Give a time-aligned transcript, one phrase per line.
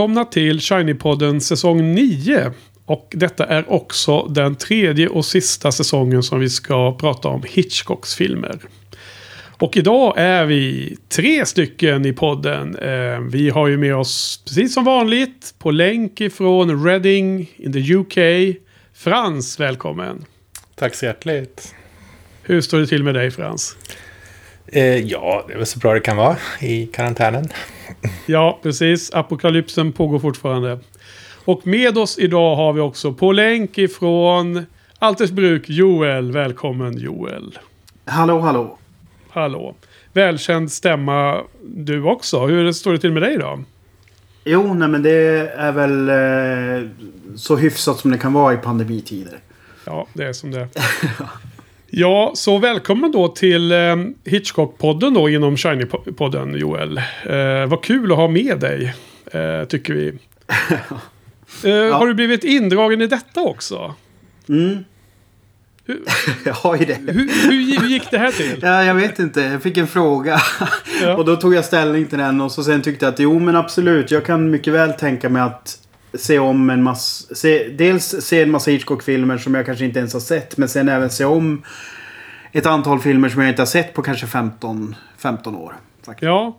[0.00, 2.52] välkomna till Shiny-podden säsong 9.
[2.84, 8.14] Och detta är också den tredje och sista säsongen som vi ska prata om Hitchcocks
[8.14, 8.58] filmer.
[9.58, 12.76] Och idag är vi tre stycken i podden.
[12.76, 17.94] Eh, vi har ju med oss, precis som vanligt, på länk ifrån Reading in the
[17.94, 18.56] UK.
[18.94, 20.24] Frans, välkommen.
[20.74, 21.74] Tack så hjärtligt.
[22.42, 23.76] Hur står det till med dig Frans?
[24.66, 27.48] Eh, ja, det är väl så bra det kan vara i karantänen.
[28.26, 29.10] Ja, precis.
[29.14, 30.78] Apokalypsen pågår fortfarande.
[31.44, 34.66] Och med oss idag har vi också på länk ifrån
[34.98, 36.32] Altersbruk Joel.
[36.32, 37.58] Välkommen Joel.
[38.04, 38.78] Hallå, hallå.
[39.30, 39.74] Hallå.
[40.12, 42.46] Välkänd stämma du också.
[42.46, 43.64] Hur står det till med dig då?
[44.44, 46.88] Jo, nej men det är väl eh,
[47.36, 49.38] så hyfsat som det kan vara i pandemitider.
[49.84, 50.68] Ja, det är som det är.
[51.92, 56.98] Ja, så välkommen då till eh, Hitchcock-podden då inom Shiny-podden Joel.
[57.26, 58.94] Eh, vad kul att ha med dig,
[59.32, 60.12] eh, tycker vi.
[61.64, 61.94] Eh, Ja.
[61.96, 63.94] Har du blivit indragen i detta också?
[64.48, 64.78] Mm.
[65.86, 66.00] Hur,
[66.44, 66.94] Jag har ju det.
[66.94, 68.58] hur, hur, hur gick det här till?
[68.62, 69.40] Ja, jag vet inte.
[69.40, 70.40] Jag fick en fråga.
[71.02, 71.16] Ja.
[71.16, 73.56] Och då tog jag ställning till den och så sen tyckte jag att jo men
[73.56, 74.10] absolut.
[74.10, 75.78] Jag kan mycket väl tänka mig att
[76.14, 77.34] se om en massa...
[77.34, 80.56] Se, dels se en massa Hitchcock-filmer som jag kanske inte ens har sett.
[80.56, 81.62] Men sen även se om
[82.52, 85.74] ett antal filmer som jag inte har sett på kanske 15, 15 år.
[86.06, 86.22] Faktiskt.
[86.22, 86.58] Ja.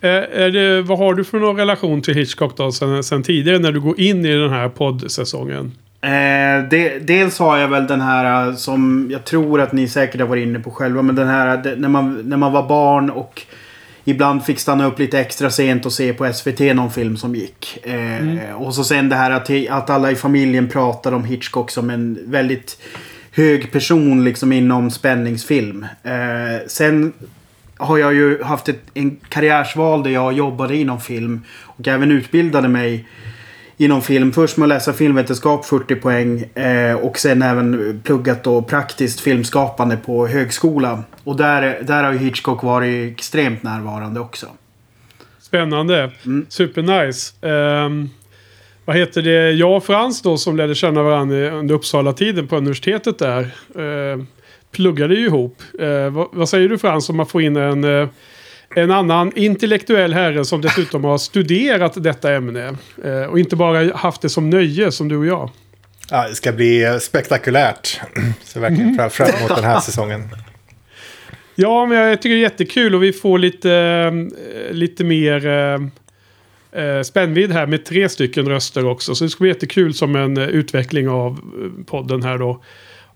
[0.00, 3.58] Eh, är det, vad har du för någon relation till Hitchcock då sen, sen tidigare
[3.58, 5.72] när du går in i den här poddsäsongen?
[6.02, 10.20] Eh, de, dels har jag väl den här eh, som jag tror att ni säkert
[10.20, 11.02] har varit inne på själva.
[11.02, 13.42] Men den här de, när, man, när man var barn och
[14.04, 17.78] ibland fick stanna upp lite extra sent och se på SVT någon film som gick.
[17.86, 21.90] Eh, Och så sen det här att, att alla i familjen pratar om Hitchcock som
[21.90, 22.78] en väldigt
[23.32, 25.86] hög person liksom inom spänningsfilm.
[26.02, 27.12] Eh, sen
[27.76, 32.68] har jag ju haft ett, en karriärsval där jag jobbade inom film och även utbildade
[32.68, 33.06] mig
[33.80, 34.32] inom film.
[34.32, 39.96] Först med att läsa filmvetenskap 40 poäng eh, och sen även pluggat då praktiskt filmskapande
[39.96, 41.04] på högskola.
[41.24, 44.46] Och där, där har ju Hitchcock varit extremt närvarande också.
[45.38, 46.10] Spännande.
[46.48, 47.46] Supernice.
[47.46, 48.10] Um,
[48.84, 49.50] vad heter det?
[49.50, 53.50] Jag och Frans då som lärde känna varandra under Uppsala-tiden på universitetet där.
[53.78, 54.24] Uh,
[54.72, 55.62] pluggade ju ihop.
[55.82, 58.08] Uh, vad, vad säger du Frans om att få in en, uh,
[58.74, 62.76] en annan intellektuell herre som dessutom har studerat detta ämne.
[63.04, 65.50] Uh, och inte bara haft det som nöje som du och jag.
[66.10, 68.00] Ja, det ska bli eh, spektakulärt.
[68.44, 70.28] Så verkligen fram, fram emot den här säsongen.
[71.54, 76.82] Ja, men jag tycker det är jättekul och vi får lite, eh, lite mer eh,
[76.82, 79.14] eh, spännvidd här med tre stycken röster också.
[79.14, 82.62] Så det ska bli jättekul som en eh, utveckling av eh, podden här då.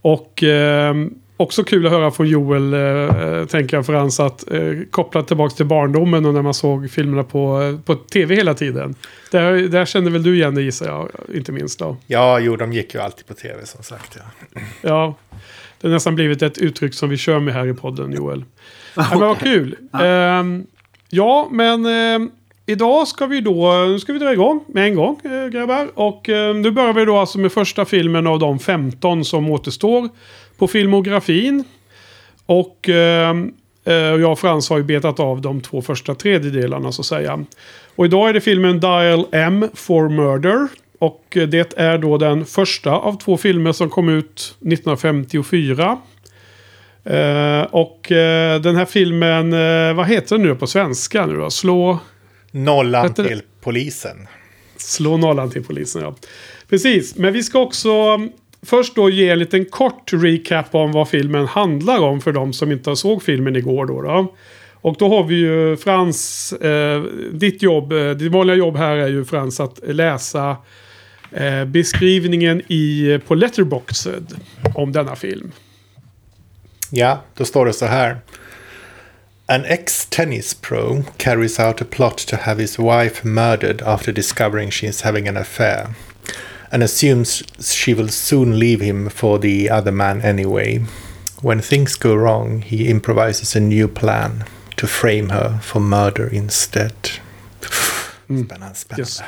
[0.01, 0.95] Och eh,
[1.37, 5.67] också kul att höra från Joel, eh, tänker jag Frans, att eh, koppla tillbaka till
[5.67, 8.95] barndomen och när man såg filmerna på, eh, på tv hela tiden.
[9.31, 11.97] Där, där kände väl du igen det gissar jag, inte minst då.
[12.07, 14.19] Ja, jo, de gick ju alltid på tv som sagt.
[14.19, 14.61] Ja.
[14.83, 15.15] Ja,
[15.81, 18.45] det har nästan blivit ett uttryck som vi kör med här i podden, Joel.
[18.97, 19.77] Ja, men vad kul.
[20.03, 20.67] Ehm,
[21.11, 22.31] ja, men ehm,
[22.67, 25.89] idag ska vi då nu ska vi dra igång med en gång, äh, grabbar.
[25.95, 30.09] Och ehm, nu börjar vi då alltså med första filmen av de 15 som återstår
[30.59, 31.65] på filmografin.
[32.47, 33.53] Och ehm,
[33.85, 37.45] eh, jag och Frans har ju betat av de två första tredjedelarna så att säga.
[37.97, 40.69] Och idag är det filmen Dial M for Murder.
[40.99, 45.99] Och eh, det är då den första av två filmer som kom ut 1954.
[47.05, 51.51] Eh, och eh, den här filmen, eh, vad heter den nu på svenska nu då?
[51.51, 51.99] Slå,
[52.51, 54.27] Nollan Heter till polisen.
[54.77, 56.15] slå nollan till polisen ja.
[56.69, 58.21] Precis, men vi ska också
[58.65, 62.73] först då ge en liten kort recap om vad filmen handlar om för de som
[62.73, 64.03] inte såg filmen igår då.
[64.03, 64.35] då.
[64.85, 67.03] Och då har vi ju Frans, eh,
[67.33, 70.57] ditt jobb, eh, ditt vanliga jobb här är ju Frans att läsa
[71.33, 74.35] eh, beskrivningen i, på Letterboxd
[74.75, 75.53] om denna film.
[76.91, 78.17] Ja, då står det så här.
[79.47, 84.87] An ex-tennis pro carries out a plot to have his wife murdered after discovering she
[84.87, 85.87] is having an affair.
[86.71, 90.85] And assumes she will soon leave him for the other man anyway.
[91.43, 94.45] When things go wrong, he improvises a new plan
[94.77, 96.93] to frame her for murder instead.
[98.25, 99.03] Spännande, spännande.
[99.03, 99.23] Yes.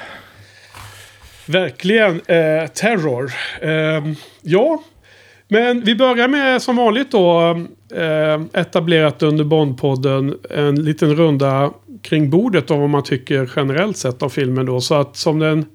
[1.46, 3.32] Verkligen eh, terror.
[3.60, 4.12] Eh,
[4.42, 4.82] ja,
[5.48, 7.50] men vi börjar med som vanligt då
[7.94, 11.72] eh, etablerat under Bondpodden en liten runda
[12.02, 14.80] kring bordet om vad man tycker generellt sett om filmen då.
[14.80, 15.66] Så att som den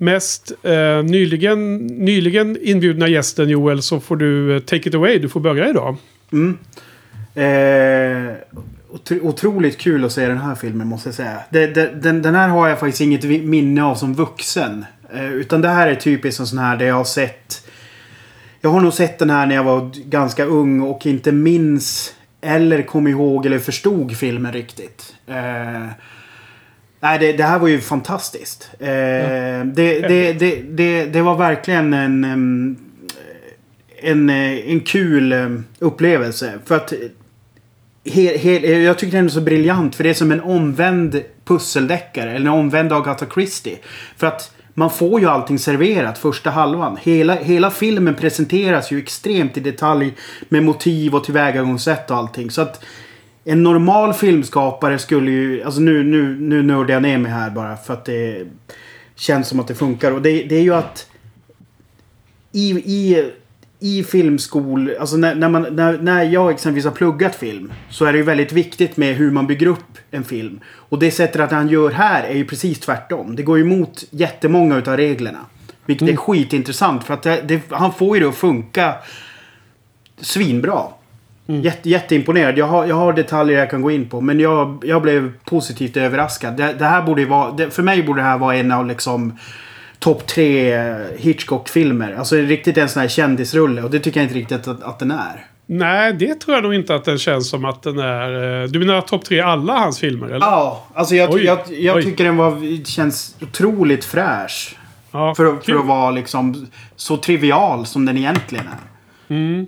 [0.00, 5.18] mest eh, nyligen, nyligen inbjudna gästen Joel så får du eh, take it away.
[5.18, 5.96] Du får börja idag.
[6.32, 6.58] Mm.
[7.34, 8.34] Eh,
[9.22, 11.40] otroligt kul att se den här filmen måste jag säga.
[11.50, 14.84] Det, det, den, den här har jag faktiskt inget minne av som vuxen.
[15.14, 17.66] Eh, utan det här är typiskt en sån här där jag har sett...
[18.60, 22.82] Jag har nog sett den här när jag var ganska ung och inte minns eller
[22.82, 25.14] kom ihåg eller förstod filmen riktigt.
[25.26, 25.86] Eh,
[27.00, 28.70] nej, det, det här var ju fantastiskt.
[28.78, 29.64] Eh, det,
[30.08, 32.24] det, det, det, det var verkligen en...
[34.02, 35.48] en, eh, en kul eh,
[35.78, 36.58] upplevelse.
[36.64, 36.92] För att
[38.04, 42.30] he, he, jag tycker den är så briljant för det är som en omvänd pusseldeckare.
[42.30, 43.78] Eller en omvänd Agatha Christie.
[44.16, 46.98] För att man får ju allting serverat första halvan.
[47.02, 50.14] Hela, hela filmen presenteras ju extremt i detalj
[50.48, 52.50] med motiv och tillvägagångssätt och allting.
[52.50, 52.84] Så att
[53.50, 55.62] en normal filmskapare skulle ju...
[55.62, 58.46] Alltså nu, nu, nu nördar jag ner mig här bara för att det
[59.14, 60.12] känns som att det funkar.
[60.12, 61.10] Och det, det är ju att
[62.52, 63.30] i, i,
[63.80, 68.12] i filmskol, alltså när, när, man, när, när jag exempelvis har pluggat film så är
[68.12, 70.60] det ju väldigt viktigt med hur man bygger upp en film.
[70.66, 73.36] Och det sättet att han gör här är ju precis tvärtom.
[73.36, 75.46] Det går ju emot jättemånga utav reglerna.
[75.86, 78.94] Vilket är skitintressant för att det, det, han får ju det att funka
[80.20, 80.82] svinbra.
[81.62, 82.58] Jätte, jätteimponerad.
[82.58, 84.20] Jag har, jag har detaljer jag kan gå in på.
[84.20, 86.56] Men jag, jag blev positivt överraskad.
[86.56, 87.50] Det, det här borde vara...
[87.52, 89.38] Det, för mig borde det här vara en av liksom
[89.98, 90.78] topp tre
[91.16, 92.14] Hitchcock-filmer.
[92.18, 93.82] Alltså riktigt en sån här kändisrulle.
[93.82, 95.46] Och det tycker jag inte riktigt att, att den är.
[95.66, 98.62] Nej, det tror jag nog inte att den känns som att den är...
[98.62, 100.46] eh, Du menar topp tre alla hans filmer, eller?
[100.46, 102.04] Ja, alltså jag, Oj, jag, jag oj.
[102.04, 104.76] tycker den var, känns otroligt fräsch.
[105.12, 108.64] Ja, För, för att vara liksom så trivial som den egentligen
[109.28, 109.66] är.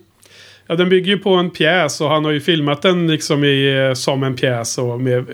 [0.72, 3.86] Ja, den bygger ju på en pjäs och han har ju filmat den liksom i,
[3.88, 5.26] eh, som en pjäs och med,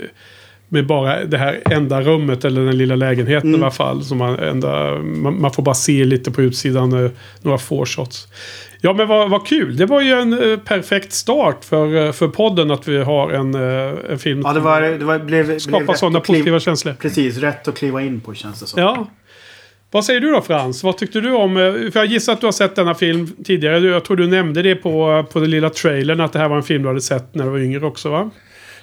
[0.68, 3.60] med bara det här enda rummet eller den lilla lägenheten Mm.
[3.60, 4.02] i alla fall.
[4.04, 7.10] Som man, enda, man, man får bara se lite på utsidan, eh,
[7.42, 8.28] några få shots.
[8.80, 12.70] Ja men vad, vad kul, det var ju en eh, perfekt start för, för podden
[12.70, 16.20] att vi har en, eh, en film Ja, det var, det var, blev, skapar sådana
[16.20, 16.94] positiva känslor.
[17.00, 18.82] Precis, rätt att kliva in på känns det som.
[18.82, 19.06] Ja.
[19.90, 20.82] Vad säger du då Frans?
[20.84, 21.56] Vad tyckte du om...
[21.56, 23.78] eh, För jag gissar att du har sett denna film tidigare.
[23.78, 26.20] Jag tror du nämnde det på, på den lilla trailern.
[26.20, 28.30] Att det här var en film du hade sett när du var yngre också va?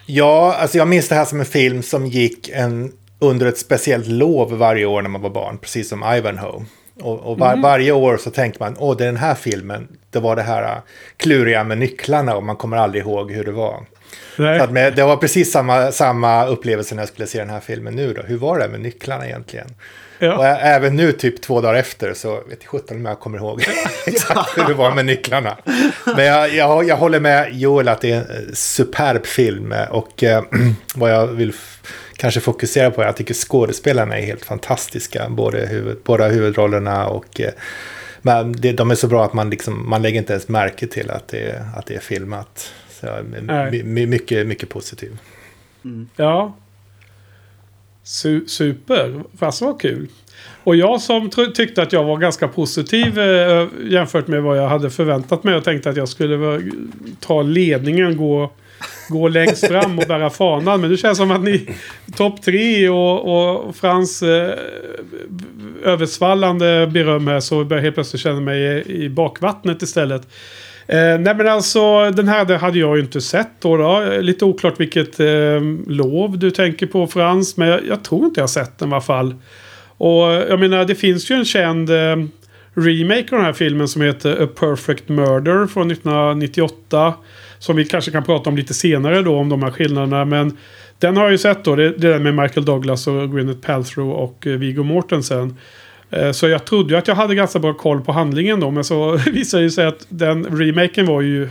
[0.05, 4.07] Ja, alltså jag minns det här som en film som gick en, under ett speciellt
[4.07, 5.57] lov varje år när man var barn.
[5.57, 6.65] Precis som Ivanhoe.
[7.01, 9.87] Och, och var, varje år så tänkte man, åh det är den här filmen.
[10.09, 10.81] Det var det här äh,
[11.17, 13.85] kluriga med nycklarna och man kommer aldrig ihåg hur det var.
[14.37, 14.57] Nej.
[14.59, 17.59] Så att med, det var precis samma, samma upplevelse när jag skulle se den här
[17.59, 18.21] filmen nu då.
[18.21, 19.67] Hur var det med nycklarna egentligen?
[20.19, 20.45] Och Ja.
[20.47, 23.63] ä- även nu, typ två dagar efter, så vet jag sjutton om jag kommer ihåg
[24.05, 25.57] exakt hur det var med nycklarna.
[26.15, 29.73] Men jag, jag, jag håller med Joel att det är en superb film.
[29.89, 30.43] Och eh,
[30.95, 31.53] vad jag vill
[32.17, 35.29] kanske fokusera på är att jag tycker skådespelarna är helt fantastiska.
[35.29, 37.41] Både huvud, båda huvudrollerna och...
[37.41, 37.51] Eh,
[38.21, 41.11] men det, de är så bra att man, liksom, man lägger inte ens märke till
[41.11, 42.71] att det, att det är filmat.
[43.05, 45.17] Så jag mycket, mycket positiv.
[46.15, 46.55] Ja.
[48.03, 49.23] Su super.
[49.37, 50.07] Fast vad kul.
[50.63, 54.89] Och jag som tyckte att jag var ganska positiv eh, jämfört med vad jag hade
[54.89, 56.61] förväntat mig och tänkte att jag skulle
[57.19, 58.51] ta ledningen, gå,
[59.09, 60.81] gå längst fram och bära fanan.
[60.81, 61.69] Men det känns som att ni
[62.15, 64.59] topp tre och, och Frans eh,
[65.83, 70.27] översvallande beröm här så börjar jag helt plötsligt känna mig i, i bakvattnet istället.
[70.87, 73.77] Eh, nej men alltså den här hade jag ju inte sett då.
[73.77, 74.03] då.
[74.19, 77.57] Lite oklart vilket eh, lov du tänker på Frans.
[77.57, 79.35] Men jag, jag tror inte jag har sett den i alla fall.
[79.97, 82.15] Och jag menar det finns ju en känd eh,
[82.73, 87.13] remake av den här filmen som heter A Perfect Murder från 1998.
[87.59, 90.25] Som vi kanske kan prata om lite senare då om de här skillnaderna.
[90.25, 90.57] Men
[90.99, 91.75] den har jag ju sett då.
[91.75, 95.57] Det, det är den med Michael Douglas och Gwyneth Paltrow och eh, Viggo Mortensen.
[96.15, 98.71] Eh, så jag trodde ju att jag hade ganska bra koll på handlingen då.
[98.71, 101.49] Men så visade det sig att den remaken var ju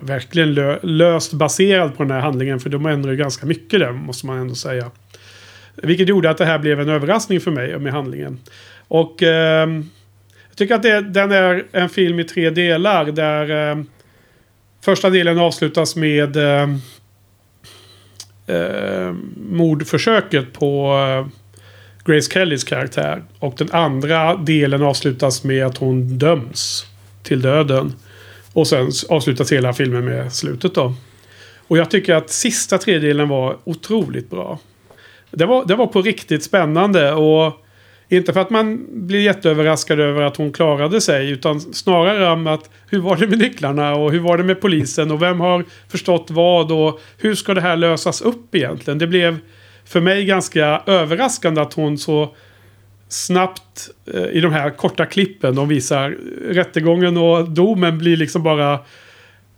[0.00, 2.60] verkligen lö löst baserad på den här handlingen.
[2.60, 4.90] För de ändrar ju ganska mycket där måste man ändå säga.
[5.74, 8.38] Vilket gjorde att det här blev en överraskning för mig med handlingen.
[8.88, 9.68] Och eh,
[10.48, 13.04] jag tycker att det, den är en film i tre delar.
[13.04, 13.84] Där eh,
[14.84, 16.68] första delen avslutas med eh,
[19.50, 21.43] mordförsöket på eh,
[22.04, 23.22] Grace Kellys karaktär.
[23.38, 26.86] Och den andra delen avslutas med att hon döms
[27.22, 27.92] till döden.
[28.52, 30.94] Och sen avslutas hela filmen med slutet då.
[31.68, 34.58] Och jag tycker att sista tredjedelen var otroligt bra.
[35.30, 37.64] Det var, det var på riktigt spännande och
[38.08, 42.70] inte för att man blir jätteöverraskad över att hon klarade sig utan snarare om att
[42.90, 46.30] hur var det med nycklarna och hur var det med polisen och vem har förstått
[46.30, 48.98] vad och hur ska det här lösas upp egentligen?
[48.98, 49.38] Det blev
[49.84, 52.34] för mig ganska överraskande att hon så
[53.08, 56.16] snabbt eh, i de här korta klippen de visar
[56.48, 58.78] rättegången och domen blir liksom bara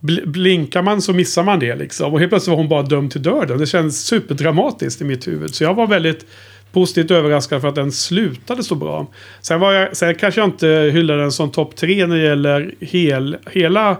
[0.00, 2.12] bl blinkar man så missar man det liksom.
[2.12, 3.58] Och helt plötsligt var hon bara dömd till döden.
[3.58, 5.54] Det kändes superdramatiskt i mitt huvud.
[5.54, 6.26] Så jag var väldigt
[6.72, 9.06] positivt överraskad för att den slutade så bra.
[9.40, 12.74] Sen, var jag, sen kanske jag inte hyllade den som topp tre när det gäller
[12.80, 13.96] hel, hela,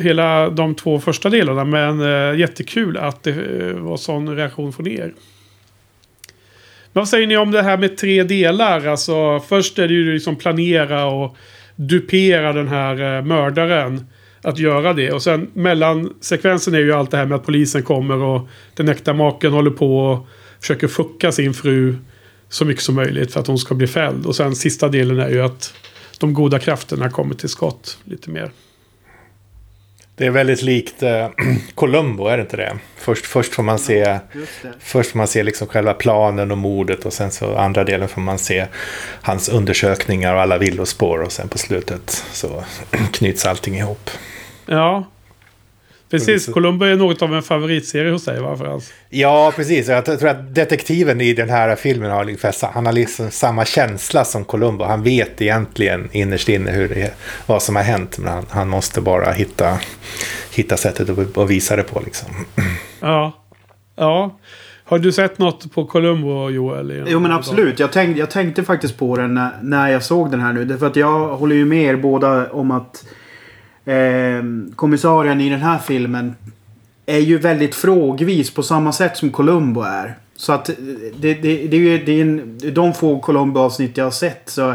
[0.00, 1.64] hela de två första delarna.
[1.64, 5.14] Men eh, jättekul att det eh, var sån reaktion från er.
[6.92, 8.86] Men vad säger ni om det här med tre delar?
[8.86, 11.36] Alltså först är det ju liksom planera och
[11.76, 14.06] dupera den här eh, mördaren.
[14.44, 15.12] Att göra det.
[15.12, 19.14] Och sen mellansekvensen är ju allt det här med att polisen kommer och den äkta
[19.14, 20.26] maken håller på och
[20.60, 21.96] försöker fucka sin fru
[22.48, 24.26] så mycket som möjligt för att hon ska bli fälld.
[24.26, 25.74] Och sen sista delen är ju att
[26.18, 28.50] de goda krafterna kommer till skott lite mer.
[30.14, 31.28] Det är väldigt likt eh,
[31.74, 32.78] Columbo, är det inte det?
[32.96, 34.18] Först, först får man se,
[34.78, 38.20] först får man se liksom själva planen och mordet och sen så andra delen får
[38.20, 38.66] man se
[39.22, 42.64] hans undersökningar och alla villospår och sen på slutet så
[43.12, 44.10] knyts allting ihop.
[44.66, 45.04] Ja,
[46.12, 48.92] Precis, Columbo är något av en favoritserie hos dig va Frans?
[49.08, 49.88] Ja, precis.
[49.88, 54.24] Jag tror att detektiven i den här filmen har, ungefär, han har liksom samma känsla
[54.24, 54.84] som Columbo.
[54.84, 57.14] Han vet egentligen innerst inne hur det,
[57.46, 58.18] vad som har hänt.
[58.18, 59.78] Men han, han måste bara hitta,
[60.54, 62.00] hitta sättet att, att visa det på.
[62.00, 62.28] Liksom.
[63.00, 63.32] Ja.
[63.96, 64.38] ja.
[64.84, 67.04] Har du sett något på Columbo, Joel?
[67.06, 67.78] Jo, men absolut.
[67.78, 70.64] Jag tänkte, jag tänkte faktiskt på den när, när jag såg den här nu.
[70.64, 73.04] Därför att jag håller ju med er båda om att
[73.84, 74.42] eh,
[74.76, 76.36] kommissarien i den här filmen
[77.06, 80.18] är ju väldigt frågvis på samma sätt som Columbo är.
[80.36, 80.74] Så att eh,
[81.16, 84.74] det, det, det är ju det är en, de få Columbo-avsnitt jag har sett så,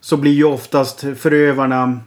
[0.00, 2.00] så blir ju oftast förövarna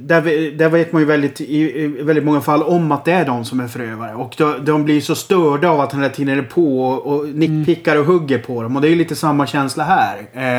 [0.00, 3.24] där, där vet man ju väldigt, i, i, väldigt många fall om att det är
[3.24, 4.14] de som är förövare.
[4.14, 7.28] Och de, de blir så störda av att han hela tiden är på och, och
[7.28, 8.76] nickpickar och hugger på dem.
[8.76, 10.18] Och det är ju lite samma känsla här.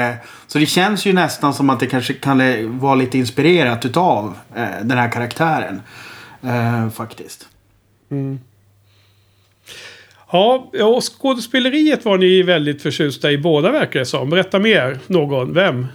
[0.10, 0.16] Eh,
[0.48, 2.40] så det känns ju nästan som att det kanske kan
[2.80, 5.82] vara lite inspirerat utav eh, den här karaktären.
[6.44, 7.48] Eh, faktiskt.
[8.12, 8.40] Mm.
[10.32, 14.30] Ja, och skådespeleriet var ni väldigt förtjusta i båda verkar det som.
[14.30, 15.54] Berätta mer, någon.
[15.54, 15.88] Vem?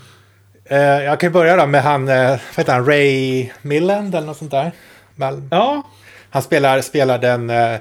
[0.65, 4.37] Eh, jag kan börja då med han, eh, vad heter han, Ray Milland eller något
[4.37, 4.73] sånt där.
[5.51, 5.83] Ja.
[6.31, 7.77] Han spelar, spelar den eh,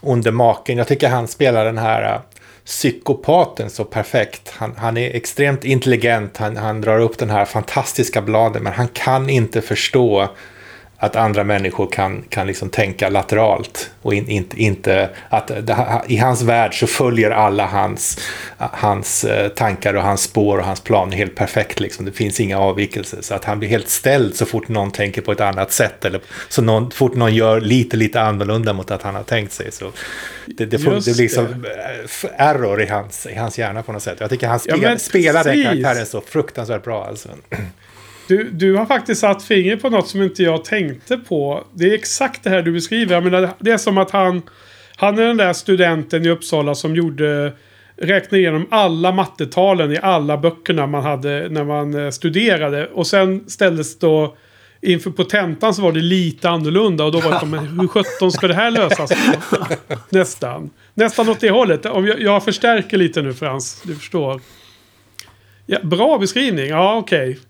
[0.00, 0.78] onde maken.
[0.78, 2.20] Jag tycker han spelar den här eh,
[2.64, 4.52] psykopaten så perfekt.
[4.56, 8.88] Han, han är extremt intelligent, han, han drar upp den här fantastiska bladen, men han
[8.88, 10.28] kan inte förstå
[11.02, 13.90] att andra människor kan, kan liksom tänka lateralt.
[14.02, 18.18] Och in, in, inte att det, i hans värld så följer alla hans,
[18.56, 21.80] hans eh, tankar och hans spår och hans plan helt perfekt.
[21.80, 22.04] Liksom.
[22.04, 23.18] Det finns inga avvikelser.
[23.20, 26.04] Så att han blir helt ställd så fort någon tänker på ett annat sätt.
[26.04, 29.72] Eller så någon, fort någon gör lite, lite annorlunda mot att han har tänkt sig.
[29.72, 29.92] Så
[30.46, 34.02] det, det, får, det blir som eh, error i hans, i hans hjärna på något
[34.02, 34.16] sätt.
[34.20, 37.06] Jag tycker han spel, ja, spelar den karaktären så fruktansvärt bra.
[37.06, 37.28] Alltså.
[38.26, 41.64] Du, du har faktiskt satt fingret på något som inte jag tänkte på.
[41.72, 43.14] Det är exakt det här du beskriver.
[43.14, 44.42] Jag menar, det är som att han...
[44.96, 47.52] Han är den där studenten i Uppsala som gjorde...
[47.96, 52.86] Räknade igenom alla mattetalen i alla böckerna man hade när man eh, studerade.
[52.86, 54.36] Och sen ställdes då...
[54.84, 57.04] Inför på tentan så var det lite annorlunda.
[57.04, 59.12] Och då var det som, hur sjutton ska det här lösas?
[60.08, 60.70] Nästan.
[60.94, 61.86] Nästan åt det hållet.
[61.86, 63.82] Om jag, jag förstärker lite nu Frans.
[63.84, 64.40] Du förstår.
[65.66, 66.66] Ja, bra beskrivning.
[66.66, 67.30] Ja, okej.
[67.30, 67.42] Okay.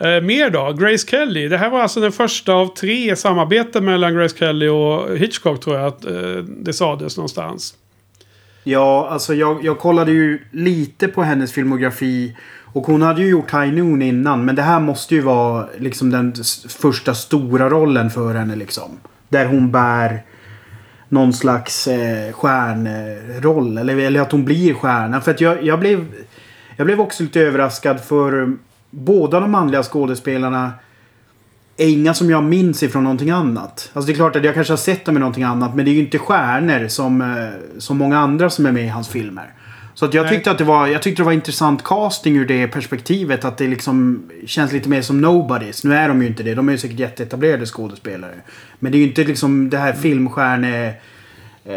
[0.00, 0.72] Eh, mer då?
[0.72, 1.48] Grace Kelly.
[1.48, 5.76] Det här var alltså den första av tre samarbeten mellan Grace Kelly och Hitchcock tror
[5.76, 7.74] jag att eh, det sades någonstans.
[8.64, 12.36] Ja, alltså jag, jag kollade ju lite på hennes filmografi.
[12.72, 14.44] Och hon hade ju gjort High Noon innan.
[14.44, 16.34] Men det här måste ju vara liksom den
[16.68, 18.98] första stora rollen för henne liksom.
[19.28, 20.22] Där hon bär
[21.08, 23.78] någon slags eh, stjärnroll.
[23.78, 25.20] Eller, eller att hon blir stjärna.
[25.20, 26.06] För att jag, jag blev...
[26.76, 28.56] Jag blev också lite överraskad för
[28.90, 30.72] båda de manliga skådespelarna
[31.76, 33.90] är inga som jag minns ifrån någonting annat.
[33.92, 35.74] Alltså det är klart att jag kanske har sett dem i någonting annat.
[35.74, 38.88] Men det är ju inte stjärnor som, eh, som många andra som är med i
[38.88, 39.54] hans filmer.
[39.94, 42.68] Så att jag, tyckte att det var, jag tyckte det var intressant casting ur det
[42.68, 43.44] perspektivet.
[43.44, 45.84] Att det liksom känns lite mer som Nobodies.
[45.84, 46.54] Nu är de ju inte det.
[46.54, 48.34] De är ju säkert jätteetablerade skådespelare.
[48.78, 50.88] Men det är ju inte liksom det här filmstjärne...
[51.64, 51.74] Eh...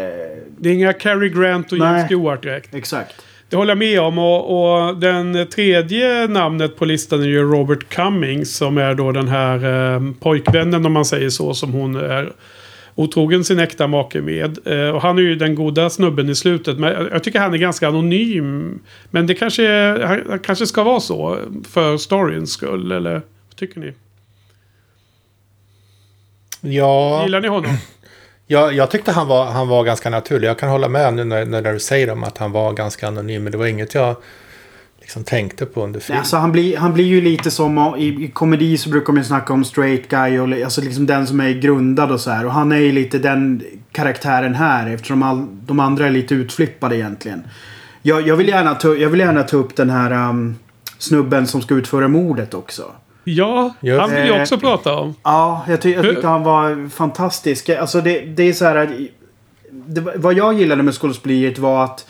[0.58, 2.74] Det är inga Cary Grant och James Stewart direkt.
[2.74, 3.14] Exakt.
[3.54, 4.18] Det håller jag med om.
[4.18, 8.56] Och, och, den tredje namnet på listan är ju Robert Cummings.
[8.56, 11.54] Som är då den här eh, pojkvännen om man säger så.
[11.54, 12.32] Som hon är
[12.94, 14.58] otrogen sin äkta make med.
[14.66, 16.78] Eh, och han är ju den goda snubben i slutet.
[16.78, 18.78] Men jag tycker han är ganska anonym.
[19.10, 19.68] Men det kanske,
[20.06, 21.38] han kanske ska vara så.
[21.70, 22.92] För storyns skull.
[22.92, 23.92] Eller vad tycker ni?
[26.60, 27.22] Ja.
[27.24, 27.76] Gillar ni honom?
[28.46, 30.48] Jag, jag tyckte han var, han var ganska naturlig.
[30.48, 33.42] Jag kan hålla med nu när, när du säger om att han var ganska anonym.
[33.42, 34.16] Men det var inget jag
[35.00, 36.18] liksom tänkte på under filmen.
[36.18, 39.26] Alltså han, blir, han blir ju lite som i, i komedi så brukar man ju
[39.26, 42.46] snacka om straight guy och alltså liksom den som är grundad och så här.
[42.46, 46.96] Och han är ju lite den karaktären här eftersom all, de andra är lite utflippade
[46.96, 47.42] egentligen.
[48.02, 50.56] Jag, jag, vill, gärna ta, jag vill gärna ta upp den här um,
[50.98, 52.92] snubben som ska utföra mordet också.
[53.24, 55.14] Ja, Just- han vill jag Eh, också prata om.
[55.22, 57.68] Ja, jag, ty jag tyckte han var fantastisk.
[57.68, 58.88] Alltså det, det är så här att...
[59.70, 62.06] Det, vad jag gillade med skådespeleriet var att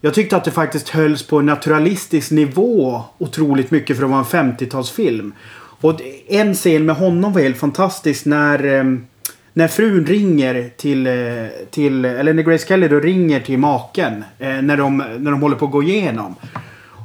[0.00, 4.18] jag tyckte att det faktiskt hölls på en naturalistisk nivå otroligt mycket för att vara
[4.40, 5.32] en 50-talsfilm.
[5.80, 9.06] Och en scen med honom var helt fantastisk när, ehm,
[9.52, 11.12] när frun ringer till, eh,
[11.70, 12.04] till...
[12.04, 14.24] Eller när Grace Kelly då ringer till maken.
[14.38, 16.34] eh, När de, när de håller på att gå igenom.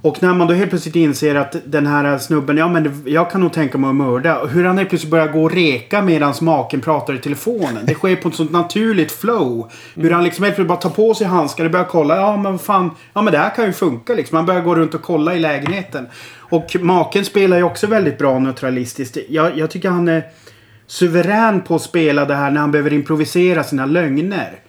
[0.04, 3.42] Och när man då helt plötsligt inser att den här snubben, ja men jag kan
[3.42, 4.46] nog tänka mig att mörda.
[4.46, 7.86] Hur han helt plötsligt börjar gå och reka medan maken pratar i telefonen.
[7.86, 9.72] Det sker på ett sånt naturligt flow.
[9.96, 12.16] Hur han liksom helt plötsligt bara tar på sig handskar och börjar kolla.
[12.16, 14.36] Ja men fan, ja men det här kan ju funka liksom.
[14.36, 16.08] Han börjar gå runt och kolla i lägenheten.
[16.36, 19.18] Och maken spelar ju också väldigt bra neutralistiskt.
[19.30, 20.24] Jag, jag tycker han är
[20.88, 24.60] suverän på att spela det här när han behöver improvisera sina lögner.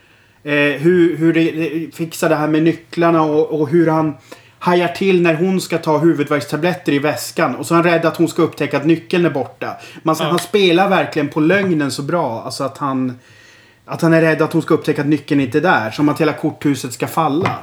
[0.44, 4.14] Eh, hur hur det, det fixar det här med nycklarna och, och hur han
[4.62, 7.54] hajar till när hon ska ta huvudvärkstabletter i väskan.
[7.54, 9.76] Och så är han rädd att hon ska upptäcka att nyckeln är borta.
[10.02, 12.42] Man, Han spelar verkligen på lögnen så bra.
[12.45, 13.19] Alltså att han...
[13.85, 15.90] Att han är rädd att hon ska upptäcka att nyckeln inte är där.
[15.90, 17.59] Som att hela korthuset ska falla.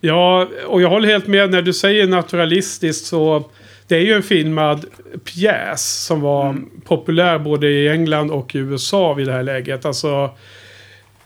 [0.00, 3.44] Ja, och jag håller helt med när du säger naturalistiskt så...
[3.86, 4.84] Det är ju en filmad
[5.24, 6.70] pjäs som var Mm.
[6.84, 9.84] populär både i England och i USA vid det här läget.
[9.84, 10.30] Alltså...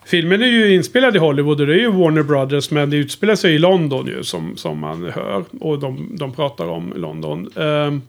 [0.06, 3.34] Filmen är ju inspelad i Hollywood och det är ju Warner Brothers men det utspelar
[3.34, 5.44] sig i London ju som, som man hör.
[5.60, 7.50] Och de, de pratar om London.
[7.56, 8.02] Ehm,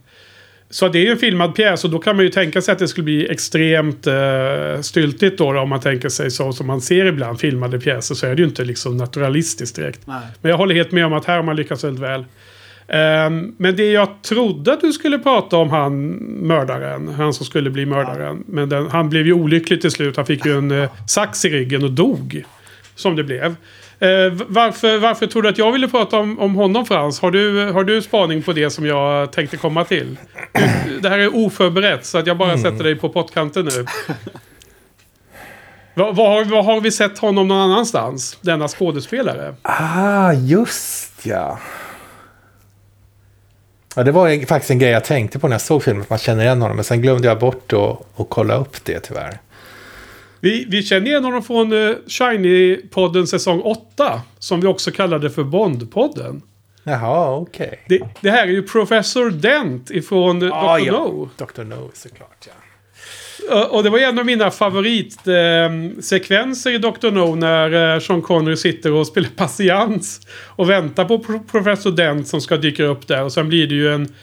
[0.69, 2.79] så det är ju en filmad pjäs och då kan man ju tänka sig att
[2.79, 6.81] det skulle bli extremt uh, styltigt då, då om man tänker sig så som man
[6.81, 10.07] ser ibland filmade pjäser så är det ju inte liksom naturalistiskt direkt.
[10.07, 10.27] Nej.
[10.41, 12.25] Men jag håller helt med om att här har man lyckats väldigt väl.
[12.87, 16.09] Ehm, men det jag trodde att du skulle prata om han
[16.47, 18.43] mördaren, han som skulle bli mördaren.
[18.47, 20.17] Men den, han blev ju olycklig till slut.
[20.17, 22.43] Han fick ju en uh, sax i ryggen och dog.
[22.95, 23.55] Som det blev.
[23.99, 27.19] Eh, varför, varför tror du att jag ville prata om, om honom Frans?
[27.19, 30.17] Har du, har du spaning på det som jag tänkte komma till?
[31.01, 33.85] Det här är oförberett så att jag bara sätter dig på pottkanten nu.
[35.93, 38.37] Vad vad har vi sett honom någon annanstans?
[38.41, 39.55] Denna skådespelare?
[39.61, 41.59] Ah, just ja.
[43.97, 46.01] Ja, det var faktiskt en grej jag tänkte på när jag såg filmen.
[46.01, 46.77] Att man känner igen honom.
[46.77, 49.39] Men sen glömde jag bort att kolla upp det tyvärr.
[50.39, 54.21] Vi, vi känner igen honom från uh, Shiny-podden säsong 8.
[54.39, 56.41] Som vi också kallade för Bond-podden.
[56.83, 57.79] Jaha, okej.
[57.87, 60.85] Det, det här är ju Professor Dent ifrån uh, Ah, Dr.
[60.85, 60.91] ja.
[60.93, 61.29] No.
[61.37, 61.63] Dr.
[61.63, 62.53] No såklart, ja.
[63.51, 67.11] Eh, och det var en av mina favoritsekvenser i Dr.
[67.11, 70.27] No när eh, Sean Connery sitter och spelar patiens.
[70.45, 71.19] Och väntar på
[71.51, 73.23] Professor Dent som ska dyka upp där.
[73.23, 74.13] Och sen blir det ju en,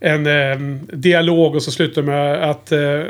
[0.00, 0.58] en eh,
[0.92, 3.00] dialog och så slutar det med att eh,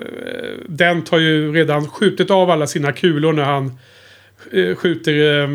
[0.68, 3.72] Dent har ju redan skjutit av alla sina kulor när han eh,
[4.76, 5.48] skjuter eh,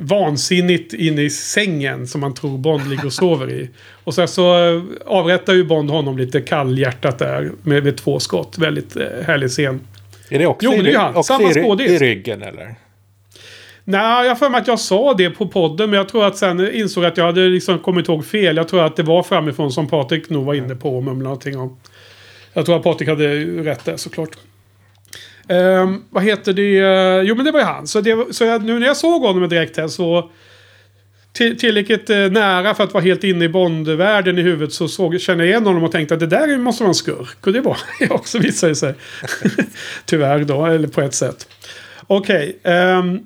[0.00, 3.70] vansinnigt in i sängen som man tror Bond ligger och sover i.
[4.04, 8.58] Och sen så eh, avrättar ju Bond honom lite kallhjärtat där med, med två skott.
[8.58, 9.80] Väldigt eh, härlig scen.
[10.30, 11.90] Är det också, Jo, i, det är också Samma i, skådis.
[11.90, 12.74] i ryggen eller?
[13.84, 15.90] Nej, jag har för mig att jag sa det på podden.
[15.90, 18.56] Men jag tror att sen insåg att jag hade liksom kommit ihåg fel.
[18.56, 21.58] Jag tror att det var framifrån som Patrik nog var inne på och mumlade någonting
[21.58, 21.80] om.
[22.52, 24.30] Jag tror att Patrik hade rätt där såklart.
[25.48, 27.22] Um, vad heter det?
[27.24, 27.86] Jo men det var ju han.
[27.86, 30.30] Så, det, så jag, nu när jag såg honom direkt här så...
[31.32, 35.20] Till, tillräckligt eh, nära för att vara helt inne i Bondvärlden i huvudet så såg,
[35.20, 37.46] kände jag igen honom och tänkte att det där måste vara en skurk.
[37.46, 38.94] Och det var jag också visade sig.
[40.04, 41.48] Tyvärr då, eller på ett sätt.
[42.06, 42.58] Okej.
[42.62, 43.20] ehm,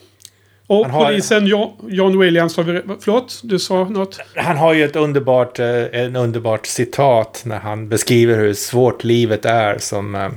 [0.66, 4.18] och har- polisen John, John Williams, förlåt, du sa något?
[4.36, 9.44] Han har ju ett underbart, eh, en underbart citat när han beskriver hur svårt livet
[9.44, 10.28] är som, eh,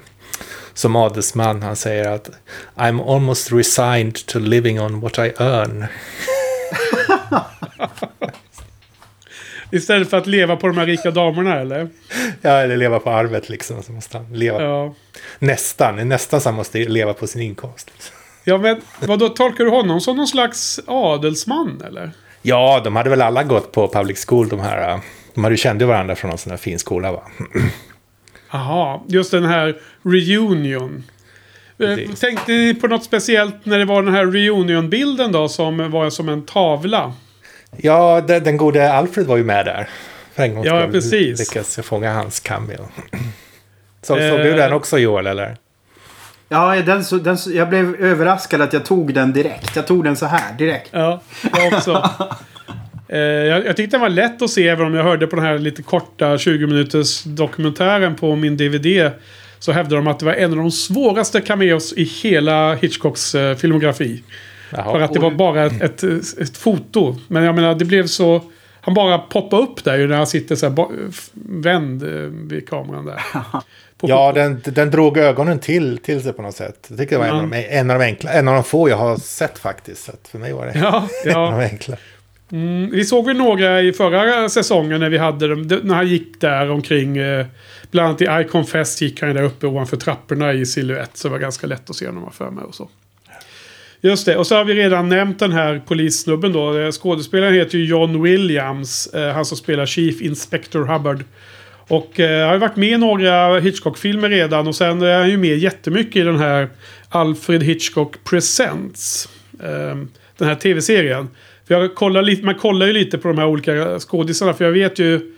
[0.75, 1.61] som adelsman.
[1.61, 2.29] Han säger att
[2.75, 5.85] I'm almost resigned to living on what I earn.
[9.71, 11.89] Istället för att leva på de här rika damerna eller?
[12.41, 13.83] Ja, eller leva på arvet liksom.
[13.83, 14.63] Så måste han leva.
[14.63, 14.93] Ja.
[15.39, 17.91] Nästan, nästan så han måste leva på sin inkomst.
[18.43, 22.11] Ja men vad då tolkar du honom som någon slags adelsman eller?
[22.41, 24.99] Ja, de hade väl alla gått på public school de här.
[25.33, 27.23] De hade ju kände varandra från någon sån här fin skola va?
[28.55, 31.03] Jaha, just den här reunion.
[31.79, 32.19] Eh, Precis.
[32.19, 36.29] Tänkte ni på något speciellt när det var den här reunion-bilden då som var som
[36.29, 37.13] en tavla?
[37.77, 39.89] Ja, den, den gode Alfred var ju med där.
[40.35, 41.39] För en gångs Ja, skull precis.
[41.39, 42.87] Lyckades jag fånga hans cameo.
[44.01, 44.37] Så, såg Eh.
[44.37, 45.57] du den också Joel eller?
[46.49, 49.75] Ja, den, den, jag blev överraskad att jag tog den direkt.
[49.75, 50.89] Jag tog den så här direkt.
[50.91, 51.21] Ja,
[51.57, 52.09] jag också.
[53.07, 55.45] Eh, jag, jag tyckte den var lätt att se även om jag hörde på den
[55.45, 59.11] här lite korta 20 minuters dokumentären på min DVD.
[59.59, 63.55] Så hävdade de att det var en av de svåraste cameos i hela Hitchcocks eh,
[63.55, 64.23] filmografi.
[64.69, 64.91] Jaha.
[64.91, 66.03] För att det var bara ett, ett,
[66.41, 67.15] ett foto.
[67.27, 68.41] Men jag menar det blev så...
[68.81, 70.87] Han bara poppade upp där ju när han sitter så här
[71.61, 72.09] vänd eh,
[72.49, 73.21] vid kameran där.
[74.01, 76.85] Ja, den, den drog ögonen till, till sig på något sätt.
[76.89, 77.43] Jag tycker det var en, Ja.
[77.43, 80.03] av de, en av de enkla, en av de få jag har sett faktiskt.
[80.05, 81.59] Så för mig var det Ja, en av ja.
[81.59, 81.97] de enkla.
[82.51, 85.67] Mm, vi såg väl några i förra säsongen när vi hade dem.
[85.83, 87.17] När han gick där omkring.
[87.17, 87.45] Eh,
[87.91, 91.17] bland annat i I Confess gick han ju där uppe ovanför trapporna i siluett.
[91.17, 92.89] Så det var ganska lätt att se honom för mig och så.
[94.01, 96.79] Just det, och så har vi redan nämnt den här polissnubben då.
[96.79, 99.07] Eh, skådespelaren heter ju John Williams.
[99.07, 101.23] Eh, han som spelar Chief Inspector Hubbard.
[101.87, 104.67] Och eh, har ju varit med i några Hitchcock-filmer redan.
[104.67, 106.69] Och sen är han ju med jättemycket i den här
[107.09, 109.29] Alfred Hitchcock Presents.
[109.63, 109.95] Eh,
[110.37, 111.27] den här tv-serien.
[111.67, 114.53] För jag kollar lite, man kollar ju lite på de här olika skådisarna.
[114.53, 115.31] För jag vet ju...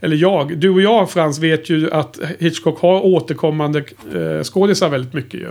[0.00, 5.12] Eller jag, du och jag Frans vet ju att Hitchcock har återkommande eh, skådisar väldigt
[5.12, 5.48] mycket ju.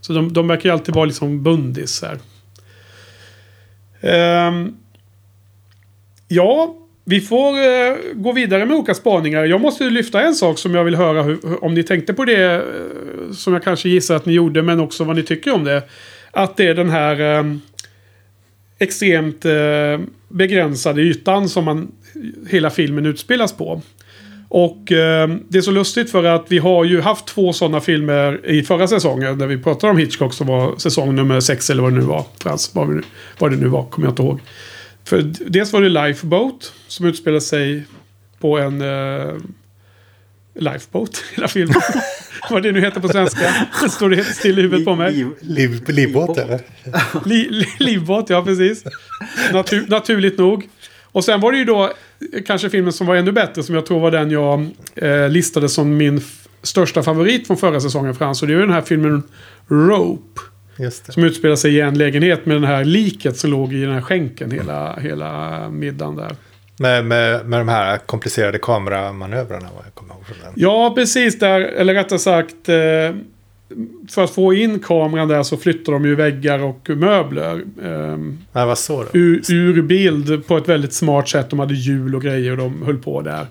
[0.00, 2.18] Så de, de verkar ju alltid vara liksom bundis här.
[4.00, 4.76] Um, ehm,
[6.28, 9.44] ja, vi får eh, gå vidare med olika spaningar.
[9.44, 12.54] Jag måste lyfta en sak som jag vill höra hur, om ni tänkte på det.
[12.54, 12.62] eh,
[13.32, 15.82] som jag kanske gissar att ni gjorde, men också vad ni tycker om det.
[16.30, 17.60] Att det är den här ehm,
[18.78, 21.92] extremt eh, begränsade ytan som man
[22.50, 23.82] hela filmen utspelas på.
[24.48, 28.46] Och eh, det är så lustigt för att vi har ju haft två sådana filmer
[28.50, 29.38] i förra säsongen.
[29.38, 32.24] när vi pratade om Hitchcock som var säsong nummer sex eller vad det nu var.
[32.42, 33.02] Frans, vad, vi-
[33.38, 34.40] vad det nu var, kommer jag inte ihåg.
[35.04, 37.84] För dels var det Lifeboat som utspelar sig
[38.40, 39.34] på en eh,
[40.54, 41.74] Lifeboat, hela filmen.
[42.50, 43.40] vad det nu heter på svenska.
[43.82, 45.12] Det står det helt still i huvudet på mig.
[45.12, 46.60] Liv- Liv, livbåt eller?
[47.24, 48.84] Li, li, livbåt, ja precis.
[49.52, 50.68] Natur, naturligt nog.
[51.02, 51.92] Och sen var det ju då
[52.46, 55.96] kanske filmen som var ännu bättre, som jag tror var den jag eh, listade som
[55.96, 56.20] min
[56.62, 58.42] största favorit från förra säsongen, Frans.
[58.42, 59.22] Och det är ju den här filmen
[59.68, 60.40] Rope.
[60.78, 61.12] Just det.
[61.12, 64.00] Som utspelar sig i en lägenhet med den här liket som låg i den här
[64.00, 66.36] skänken hela, hela middagen där.
[66.78, 70.52] Med, med, med de här komplicerade kameramanövrarna vad jag kommer ihåg från den.
[70.56, 71.60] Ja, precis där.
[71.60, 72.68] Eller rättare sagt.
[72.68, 72.76] Eh,
[74.10, 77.62] för att få in kameran där så flyttar de ju väggar och möbler.
[77.84, 79.08] ehm, Nej, vad så då?
[79.12, 81.50] ur, ur bild på ett väldigt smart sätt.
[81.50, 83.46] De hade hjul och grejer och de höll på där.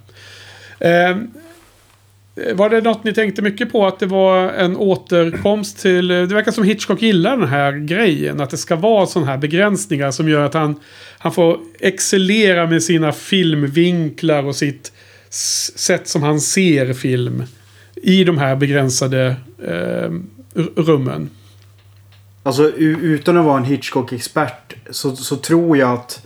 [2.36, 3.88] Eh, var det något ni tänkte mycket på?
[3.88, 6.12] Att det var en återkomst till...
[6.12, 8.42] Eh, det verkar som Hitchcock gillar den här grejen.
[8.42, 10.76] Att det ska vara sådana här begränsningar som gör att han,
[11.18, 14.92] han får excellera med sina filmvinklar och sitt
[15.76, 17.44] sätt som han ser film.
[17.96, 19.36] I de här begränsade
[19.68, 20.12] eh,
[20.76, 21.30] rummen.
[22.44, 26.26] Alltså utan att vara en Hitchcock-expert så, så tror jag att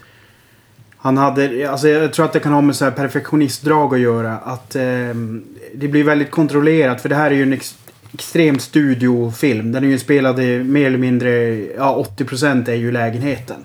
[1.02, 4.38] han hade, alltså jag tror att det kan ha med så här perfektionistdrag att göra.
[4.38, 5.44] Att ehm,
[5.76, 7.78] det blir väldigt kontrollerat för det här är ju en ex,
[8.14, 9.72] extrem studiofilm.
[9.72, 11.30] Den är ju spelad i mer eller mindre,
[11.78, 13.58] ja 80% är ju lägenheten.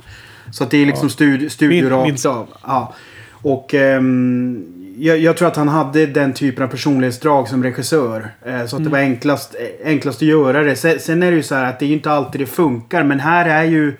[0.52, 1.12] Så att det är liksom Ja.
[1.12, 2.48] studio, studio Min- rakt av.
[2.62, 2.94] Ja.
[3.30, 4.64] Och ehm,
[4.98, 8.28] jag, jag tror att han hade den typen av personlighetsdrag som regissör.
[8.46, 10.76] Eh, så att det var enklast, eh, enklast att göra det.
[10.76, 13.02] Sen, sen är det ju så här att det är ju inte alltid det funkar.
[13.04, 13.96] Men här är ju...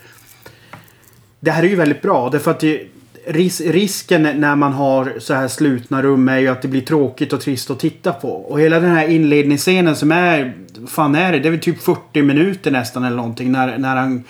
[1.40, 2.30] Det här är ju väldigt bra.
[2.30, 2.82] Därför att det,
[3.26, 7.32] ris, risken när man har så här slutna rum är ju att det blir tråkigt
[7.32, 8.28] och trist att titta på.
[8.28, 10.52] Och hela den här inledningsscenen som är...
[10.86, 11.38] fan är det?
[11.38, 13.52] Det är väl typ 40 minuter nästan eller någonting.
[13.52, 14.24] När, när han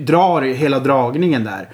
[0.00, 1.68] drar hela dragningen där.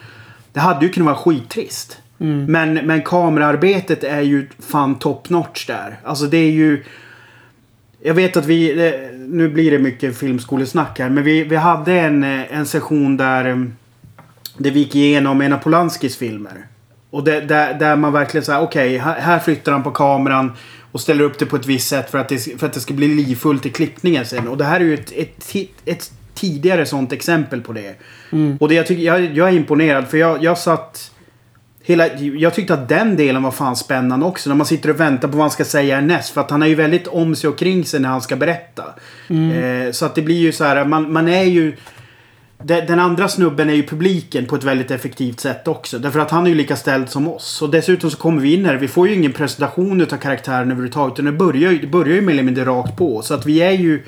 [0.52, 1.98] Det hade ju kunnat vara skittrist.
[2.18, 5.96] Men, men kameraarbetet är ju fan top notch där.
[6.04, 6.84] Alltså det är ju...
[8.02, 8.92] Jag vet att vi...
[9.28, 11.08] Nu blir det mycket filmskolesnack här.
[11.08, 13.70] Men vi, vi hade en, en session där...
[14.58, 16.66] Där vi gick igenom en av Polanskis filmer.
[17.10, 20.52] Och det, där, där man verkligen säger okej, här, här flyttar han på kameran.
[20.92, 22.94] Och ställer upp det på ett visst sätt för att det, för att det ska
[22.94, 24.48] bli livfullt i klippningen sen.
[24.48, 27.94] Och det här är ju ett, ett, ett tidigare sånt exempel på det.
[28.60, 31.10] Och det jag, tycker, jag, jag är imponerad för jag, jag satt...
[31.82, 34.48] Hela, jag tyckte att den delen var fan spännande också.
[34.50, 36.30] När man sitter och väntar på vad han ska säga härnäst.
[36.30, 38.84] För att han är ju väldigt om sig och kring sig när han ska berätta.
[39.28, 41.76] Eh, så att det blir ju så här, man, man är ju...
[42.62, 45.98] de- Den andra snubben är ju publiken på ett väldigt effektivt sätt också.
[45.98, 47.62] Därför att han är ju lika ställd som oss.
[47.62, 48.74] Och dessutom så kommer vi in här.
[48.76, 51.14] Vi får ju ingen presentation utav karaktären överhuvudtaget.
[51.14, 53.22] Utan det börjar det börjar ju mer eller mindre rakt på.
[53.22, 54.02] Så att vi är ju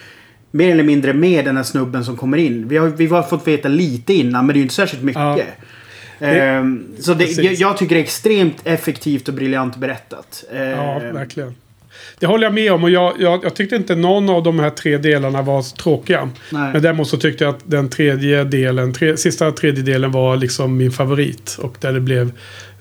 [0.50, 2.68] mer eller mindre med den här snubben som kommer in.
[2.68, 5.22] Vi har, vi har fått veta lite innan men det är ju inte särskilt mycket.
[5.22, 5.38] Ja.
[6.26, 10.44] Ehm, så det, jag, jag tycker det är extremt effektivt och briljant berättat.
[10.52, 11.54] Ehm, Ja, verkligen.
[12.18, 14.70] Det håller jag med om och jag, jag, jag tyckte inte någon av de här
[14.70, 16.30] tre delarna var tråkiga.
[16.50, 16.72] Nej.
[16.72, 20.76] Men däremot så tyckte jag att den tredje delen, tre, sista tredje delen var liksom
[20.76, 21.56] min favorit.
[21.60, 22.32] Och där det blev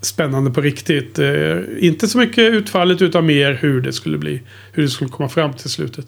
[0.01, 1.19] spännande på riktigt.
[1.19, 4.41] Eh, inte så mycket utfallet utan mer hur det skulle bli.
[4.71, 6.05] Hur det skulle komma fram till slutet.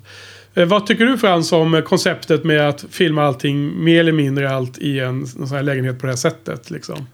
[0.54, 4.78] Eh, vad tycker du Frans om konceptet med att filma allting, mer eller mindre allt
[4.78, 6.72] i en, en sån här lägenhet på det här sättet?
[6.72, 7.08] Liksom?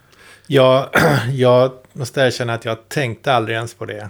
[0.47, 0.89] Jag,
[1.33, 4.09] jag måste erkänna att jag tänkte aldrig ens på det.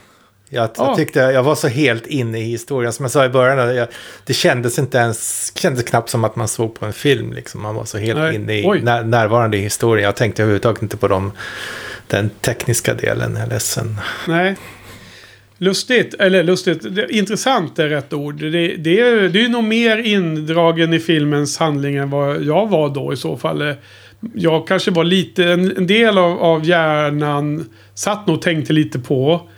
[0.50, 0.86] Jag, Ja.
[0.88, 2.94] jag tyckte jag var så helt inne i historien.
[2.94, 3.88] Som jag sa i början, jag,
[4.26, 7.34] det kändes inte ens, kändes knappt som att man såg på en film.
[7.34, 7.62] Liksom.
[7.62, 8.36] Man var så helt Nej.
[8.36, 10.06] inne i, när, närvarande i historien.
[10.06, 11.32] Jag tänkte överhuvudtaget inte på dem,
[12.08, 13.34] den tekniska delen.
[13.36, 13.98] Jag är ledsen.
[14.28, 14.56] Nej.
[15.58, 18.36] Lustigt, eller lustigt, intressant är rätt ord.
[18.36, 22.90] Det, det, är, det är nog mer indragen i filmens handling än vad jag var
[22.90, 23.74] då i så fall.
[24.34, 29.00] Jag kanske var lite, en, en del av, av hjärnan satt nog och tänkte lite
[29.00, 29.50] på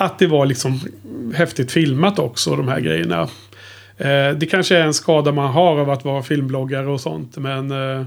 [0.00, 0.80] att det var liksom
[1.34, 3.28] häftigt filmat också, de här grejerna.
[3.96, 7.70] Eh, det kanske är en skada man har av att vara filmbloggare och sånt, men
[7.70, 8.06] eh,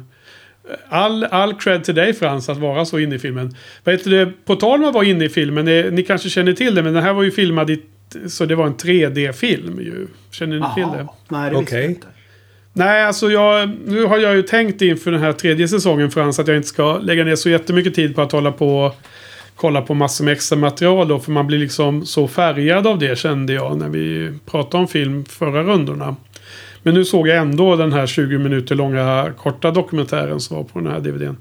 [0.89, 3.56] All, all cred till dig Frans att vara så inne i filmen.
[3.84, 4.32] Vad heter det?
[4.45, 5.65] På tal om att vara inne i filmen.
[5.65, 7.82] Ni, ni kanske känner till det men den här var ju filmad i...
[8.27, 10.08] Så det var en 3D-film ju.
[10.32, 11.08] Känner ni till det?
[11.29, 11.86] Nej, det Okej.
[11.86, 12.08] inte.
[12.73, 13.71] Nej, alltså jag...
[13.86, 16.97] Nu har jag ju tänkt inför den här tredje säsongen Frans att jag inte ska
[16.97, 18.95] lägga ner så jättemycket tid på att hålla på och
[19.55, 21.19] kolla på massor med extra material då.
[21.19, 25.25] För man blir liksom så färgad av det kände jag när vi pratade om film
[25.25, 26.15] förra rundorna.
[26.83, 30.79] Men nu såg jag ändå den här 20 minuter långa korta dokumentären som var på
[30.79, 31.37] den här DVDn.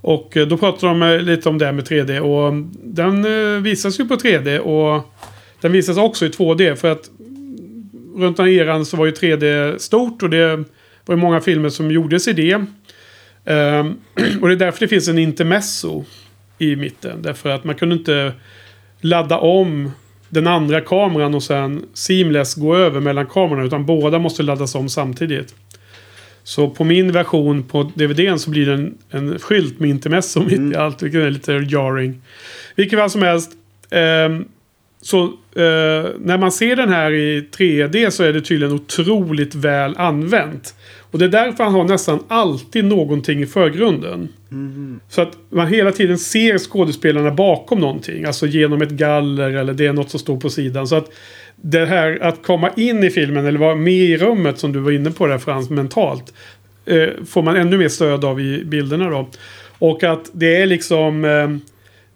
[0.00, 3.24] Och eh, då pratade de eh, lite om det här med 3D och mm, den
[3.24, 5.14] eh, visas ju på 3D och
[5.60, 9.12] den visas också i 2D för att mm, runt den här eran så var ju
[9.12, 10.56] 3D stort och det
[11.04, 12.64] var ju många filmer som gjordes i det.
[13.44, 13.96] Ehm,
[14.40, 16.04] och det är därför det finns en intermezzo
[16.72, 17.22] i mitten.
[17.22, 18.32] Därför att man kunde inte
[19.00, 19.90] ladda om
[20.28, 23.64] den andra kameran och sen seamless gå över mellan kamerorna.
[23.64, 25.54] Utan båda måste laddas om samtidigt.
[26.42, 30.74] Så på min version på DVDn så blir det en, en skylt med intermezzo mitt
[30.74, 31.02] i allt.
[31.02, 32.22] Vilket är lite jarring.
[32.76, 33.50] Vilket fall som helst.
[33.90, 34.44] ehm,
[35.00, 39.96] så eh, när man ser den här i 3D så är det tydligen otroligt väl
[39.96, 40.74] använt.
[41.14, 44.28] Och det är därför han har nästan alltid någonting i förgrunden.
[45.08, 48.24] Så att man hela tiden ser skådespelarna bakom någonting.
[48.24, 50.86] Alltså genom ett galler eller det är något som står på sidan.
[50.86, 51.10] Så att
[51.56, 54.92] det här att komma in i filmen eller vara med i rummet som du var
[54.92, 56.34] inne på där Frans mentalt.
[56.86, 59.28] Eh, får man ännu mer stöd av i bilderna då.
[59.78, 61.48] Och att det är liksom eh,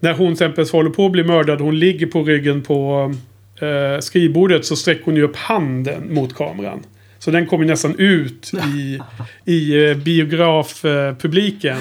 [0.01, 1.61] när hon till exempel håller på att bli mördad.
[1.61, 3.15] Hon ligger på ryggen på
[3.61, 6.83] eh, skrivbordet så sträcker hon ju upp handen mot kameran.
[7.29, 8.99] Så den kommer nästan ut i,
[9.45, 11.77] i eh, biografpubliken.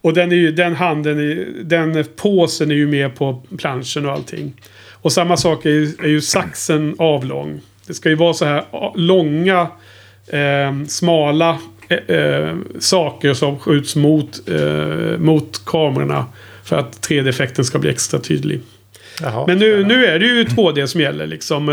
[0.00, 4.52] Och den, är ju, den handen, den påsen är ju med på planschen och allting.
[4.92, 7.60] Och samma sak är ju, är ju saxen avlång.
[7.86, 8.64] Det ska ju vara så här
[8.94, 9.60] långa,
[10.26, 16.26] eh, smala eh, eh, saker som skjuts mot, eh, mot kamerorna.
[16.64, 18.60] För att 3D-effekten ska bli extra tydlig.
[19.22, 21.68] Jaha, Men nu, nu är det ju 2D som gäller liksom.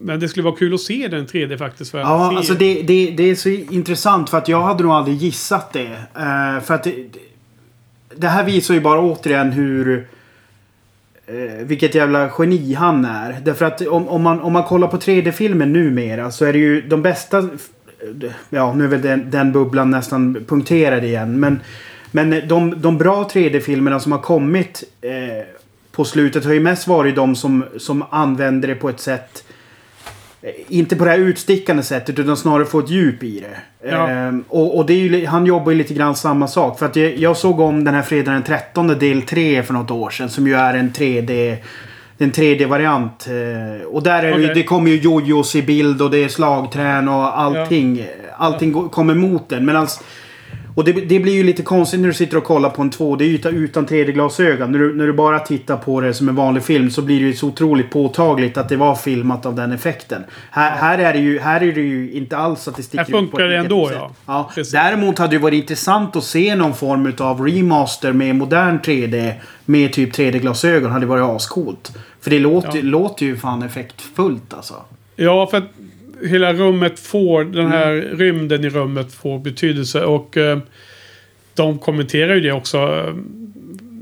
[0.00, 1.90] Men det skulle vara kul att se den 3D faktiskt.
[1.90, 5.16] För Ja, alltså det, det, det är så intressant för att jag hade nog aldrig
[5.16, 5.98] gissat det.
[6.16, 6.94] Eh, för att det,
[8.16, 10.08] det här visar ju bara återigen hur...
[11.26, 13.36] Eh, vilket jävla geni han är.
[13.44, 16.80] Därför att om, om, man, om man kollar på 3D-filmer numera så är det ju
[16.80, 17.48] de bästa...
[18.50, 21.40] Ja, nu är väl den, den bubblan nästan punkterad igen.
[21.40, 21.60] Men,
[22.10, 25.10] men de, de bra 3D-filmerna som har kommit eh,
[25.92, 29.44] på slutet har ju mest varit de som, som använder det på ett sätt
[30.68, 33.88] inte på det här utstickande sättet utan snarare få ett djup i det.
[33.90, 34.08] Ja.
[34.08, 36.78] Ehm, och och det ju, han jobbar ju lite grann samma sak.
[36.78, 39.90] För att jag, jag såg om den här fredagen den 13 del 3 för något
[39.90, 40.28] år sedan.
[40.30, 41.56] Som ju är en 3D...
[42.20, 43.26] En 3D-variant.
[43.28, 44.54] Eh, och där är det, ju, Okej.
[44.54, 48.06] det kommer ju jojos i bild och det är slagträn och allting.
[48.36, 49.64] Allting går- kommer mot den.
[49.66, 50.00] Medans,
[50.78, 53.48] och det, det blir ju lite konstigt när du sitter och kollar på en 2D-yta
[53.48, 54.72] utan 3D-glasögon.
[54.72, 57.26] När du, när du bara tittar på det som en vanlig film så blir det
[57.26, 60.24] ju så otroligt påtagligt att det var filmat av den effekten.
[60.50, 63.10] Här, här, är, det ju, här är det ju inte alls att det sticker Här
[63.10, 63.96] funkar ut det ändå, sätt.
[64.00, 64.10] ja.
[64.26, 64.50] ja.
[64.54, 64.72] Precis.
[64.72, 69.32] Däremot hade det varit intressant att se någon form av remaster med modern 3D
[69.64, 70.90] med typ 3D-glasögon.
[70.90, 71.92] hade varit ascoolt.
[72.20, 72.82] För det låter, Ja.
[72.82, 74.74] låter ju fan effektfullt alltså.
[75.16, 75.62] Ja, för
[76.22, 80.04] hela rummet får, den här rymden i rummet får betydelse.
[80.04, 80.58] Och eh,
[81.54, 82.78] de kommenterar ju det också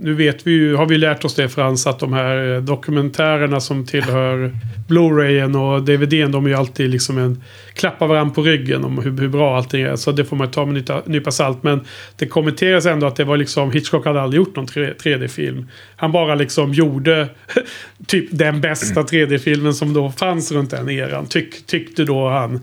[0.00, 3.60] nu vet vi ju, har vi lärt oss det Frans, att de här eh, dokumentärerna
[3.60, 4.52] som tillhör
[4.88, 7.42] Blu-rayen och DVDn, de är ju alltid liksom en
[7.74, 9.96] klappar varandra på ryggen om hur, hur bra allting är.
[9.96, 11.62] Så det får man ta med en nypa salt.
[11.62, 11.80] Men
[12.16, 15.68] det kommenteras ändå att det var liksom, Hitchcock hade aldrig gjort någon 3D-film.
[15.96, 17.28] Han bara liksom gjorde
[18.06, 21.26] typ den bästa 3D-filmen som då fanns runt den eran.
[21.26, 22.60] Tyck, tyckte då han.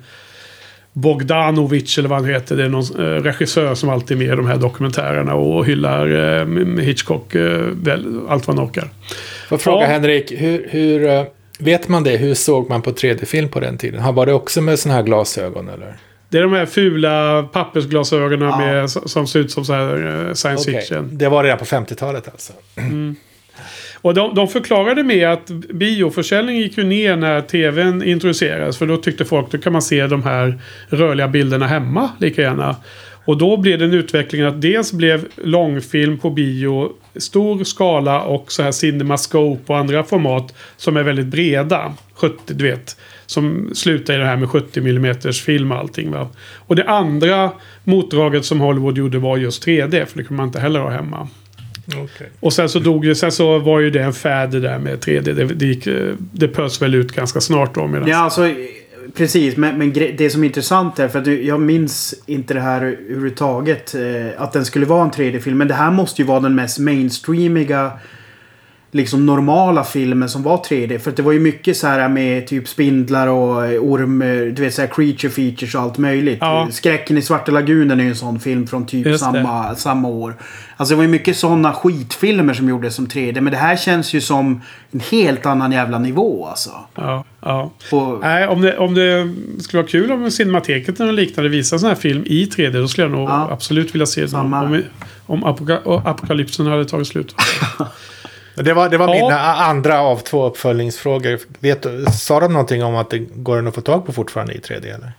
[0.93, 2.57] Bogdanovic eller vad han heter.
[2.57, 6.07] Det är någon eh, regissör som alltid är med i de här dokumentärerna och hyllar
[6.39, 7.67] eh, Hitchcock eh,
[8.27, 8.89] allt vad han orkar.
[9.49, 9.87] Får fråga ja.
[9.87, 11.25] Henrik, hur, hur,
[11.59, 12.17] vet man det?
[12.17, 14.15] Hur såg man på 3D-film på den tiden?
[14.15, 15.95] Var det också med sådana här glasögon eller?
[16.29, 18.57] Det är de här fula pappersglasögonen ja.
[18.57, 20.81] med, som ser ut som så här science okay.
[20.81, 21.09] fiction.
[21.11, 22.53] Det var redan på 50-talet alltså?
[22.75, 23.15] Mm.
[24.03, 28.77] Och de, de förklarade med att bioförsäljningen gick ju ner när tvn introducerades.
[28.77, 32.41] För då tyckte folk att då kan man se de här rörliga bilderna hemma lika
[32.41, 32.75] gärna.
[33.25, 38.63] Och då blev den utvecklingen att dels blev långfilm på bio stor skala och så
[38.63, 41.93] här cinemascope och andra format som är väldigt breda.
[42.15, 42.97] 70, du vet.
[43.25, 46.11] Som slutar i det här med 70 mm film och allting.
[46.11, 46.29] Va?
[46.57, 47.51] Och det andra
[47.83, 50.05] motdraget som Hollywood gjorde var just 3D.
[50.05, 51.27] För det kunde man inte heller ha hemma.
[51.87, 52.27] Okay.
[52.39, 54.99] Och sen så dog ju, sen så var ju det en fad det där med
[54.99, 55.33] 3D.
[55.33, 55.87] Det, det, gick,
[56.31, 57.87] det pös väl ut ganska snart då.
[57.87, 58.09] Medans...
[58.09, 58.49] Ja, alltså
[59.15, 59.57] precis.
[59.57, 63.95] Men, men det som är intressant är för att jag minns inte det här överhuvudtaget.
[63.95, 64.01] Eh,
[64.41, 65.57] att den skulle vara en 3D-film.
[65.57, 67.91] Men det här måste ju vara den mest mainstreamiga
[68.93, 70.99] liksom normala filmen som var 3D.
[70.99, 74.19] För det var ju mycket så här med typ spindlar och orm,
[74.55, 76.37] du vet så här creature features och allt möjligt.
[76.41, 76.67] Ja.
[76.71, 80.35] Skräcken i Svarta Lagunen är ju en sån film från typ samma, samma år.
[80.77, 83.41] Alltså det var ju mycket sådana skitfilmer som gjordes som 3D.
[83.41, 86.71] Men det här känns ju som en helt annan jävla nivå alltså.
[86.95, 87.71] Ja, ja.
[87.91, 91.89] Och, Nej, om det, om det skulle vara kul om Cinemateket eller liknande visar sån
[91.89, 92.81] här film i 3D.
[92.81, 93.47] Då skulle jag nog ja.
[93.51, 94.53] absolut vilja se den.
[94.53, 94.81] Om,
[95.25, 97.35] om apokalypsen hade tagit slut.
[98.55, 99.13] Det var, det var ja.
[99.13, 99.31] min
[99.67, 101.39] andra av två uppföljningsfrågor.
[101.59, 104.95] Vet sa de någonting om att det går att få tag på fortfarande i 3D?
[104.95, 105.11] Eller?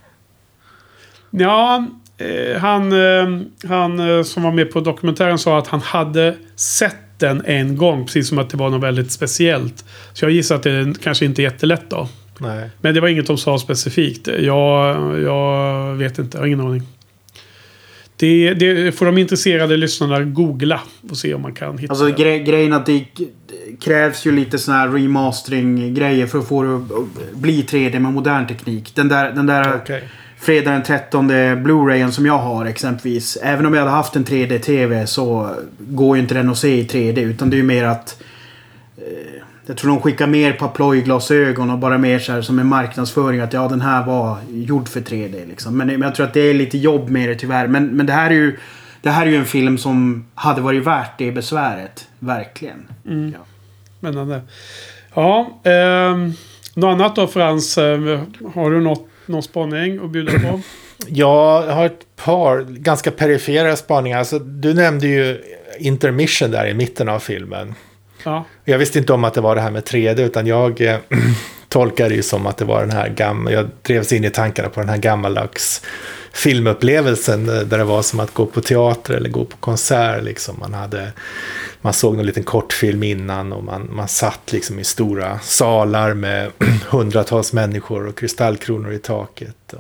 [1.31, 1.87] Ja,
[2.19, 6.97] eh, han, eh, han eh, som var med på dokumentären sa att han hade sett
[7.19, 8.07] den en gång.
[8.07, 9.85] Precis som att det var något väldigt speciellt.
[10.13, 12.09] Så jag gissar att det kanske inte är jättelätt då.
[12.39, 12.71] Nej.
[12.81, 14.27] Men det var inget de sa specifikt.
[14.27, 16.83] Jag, jag vet inte, jag har ingen aning.
[18.17, 21.93] Det, det, får de intresserade lyssnarna googla och se om man kan hitta.
[21.93, 23.05] Alltså gre grejen att det
[23.81, 28.47] krävs ju lite sån här remastering-grejer för att få det att bli 3D med modern
[28.47, 28.93] teknik.
[28.95, 30.01] Den där, den där okay.
[30.39, 31.29] fredag den 13
[31.63, 33.39] Blu-rayen som jag har exempelvis.
[33.43, 36.85] Även om jag hade haft en 3D-TV så går ju inte den att se i
[36.85, 37.19] 3D.
[37.19, 38.23] Utan det är ju mer att
[38.97, 39.34] eh,
[39.67, 43.53] jag tror de skickar mer Paploj-glasögon och bara mer så här som en marknadsföring att
[43.53, 45.77] ja den här var gjord för 3D liksom.
[45.77, 47.67] Men, men jag tror att det är lite jobb med det tyvärr.
[47.67, 48.59] Men, men det här är ju
[49.03, 52.09] det här är ju en film som hade varit värt det besväret.
[52.19, 52.89] Verkligen.
[53.07, 53.35] Mm.
[53.39, 53.47] Ja.
[53.99, 54.41] Spännande.
[55.15, 56.17] Ja, eh,
[56.75, 57.79] något annat då Frans?
[57.79, 58.21] Eh,
[58.55, 60.61] har du något, någon spaning att bjuda på?
[61.09, 64.19] Jag har ett par ganska perifera spaningar.
[64.19, 65.43] Alltså, du nämnde ju
[65.79, 67.75] intermission där i mitten av filmen.
[68.25, 68.45] Ja.
[68.65, 70.97] Jag visste inte om att det var det här med 3D utan jag eh,
[71.69, 74.69] tolkade det ju som att det var den här gamla, jag drevs in i tankarna
[74.69, 75.83] på den här gammaldags
[76.33, 80.25] filmupplevelsen eh, där det var som att gå på teater eller gå på konsert.
[80.25, 80.57] Liksom.
[80.61, 81.13] Man, hade,
[81.85, 86.51] man såg någon liten kortfilm innan och man, man satt liksom i stora salar med
[86.89, 89.75] hundratals människor och kristallkronor i taket.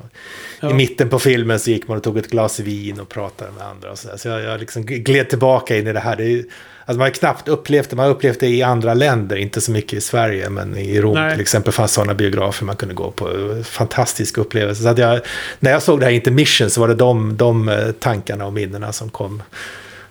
[0.60, 0.70] Ja.
[0.70, 3.66] I mitten på filmen så gick man och tog ett glas vin och pratade med
[3.66, 3.90] andra.
[3.90, 6.16] Och så så jag, jag liksom gled tillbaka in i det här.
[6.16, 6.44] Det är,
[6.86, 7.96] Alltså man har knappt upplevt det.
[7.96, 10.50] Man har upplevt det i andra länder, inte så mycket i Sverige.
[10.50, 11.32] Men i Rom Nej.
[11.32, 13.28] till exempel fanns sådana biografer man kunde gå på.
[13.64, 14.82] Fantastisk upplevelse.
[14.82, 15.20] Så jag,
[15.60, 18.92] när jag såg det här Intermission så var det de, de eh, tankarna och minnena
[18.92, 19.42] som kom.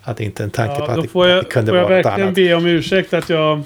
[0.03, 2.03] Att inte en tanke ja, på att det, jag, att det kunde vara något annat.
[2.03, 3.63] Får jag verkligen be om ursäkt att jag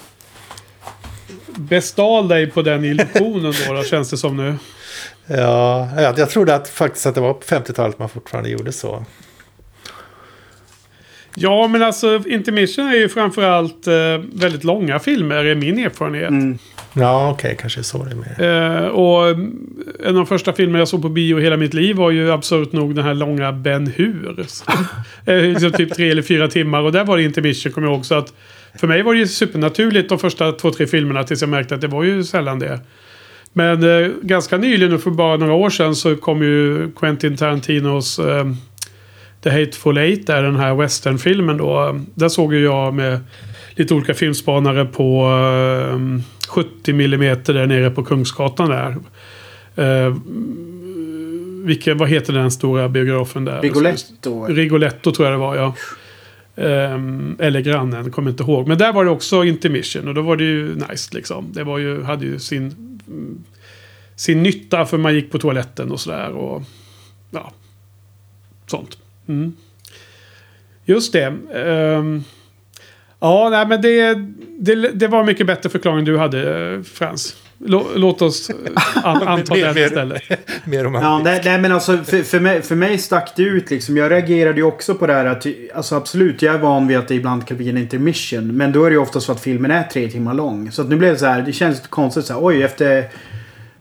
[1.56, 4.56] bestal dig på den illusionen då, då känns det som nu.
[5.28, 9.06] Ja, jag trodde att, faktiskt att det var på 50-talet man fortfarande gjorde så.
[11.36, 13.94] Ja, men alltså Intermission är ju framförallt eh,
[14.34, 16.30] väldigt långa filmer, är min erfarenhet.
[16.30, 16.58] Mm.
[17.00, 18.84] Ja, okej, okay, kanske så det är mer.
[18.84, 22.12] Eh, och en av de första filmer jag såg på bio hela mitt liv var
[22.12, 24.40] ju absurt nog den här långa Ben Hur.
[25.26, 26.82] eh, liksom typ tre eller fyra timmar.
[26.82, 28.06] Och där var det Intermission, kommer jag ihåg.
[28.06, 28.34] Så att
[28.76, 31.82] för mig var det ju supernaturligt de första två, tre filmerna tills jag märkte att
[31.82, 32.80] det var ju sällan det.
[33.54, 38.46] Men eh, ganska nyligen, för bara några år sedan, så kom ju Quentin Tarantinos eh,
[39.44, 42.00] The Hateful Eight där den här westernfilmen då.
[42.16, 43.20] Där såg ju jag med
[43.76, 45.24] lite olika filmspanare på
[45.92, 46.00] eh,
[46.48, 48.96] 70 mm där nere på Kungsgatan där.
[49.80, 50.18] Uh,
[51.66, 53.62] vilken, vad heter den stora biografen där?
[53.62, 54.46] Rigoletto.
[54.46, 55.74] Rigoletto tror jag det var ja.
[56.58, 58.68] Ehm, eller grannen, kommer inte ihåg.
[58.68, 61.52] Men där var det också intermission och då var det ju nice liksom.
[61.54, 63.00] Det var ju, hade ju sin,
[64.16, 66.32] sin nytta för man gick på toaletten och sådär.
[66.32, 66.64] Och
[67.32, 67.52] ja,
[68.68, 68.98] sånt.
[69.28, 69.54] Mm.
[70.86, 71.38] Just det.
[71.54, 72.24] Ehm,
[73.20, 74.14] ja, nej, men det,
[74.60, 77.36] det, det var mycket bättre förklaring du hade, eh, Frans.
[77.60, 78.56] Lå- Låt oss eh,
[79.04, 80.22] an, anta Mer- den istället.
[80.66, 83.70] Mer om Ja, nej, nej men alltså för, för, mig, för mig stack det ut
[83.70, 83.98] liksom.
[83.98, 85.46] Jag reagerade ju också på det här att,
[85.76, 88.48] alltså absolut, jag är van vid att det ibland kan bli en intermission.
[88.58, 90.72] Men då är det ju ofta så att filmen är tre timmar lång.
[90.72, 93.06] Så att nu blev det så här, det känns lite konstigt så här, oj efter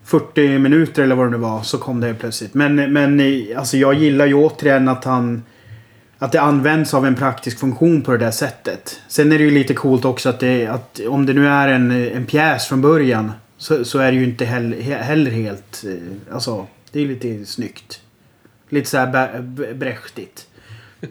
[0.04, 2.54] 40 minuter eller vad det nu var så kom det plötsligt.
[2.54, 3.20] Men, men
[3.56, 5.42] alltså jag gillar ju återigen att han
[6.18, 9.00] att det används av en praktisk funktion på det där sättet.
[9.08, 11.90] Sen är det ju lite coolt också att, det, att om det nu är en,
[11.90, 15.84] en pjäs från början så, så är det ju inte heller, heller helt...
[15.86, 18.00] Eh, alltså, det är lite snyggt.
[18.68, 19.06] Lite så här
[19.40, 20.46] Bre- brechtigt.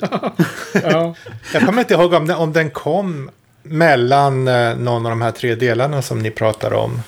[0.83, 1.15] Ja.
[1.53, 3.29] Jag kommer inte ihåg om den, om den kom
[3.63, 7.01] mellan eh, någon av de här tre delarna som ni pratar om.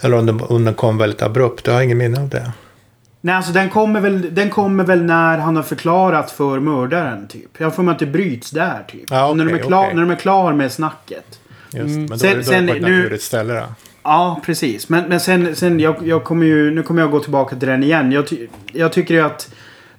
[0.00, 1.66] Eller om den, om den kom väldigt abrupt.
[1.66, 2.52] Jag har ingen minne av det.
[3.26, 7.50] Nej, alltså den kommer, väl, den kommer väl när han har förklarat för mördaren, typ.
[7.58, 9.02] Jag får mig att det bryts där, typ.
[9.10, 9.94] Ja, Och när, de är klar, okej.
[9.94, 11.40] när de är klar med snacket.
[11.72, 12.00] Just, Mm.
[12.00, 13.64] Men då Sen- är det då sen på ett nu- naturligt ställe då.
[14.02, 14.88] Ja, precis.
[14.88, 17.82] Men, men sen, sen jag, jag kommer ju, nu kommer jag gå tillbaka till den
[17.82, 18.12] igen.
[18.12, 19.50] Jag, ty, jag tycker ju att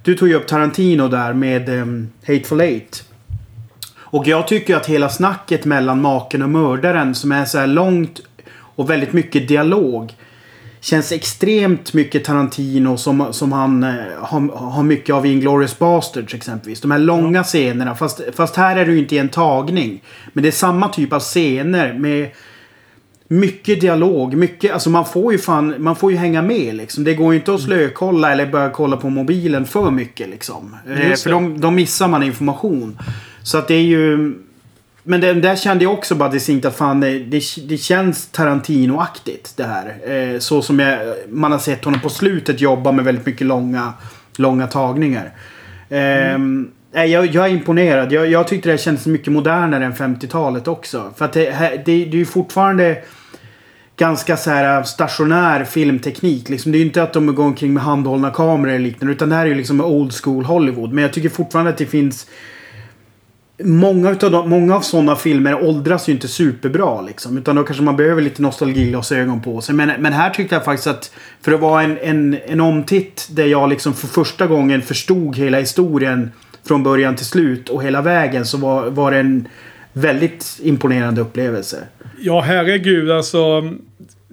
[0.03, 3.03] du tog ju upp Tarantino där med um, Hateful Eight.
[3.97, 8.21] Och jag tycker att hela snacket mellan maken och mördaren som är så här långt
[8.49, 10.13] och väldigt mycket dialog.
[10.89, 16.33] Känns extremt mycket Tarantino som, som han eh, har, har mycket av i Inglourious Basterds
[16.33, 16.81] exempelvis.
[16.81, 17.95] De här långa scenerna.
[17.95, 20.03] Fast, fast här är det ju inte i en tagning.
[20.33, 22.29] Men det är samma typ av scener med
[23.27, 27.03] mycket dialog, mycket, alltså man får ju fan, man får ju hänga med liksom.
[27.03, 30.75] Det går ju inte att slökolla eller börja kolla på mobilen för mycket liksom.
[30.89, 32.99] Eh, för de, de missar man information.
[33.43, 34.35] Så att det är ju...
[35.09, 39.53] Men det, där kände jag också bara distinkt att fan det, det, det känns Tarantino-aktigt
[39.57, 40.11] det här.
[40.11, 40.99] Eh, så som jag,
[41.29, 43.93] man har sett honom på slutet jobba med väldigt mycket långa,
[44.37, 45.31] långa tagningar.
[45.89, 46.71] Eh, mm.
[46.91, 48.11] jag, jag är imponerad.
[48.11, 51.13] Jag, jag tyckte det kändes mycket modernare än 50-talet också.
[51.17, 52.97] För att det, det, det är ju fortfarande
[53.97, 56.49] ganska så här eh, stationär filmteknik.
[56.49, 59.13] Liksom, det är ju inte att de går omkring med handhållna kameror eller liknande.
[59.13, 60.93] Utan det här är ju liksom old school Hollywood.
[60.93, 62.27] Men jag tycker fortfarande att det finns...
[63.63, 67.37] Många, utav de, många av sådana filmer åldras ju inte superbra liksom.
[67.37, 69.75] Utan då kanske man behöver lite nostalgiglasögon på sig.
[69.75, 73.45] Men, men här tyckte jag faktiskt att för att vara en, en, en omtitt där
[73.45, 76.31] jag liksom för första gången förstod hela historien
[76.67, 79.47] från början till slut och hela vägen så var, var det en
[79.93, 81.77] väldigt imponerande upplevelse.
[82.19, 83.63] Ja, herregud alltså.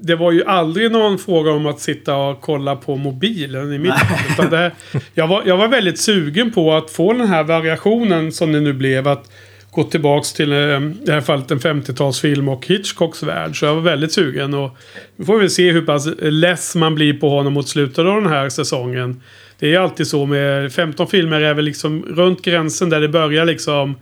[0.07, 3.95] Det var ju aldrig någon fråga om att sitta och kolla på mobilen i mitt
[4.37, 4.51] fall.
[4.51, 4.71] Det,
[5.15, 8.73] jag, var, jag var väldigt sugen på att få den här variationen som det nu
[8.73, 9.09] blev.
[9.09, 9.31] Att
[9.71, 13.59] gå tillbaks till eh, i det här fallet en 50-talsfilm och Hitchcocks värld.
[13.59, 14.55] Så jag var väldigt sugen.
[14.55, 14.77] Och
[15.17, 18.33] vi får väl se hur pass less man blir på honom mot slutet av den
[18.33, 19.23] här säsongen.
[19.59, 23.09] Det är ju alltid så med 15 filmer är väl liksom runt gränsen där det
[23.09, 23.95] börjar liksom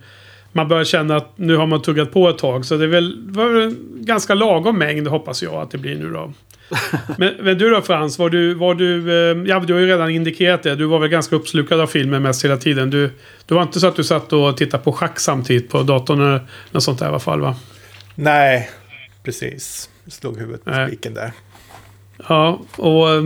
[0.53, 2.65] man börjar känna att nu har man tuggat på ett tag.
[2.65, 5.95] Så det är väl, var väl en ganska lagom mängd hoppas jag att det blir
[5.95, 6.33] nu då.
[7.17, 10.09] men, men du då Frans, var du, var du, eh, ja du har ju redan
[10.09, 10.75] indikerat det.
[10.75, 12.89] Du var väl ganska uppslukad av filmen mest hela tiden.
[12.89, 13.09] Du,
[13.45, 16.41] det var inte så att du satt och tittade på schack samtidigt på datorn eller
[16.71, 17.55] något sånt där i alla fall va?
[18.15, 18.69] Nej,
[19.23, 19.89] precis.
[20.07, 21.31] Slog huvudet på spiken där.
[22.27, 23.23] Ja, och eh,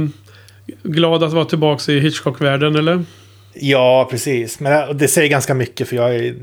[0.83, 3.05] glad att vara tillbaka i Hitchcock-världen eller?
[3.61, 4.59] Ja, precis.
[4.59, 6.35] Men det säger ganska mycket för jag är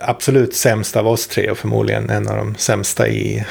[0.00, 3.44] absolut sämst av oss tre och förmodligen en av de sämsta i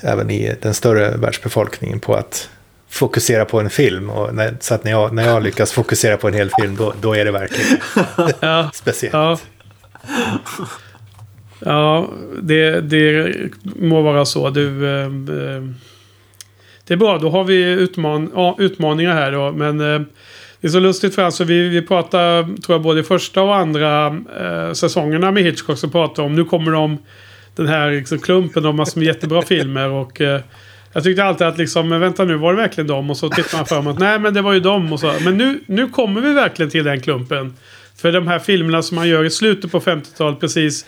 [0.00, 2.50] även i den större världsbefolkningen på att
[2.90, 4.10] fokusera på en film.
[4.10, 6.94] Och när, så att när jag, när jag lyckas fokusera på en hel film då,
[7.00, 7.78] då är det verkligen
[8.40, 8.70] Ja.
[8.74, 9.14] speciellt.
[9.14, 9.38] Ja.
[11.60, 12.10] Ja,
[12.42, 14.50] det, det må vara så.
[14.50, 15.62] Du, eh, eh,
[16.86, 19.52] det är bra, då har vi utman ja, utmaningar här då.
[19.52, 20.00] Men eh,
[20.60, 24.06] det är så lustigt för alltså, vi, vi pratar, tror jag, både första och andra
[24.40, 26.98] eh, säsongerna med Hitchcock så pratar om, nu kommer de,
[27.56, 30.40] den här liksom, klumpen av massor med jättebra filmer och eh,
[30.92, 33.10] jag tyckte alltid att liksom, men vänta nu, var det verkligen dem?
[33.10, 35.12] Och så tittar man mig att nej men det var ju dem och så.
[35.24, 37.54] Men nu, nu kommer vi verkligen till den klumpen.
[37.96, 40.86] För de här filmerna som man gör i slutet på 50-talet, precis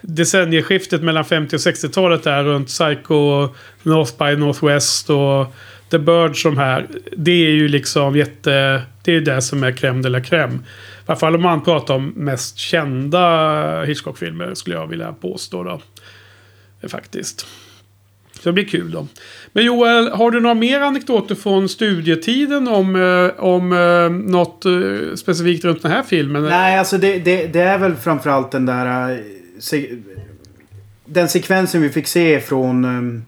[0.00, 3.48] decennieskiftet mellan 50 och 60-talet där runt Psycho,
[3.82, 5.54] North by Northwest och
[5.90, 6.86] The Birds som här.
[7.16, 8.82] Det är ju liksom jätte...
[9.02, 10.54] Det är ju det som är crème de la crème.
[10.54, 10.60] I
[11.06, 15.80] alla fall om man pratar om mest kända Hitchcock-filmer skulle jag vilja påstå då.
[16.88, 17.46] Faktiskt.
[18.40, 19.06] Så det blir kul då.
[19.52, 25.14] Men Joel, har du några mer anekdoter från studietiden om, eh, om eh, något eh,
[25.16, 26.42] specifikt runt den här filmen?
[26.42, 29.20] Nej, alltså det, det, det är väl framförallt den där...
[29.58, 29.90] Se,
[31.04, 33.24] den sekvensen vi fick se från ehm,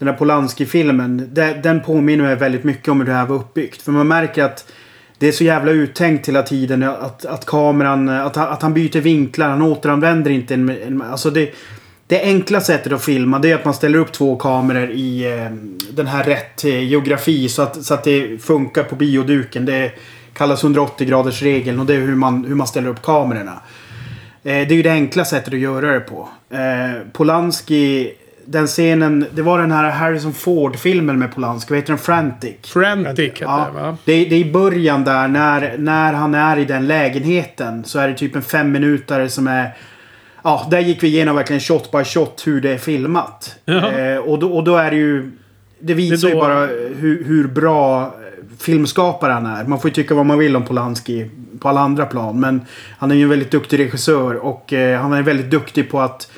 [0.00, 1.28] den där Polanski-filmen.
[1.62, 3.82] Den, påminner mig väldigt mycket om hur det här var uppbyggt.
[3.82, 4.72] För man märker att
[5.18, 6.82] det är så jävla uttänkt hela tiden.
[6.82, 8.08] Att, att kameran...
[8.08, 9.48] Att, han- att han byter vinklar.
[9.48, 10.70] Han återanvänder inte en...
[10.70, 11.54] en alltså det,
[12.06, 15.50] det enkla sättet att filma det är att man ställer upp två kameror i eh,
[15.92, 19.66] den här rätt eh, geografi så att, så att det funkar på bioduken.
[19.66, 19.92] Det
[20.32, 23.52] kallas 180 graders regeln och det är hur man, hur man ställer upp kamerorna.
[23.52, 23.58] Eh,
[24.42, 26.28] det är ju det enkla sättet att göra det på.
[26.50, 28.12] Eh, Polanski,
[28.50, 31.98] den scenen, det var den här Harrison Ford-filmen med Polanski, vad heter den?
[31.98, 32.54] Frantic.
[32.62, 33.96] Frantic heter Ja, det va?
[34.04, 37.98] det, är, det är i början där när, när han är i den lägenheten så
[37.98, 39.70] är det typ en fem minuter som är...
[40.44, 43.56] Ja, där gick vi igenom verkligen shot by shot hur det är filmat.
[43.64, 43.92] Ja.
[43.92, 45.30] Eh, och, då, och då är det ju...
[45.80, 48.10] Det visar Det är ju då- bara hur, hur bra eh,
[48.58, 49.64] filmskapare han är.
[49.64, 51.30] Man får ju tycka vad man vill om Polanski
[51.60, 52.40] på alla andra plan.
[52.40, 52.60] Men
[52.98, 56.30] han är ju en väldigt duktig regissör och eh, han är väldigt duktig på att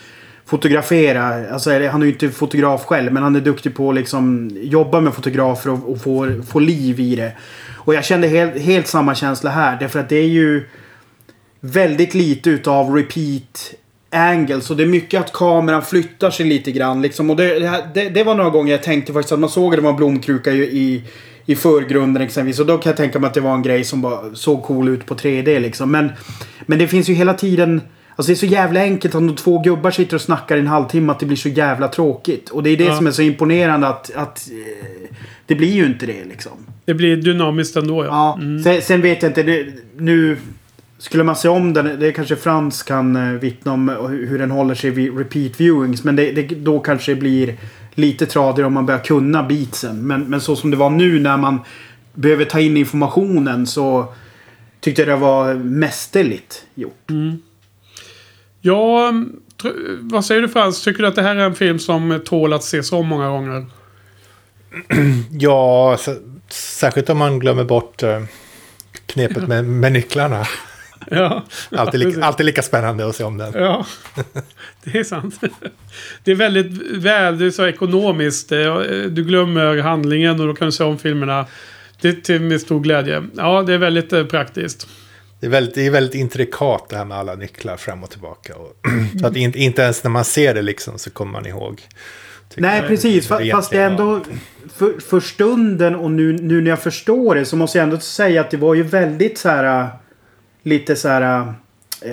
[0.52, 1.52] fotografera.
[1.52, 5.00] Alltså, han är ju inte fotograf själv men han är duktig på att liksom jobba
[5.00, 7.32] med fotografer och, och få, få liv i det.
[7.74, 9.76] Och jag kände helt, helt samma känsla här.
[9.80, 10.68] Därför att det är ju
[11.60, 13.74] väldigt lite utav repeat
[14.10, 14.70] angles.
[14.70, 17.02] Och det är mycket att kameran flyttar sig lite grann.
[17.02, 17.30] Liksom.
[17.30, 17.58] Och det,
[17.94, 19.96] det, det var några gånger jag tänkte faktiskt att man såg att det var en
[19.96, 21.02] blomkruka i, i,
[21.46, 22.60] i förgrunden exempelvis.
[22.60, 24.88] Och då kan jag tänka mig att det var en grej som bara såg cool
[24.88, 25.90] ut på 3D liksom.
[25.90, 26.12] Men,
[26.66, 27.80] men det finns ju hela tiden...
[28.16, 30.66] Alltså det är så jävla enkelt om de två gubbar sitter och snackar i en
[30.66, 32.50] halvtimme att det blir så jävla tråkigt.
[32.50, 32.96] Och det är det Ja.
[32.96, 35.08] som är så imponerande att, att eh,
[35.46, 36.52] det blir ju inte det liksom.
[36.84, 38.38] Det blir dynamiskt ändå ja.
[38.40, 39.42] Ja, sen, sen vet jag inte.
[39.42, 40.36] Det, nu
[40.98, 42.00] skulle man se om den.
[42.00, 46.04] Det kanske Frans kan eh, vittna om eh, hur den håller sig vid repeat viewings.
[46.04, 47.54] Men det, det, då kanske det blir
[47.94, 50.06] lite tradigare om man börjar kunna beatsen.
[50.06, 51.60] Men, men så som det var nu när man
[52.14, 54.12] behöver ta in informationen så
[54.80, 57.10] tyckte jag det var mästerligt gjort.
[58.62, 59.12] Ja,
[60.00, 60.84] vad säger du Frans?
[60.84, 63.66] Tycker du att det här är en film som tål att ses om många gånger?
[65.30, 65.98] Ja,
[66.48, 68.22] särskilt om man glömmer bort eh,
[69.06, 70.46] knepet med, med nycklarna.
[71.10, 72.16] Ja, Alltid, precis.
[72.16, 73.52] lika, alltid lika spännande att se om den.
[73.54, 73.86] Ja,
[74.84, 75.40] det är sant.
[76.24, 78.52] Det är väldigt väl, det är så ekonomiskt.
[78.52, 78.74] Eh,
[79.10, 81.46] Du glömmer handlingen och då kan du se om filmerna.
[82.00, 83.22] Det är till med stor glädje.
[83.36, 84.88] Ja, det är väldigt eh, praktiskt.
[85.42, 88.54] Det är, väldigt, det är väldigt intrikat det här med alla nycklar fram och tillbaka.
[88.56, 88.76] Och,
[89.20, 91.82] så att inte, inte ens när man ser det liksom så kommer man ihåg.
[92.54, 93.28] Nej, precis.
[93.28, 94.20] Det Fa- Fast det är ändå...
[94.74, 98.40] För, för stunden och nu, nu när jag förstår det så måste jag ändå säga
[98.40, 99.88] att det var ju väldigt så här...
[100.62, 101.54] Lite så här...
[102.02, 102.12] Eh,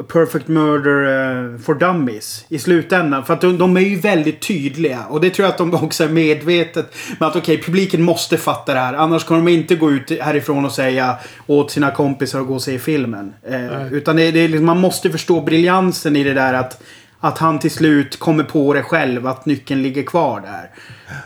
[0.00, 3.24] A Perfect Murder eh, for Dummies i slutändan.
[3.24, 5.04] För att de, de är ju väldigt tydliga.
[5.08, 6.94] Och det tror jag att de också är medvetet.
[7.20, 8.94] med att okej, publiken måste fatta det här.
[8.94, 11.16] Annars kommer de inte gå ut härifrån och säga
[11.46, 13.34] åt sina kompisar att gå och se filmen.
[13.46, 16.82] Eh, utan det, det är liksom, man måste förstå briljansen i det där att
[17.24, 20.70] att han till slut kommer på det själv, att nyckeln ligger kvar där.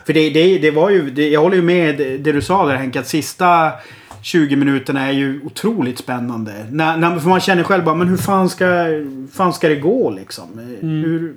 [0.06, 2.74] För det, det, det var ju, det, jag håller ju med det du sa där
[2.74, 3.72] Henke, att sista
[4.22, 6.66] 20 minuterna är ju otroligt spännande.
[6.70, 8.86] När, när, för man känner själv bara, men hur fan ska,
[9.32, 10.76] fan ska det gå liksom?
[10.80, 11.34] Hur,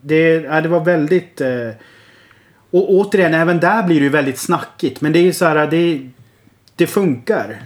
[0.00, 1.40] det, ja, det var väldigt...
[1.40, 1.70] Eh,
[2.70, 5.00] och återigen, även där blir det ju väldigt snackigt.
[5.00, 6.08] Men det är ju så här, det,
[6.76, 7.56] det funkar.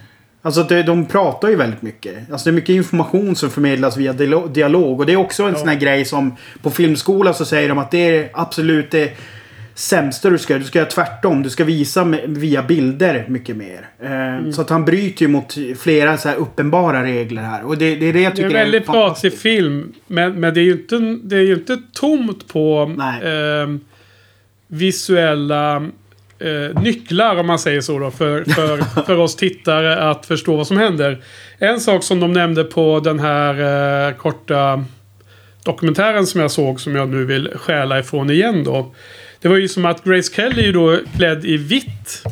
[0.42, 2.32] Alltså det, de pratar ju väldigt mycket.
[2.32, 5.00] Alltså det är mycket information som förmedlas via dialo- dialog.
[5.00, 7.90] Och det är också en sån här grej som på filmskola så säger de att
[7.90, 9.12] det är absolut det
[9.74, 10.60] sämsta du ska göra.
[10.62, 11.42] Du ska göra tvärtom.
[11.42, 13.88] Du ska visa med, via bilder mycket mer.
[14.02, 17.64] Eh, Så att han bryter ju mot flera så här uppenbara regler här.
[17.64, 19.42] Och det, det är det jag Det är tycker en väldigt pratig fantastiskt.
[19.42, 19.92] film.
[20.06, 23.80] Men, men det är ju inte, det är ju inte tomt på ehm,
[24.66, 25.76] visuella
[26.38, 28.10] eh, nycklar om man säger så då.
[28.10, 31.22] För, för, för oss tittare att förstå vad som händer.
[31.58, 33.54] En sak som de nämnde på den här
[34.08, 34.84] eh, korta
[35.64, 38.94] dokumentären som jag såg som jag nu vill stjäla ifrån igen då.
[39.42, 42.24] Det var ju som att Grace Kelly är ju då klädd i vitt.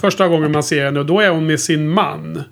[0.00, 2.42] Första gången man ser henne och då är hon med sin man.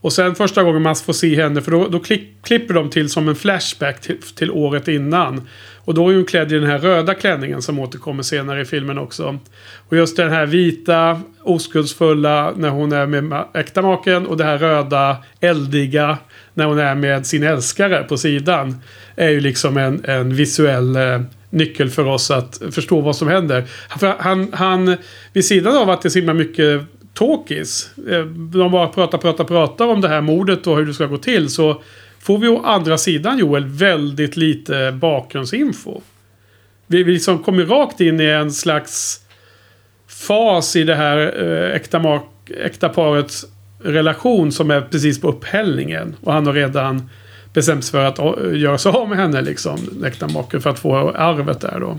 [0.00, 3.10] Och sen första gången man får se henne, för då, då klick, klipper de till
[3.10, 5.48] som en flashback till, till året innan.
[5.76, 8.98] Och då är hon klädd i den här röda klänningen som återkommer senare i filmen
[8.98, 9.38] också.
[9.88, 14.58] Och just den här vita, oskuldsfulla när hon är med äkta maken och det här
[14.58, 16.18] röda, eldiga
[16.54, 18.76] när hon är med sin älskare på sidan.
[19.16, 21.20] Är ju liksom en, en visuell eh,
[21.50, 23.64] nyckel för oss att förstå vad som händer.
[23.98, 24.96] För han, han,
[25.32, 26.82] vid sidan av att det är så himla mycket
[27.14, 27.90] talkies.
[28.08, 31.18] Eh, de bara pratar, pratar, pratar om det här mordet och hur det ska gå
[31.18, 31.48] till.
[31.48, 31.82] Så
[32.20, 36.00] får vi å andra sidan Joel väldigt lite bakgrundsinfo.
[36.86, 39.20] vi, vi liksom kommer rakt in i en slags
[40.08, 42.20] fas i det här eh, äkta,
[42.64, 43.46] äkta parets
[43.82, 46.16] relation som är precis på upphällningen.
[46.20, 47.10] Och han har redan
[47.56, 50.96] bestämt sig för att göra sig av med henne, liksom, äkta maken, för att få
[51.10, 51.98] arvet där då.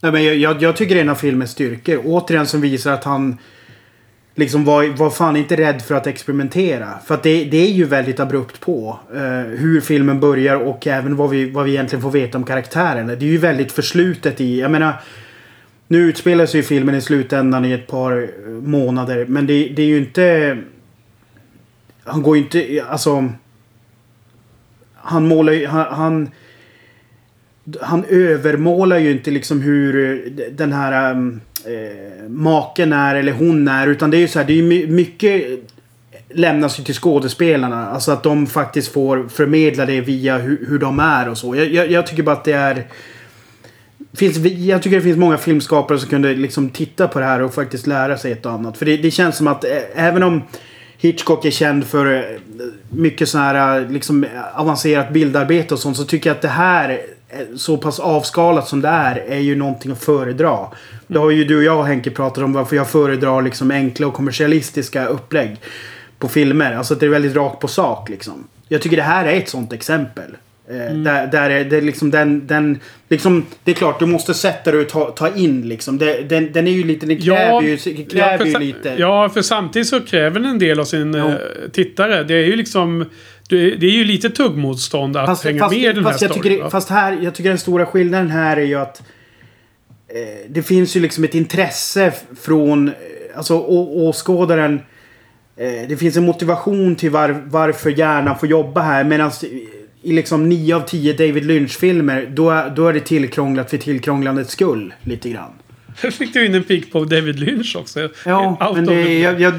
[0.00, 2.00] Nej, men jag, jag, jag tycker det är en av filmens styrkor.
[2.04, 3.38] Återigen som visar att han
[4.34, 6.88] liksom var, var fan inte rädd för att experimentera.
[7.06, 9.20] För att det, det är ju väldigt abrupt på eh,
[9.58, 13.14] hur filmen börjar och även vad vi, vad vi egentligen får veta om karaktärerna.
[13.14, 14.94] Det är ju väldigt förslutet i, jag menar
[15.88, 19.86] nu utspelar sig filmen i slutändan i ett par eh, månader men det, det är
[19.86, 20.58] ju inte...
[22.04, 23.32] Han går ju inte, alltså...
[25.04, 26.30] Han målar ju, han, han
[27.80, 33.86] han övermålar ju inte liksom hur eh, den här äh, maken är eller hon är.
[33.86, 35.60] Utan det är ju så här, det är ju mycket
[36.28, 37.88] lämnas ju till skådespelarna.
[37.88, 41.56] Alltså att de faktiskt får förmedla det via hur, hur de är och så.
[41.56, 42.84] Jag, jag, jag, tycker bara att det är...
[44.12, 47.54] Finns, jag tycker det finns många filmskapare som kunde liksom titta på det här och
[47.54, 48.78] faktiskt lära sig ett och annat.
[48.78, 50.42] För det, det känns som att eh, även om
[51.04, 52.22] Hitchcock är känd för eh,
[52.88, 55.96] mycket sån här eh, liksom eh, avancerat bildarbete och sånt.
[55.96, 57.00] Så tycker jag att det här
[57.56, 60.58] så pass avskalat som det är, är ju någonting att föredra.
[61.06, 64.14] Det har ju du och jag Henke pratat om varför jag föredrar liksom enkla och
[64.14, 65.56] kommersialistiska upplägg
[66.18, 66.76] på filmer.
[66.76, 68.48] Alltså att det är väldigt rakt på sak liksom.
[68.68, 70.36] Jag tycker det här är ett sånt exempel.
[70.70, 71.04] Eh, mm.
[71.04, 74.80] Där, där är det liksom den, den liksom, Det är klart, du måste sätta dig
[74.80, 75.98] och ta, ta in liksom.
[75.98, 78.94] Det, den, den är ju lite, den kräver ja, ju, kräver ja, ju lite.
[78.98, 81.24] Ja, för samtidigt så kräver den en del av sin ja.
[81.24, 81.36] uh,
[81.72, 82.24] tittare.
[82.24, 83.04] Det är ju liksom...
[83.48, 86.42] Det är ju lite tuggmotstånd att fast, hänga fast, med i den här jag storyn.
[86.42, 89.02] tycker, Fast här, jag tycker den stora skillnaden här är ju att
[90.08, 92.94] eh, det finns ju liksom ett intresse från eh,
[93.36, 94.80] alltså, åskådaren.
[95.56, 99.04] Eh, det finns en motivation till var, varför hjärnan får jobba här.
[99.04, 99.30] Medan
[100.04, 104.94] i liksom 9 av 10 David Lynch-filmer då, då är det tillkrånglat för tillkrånglandets skull.
[105.02, 105.52] Lite grann.
[105.94, 108.08] fick du in en pik på David Lynch också.
[108.24, 109.54] Ja, men det, jag, jag,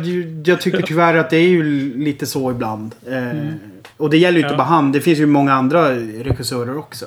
[0.46, 2.96] jag, tycker tyvärr att det är ju lite så ibland.
[3.08, 3.54] Eh, mm.
[3.98, 4.58] Och det gäller ju inte ja.
[4.58, 4.92] bara han.
[4.92, 5.92] Det finns ju många andra
[6.24, 7.06] regissörer också.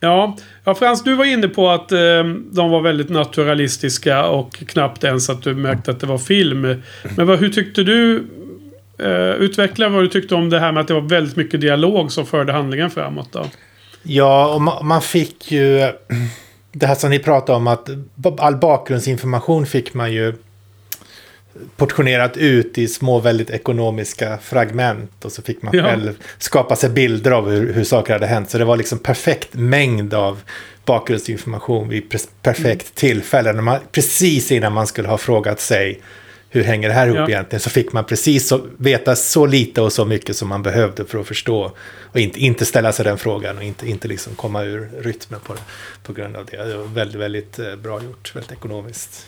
[0.00, 1.98] Ja, ja Frans, du var inne på att eh,
[2.52, 6.82] de var väldigt naturalistiska och knappt ens att du märkte att det var film.
[7.16, 8.24] Men vad, hur tyckte du...
[8.98, 12.12] Eh, utveckla vad du tyckte om det här med att det var väldigt mycket dialog
[12.12, 13.46] som förde handlingen framåt då.
[14.02, 15.78] Ja, och man, man fick ju...
[16.76, 17.90] Det här som ni pratade om att
[18.38, 20.34] all bakgrundsinformation fick man ju
[21.76, 25.24] portionerat ut i små väldigt ekonomiska fragment.
[25.24, 25.82] Och så fick man ja.
[25.82, 28.50] själv skapa sig bilder av hur, hur saker hade hänt.
[28.50, 30.40] Så det var liksom perfekt mängd av
[30.84, 32.08] bakgrundsinformation vid
[32.42, 32.94] perfekt mm.
[32.94, 33.52] tillfälle.
[33.52, 36.00] När man, precis innan man skulle ha frågat sig
[36.54, 37.28] hur hänger det här ihop ja.
[37.28, 37.60] egentligen?
[37.60, 41.18] Så fick man precis så, veta så lite och så mycket som man behövde för
[41.18, 41.72] att förstå.
[42.02, 45.54] Och inte, inte ställa sig den frågan och inte, inte liksom komma ur rytmen på,
[45.54, 45.60] det,
[46.02, 46.56] på grund av det.
[46.56, 49.26] Det var väldigt, väldigt eh, bra gjort, väldigt ekonomiskt.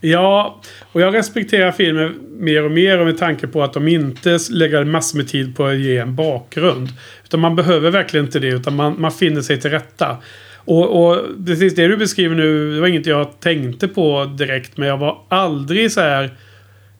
[0.00, 0.60] Ja,
[0.92, 5.18] och jag respekterar filmen mer och mer med tanke på att de inte lägger massor
[5.18, 6.88] med tid på att ge en bakgrund.
[7.24, 10.16] Utan man behöver verkligen inte det, utan man, man finner sig till rätta.
[10.56, 14.88] Och, och precis det du beskriver nu, det var inget jag tänkte på direkt, men
[14.88, 16.30] jag var aldrig så här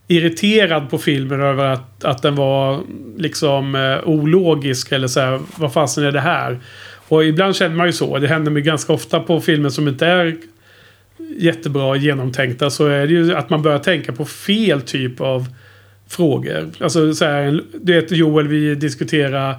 [0.09, 2.81] irriterad på filmen över att, att den var
[3.17, 6.59] liksom eh, ologisk eller så här, vad fasen är det här?
[7.09, 8.19] Och ibland känner man ju så.
[8.19, 10.37] Det händer mig ganska ofta på filmer som inte är
[11.39, 15.47] jättebra genomtänkta så är det ju att man börjar tänka på fel typ av
[16.09, 16.71] frågor.
[16.81, 19.57] Alltså så här, du vet Joel, vi diskuterar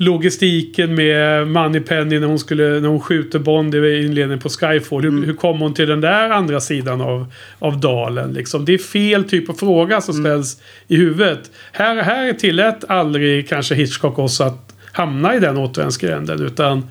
[0.00, 5.02] logistiken med Moneypenny när hon, skulle, när hon skjuter Bond i inledningen på Skyfall.
[5.02, 5.24] Hur, mm.
[5.24, 8.32] hur kom hon till den där andra sidan av, av dalen?
[8.32, 8.64] Liksom?
[8.64, 10.24] Det är fel typ av fråga som mm.
[10.24, 11.50] ställs i huvudet.
[11.72, 16.42] Här, här tillät aldrig kanske Hitchcock oss att hamna i den återvändsgränden.
[16.46, 16.88] Utan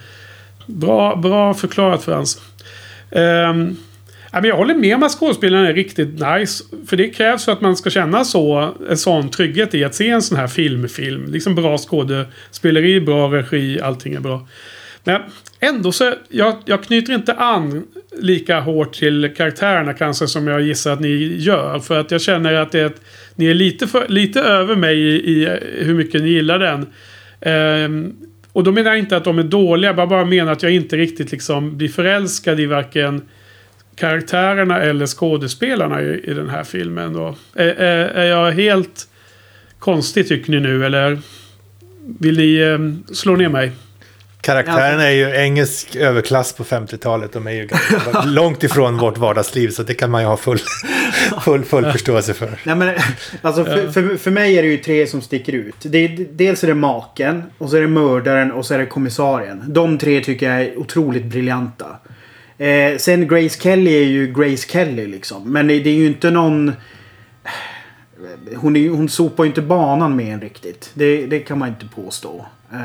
[0.65, 2.41] bra, bra förklarat Frans.
[3.11, 3.77] Um,
[4.31, 6.63] jag håller med om att skådespelarna är riktigt nice.
[6.87, 10.09] För det krävs för att man ska känna så, en sån trygghet i att se
[10.09, 11.25] en sån här filmfilm.
[11.31, 14.47] Liksom bra skådespeleri, bra regi, allting är bra.
[15.03, 15.21] Men
[15.59, 17.83] ändå så, jag, jag knyter inte an
[18.19, 21.79] lika hårt till karaktärerna kanske som jag gissar att ni gör.
[21.79, 23.01] För att jag känner att det,
[23.35, 26.85] ni är lite, för, lite över mig i, i hur mycket ni gillar den.
[27.85, 28.15] Um,
[28.53, 30.97] och då menar jag inte att de är dåliga, jag bara menar att jag inte
[30.97, 33.21] riktigt liksom blir förälskad i varken
[33.99, 37.13] karaktärerna eller skådespelarna i, i den här filmen.
[37.13, 37.35] Då.
[37.55, 39.07] Är, är, är jag helt
[39.79, 41.19] konstig tycker ni nu eller
[42.19, 43.71] vill ni eh, slå ner mig?
[44.41, 47.33] Karaktärerna är ju engelsk överklass på 50-talet.
[47.33, 49.69] De är ju ganska långt ifrån vårt vardagsliv.
[49.69, 50.59] Så det kan man ju ha full,
[51.41, 52.59] full, full förståelse för.
[52.63, 52.95] Nej, men,
[53.41, 55.75] alltså, för, för, för mig är det ju tre som sticker ut.
[55.81, 59.63] Det dels är det maken, och så är det mördaren och så är det kommissarien.
[59.67, 61.85] De tre tycker jag är otroligt briljanta.
[62.59, 65.51] Eh, sen Grace Kelly är ju Grace Kelly liksom.
[65.51, 66.71] Men det är ju inte någon...
[68.55, 70.91] Hon, är, hon sopar ju inte banan med en riktigt.
[70.93, 72.45] Det, det kan man inte påstå.
[72.71, 72.77] Eh,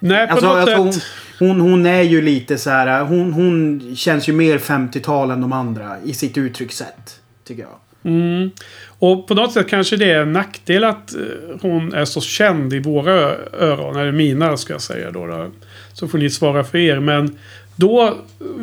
[0.00, 1.02] Nej, på alltså, något alltså, hon, sätt.
[1.38, 3.04] hon, hon är ju lite så här.
[3.04, 7.20] Hon, hon känns ju mer 50-tal än de andra i sitt uttryckssätt.
[7.44, 8.12] Tycker jag.
[8.12, 8.50] Mm.
[8.98, 11.20] Och på något sätt kanske det är en nackdel att eh,
[11.60, 13.96] hon är så känd i våra öron.
[13.96, 15.26] Eller mina ska jag säga då.
[15.26, 15.50] då.
[15.92, 17.00] Så får ni svara för er.
[17.00, 17.38] Men
[17.76, 18.16] då,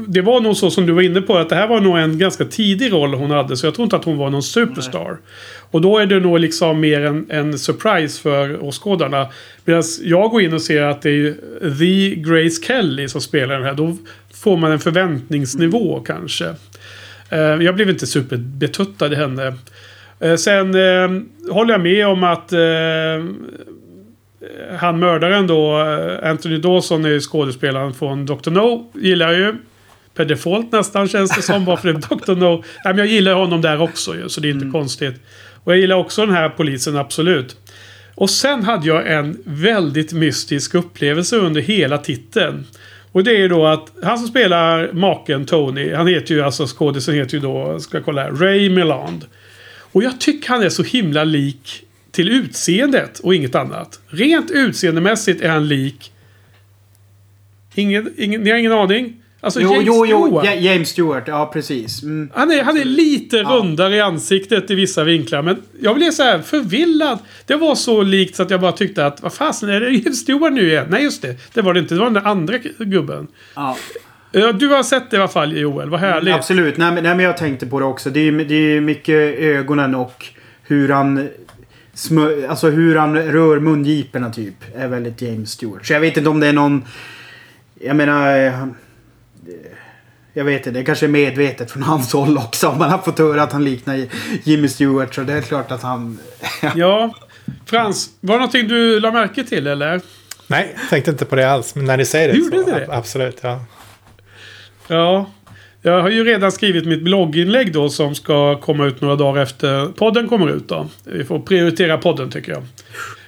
[0.08, 1.38] det var nog så som du var inne på.
[1.38, 3.58] Att det här var nog en ganska tidig roll hon hade.
[3.58, 5.18] Så jag tror inte att hon var någon superstar.
[5.72, 9.28] Och då är det nog liksom mer en, en surprise för åskådarna.
[9.66, 11.34] Medan jag går in och ser att det är
[11.80, 13.74] The Grace Kelly som spelar den här.
[13.74, 13.98] Då
[14.34, 16.46] får man en förväntningsnivå kanske.
[17.30, 19.54] Eh, Jag blev inte superbetuttad i henne.
[20.20, 21.22] Eh, Sen eh,
[21.54, 22.54] håller jag med om att
[24.80, 28.52] han mördaren då, eh, Anthony Dawson är ju skådespelaren från Dr.
[28.52, 28.92] No.
[28.94, 29.56] Gillar jag ju.
[30.16, 31.66] Per default nästan känns det som.
[31.66, 32.36] Varför det Dr.
[32.36, 32.64] No.
[32.86, 35.16] Nej, men jag gillar honom där också ju, så det är inte konstigt.
[35.64, 37.58] Och jag gillar också den här polisen, absolut.
[38.16, 42.66] Och sen hade jag en väldigt mystisk upplevelse under hela titeln.
[43.12, 47.16] Och det är då att han som spelar maken Tony, han heter ju alltså skådisen
[47.16, 49.26] heter ju då, ska jag kolla här, Ray Milland.
[49.92, 54.00] Och jag tycker han är så himla lik till utseendet och inget annat.
[54.08, 56.12] Rent utseendemässigt är han lik...
[57.76, 59.16] Ingen, ingen, ni har ingen aning?
[59.44, 60.26] Alltså Jo, James jo, jo.
[60.28, 60.46] Stewart.
[60.46, 61.24] Ja, James Stewart.
[61.28, 62.04] Ja, precis.
[62.04, 62.30] Mm.
[62.34, 63.50] Han är, han är lite Ja.
[63.50, 65.42] rundare i ansiktet i vissa vinklar.
[65.42, 67.20] Men jag blev så här förvillad.
[67.46, 70.20] Det var så likt så att jag bara tyckte att vad fasen är det James
[70.20, 70.86] Stewart nu igen?
[70.90, 71.36] Nej just det.
[71.54, 71.94] Det var det inte.
[71.94, 73.28] Det var den där andra gubben.
[73.56, 73.78] Ja.
[74.32, 75.90] Du har sett det i alla fall Joel.
[75.90, 76.34] Vad härligt.
[76.36, 76.78] Absolut.
[76.78, 78.10] Nej men, nej, men jag tänkte på det också.
[78.10, 80.26] Det är, det är mycket ögonen och
[80.64, 81.30] hur han...
[82.50, 84.56] Alltså hur han rör mungiporna typ.
[84.76, 85.86] Är väldigt James Stewart.
[85.86, 86.86] Så jag vet inte om det är någon...
[87.80, 88.38] Jag menar...
[88.46, 88.76] eh, han-
[90.34, 90.80] Jag vet inte.
[90.80, 92.72] Det kanske är medvetet från hans håll också.
[92.80, 94.06] Man har fått höra att han liknar
[94.44, 95.16] Jimmy Stewart.
[95.16, 96.20] Så det är klart att han...
[96.76, 97.14] Ja.
[97.66, 100.02] Frans, var det någonting du la märke till eller?
[100.48, 101.76] Nej, tänkte inte på det alls.
[101.76, 102.76] Men när ni säger det Gjorde så det?
[102.86, 103.40] ab- absolut.
[103.42, 103.66] Ja.
[104.88, 105.32] Ja.
[105.82, 109.86] Jag har ju redan skrivit mitt blogginlägg då som ska komma ut några dagar efter
[109.86, 110.88] podden kommer ut då.
[111.04, 112.64] Vi får prioritera podden tycker jag.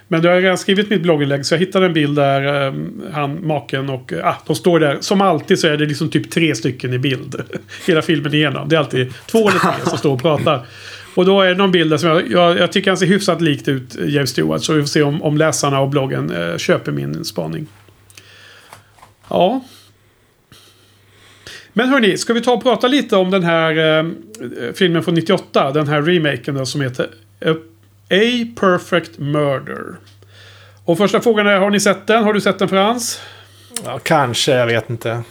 [0.08, 2.74] Men då har jag redan skrivit mitt blogginlägg så jag hittade en bild där eh,
[3.12, 4.98] han, maken och eh, ah, de står där.
[5.00, 7.42] Som alltid så är det liksom typ tre stycken i bild.
[7.86, 8.68] Hela filmen igenom.
[8.68, 10.66] Det är alltid två eller tre som står och pratar.
[11.14, 13.40] Och då är det någon bild där som jag, jag, jag tycker han ser hyfsat
[13.40, 14.62] likt ut eh, James Stewart.
[14.62, 17.66] Så vi får se om, om läsarna och bloggen eh, köper min spaning.
[19.28, 19.64] Ja.
[21.76, 24.04] Men hörni, ska vi ta och prata lite om den här eh,
[24.74, 25.70] filmen från 98?
[25.70, 27.08] Den här remaken då, som heter
[28.10, 29.96] A, Perfect Murder.
[30.84, 32.24] Och första frågan är, har ni sett den?
[32.24, 33.20] Har du sett den Frans?
[33.84, 34.52] ja, kanske.
[34.52, 35.22] Jag vet inte.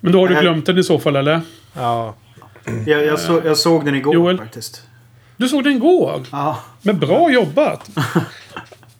[0.00, 1.40] Men då har du glömt den i så fall eller?
[1.74, 2.14] Ja,
[2.86, 4.38] Jag, jag, så, jag såg den igår Joel?
[4.38, 4.82] faktiskt.
[5.36, 6.22] Du såg den igår?
[6.32, 6.58] Ja.
[6.82, 7.90] Men bra jobbat!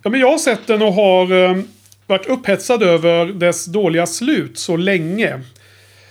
[0.03, 1.63] Ja, men jag har sett den och har eh,
[2.07, 5.41] varit upphetsad över dess dåliga slut så länge.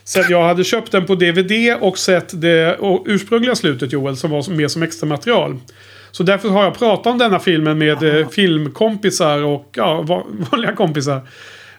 [0.04, 4.52] Sen jag hade köpt den på DVD och sett det ursprungliga slutet Joel som var
[4.52, 5.58] med som extra material.
[6.12, 10.76] Så därför har jag pratat om denna filmen med eh, filmkompisar och ja, va- vanliga
[10.76, 11.22] kompisar.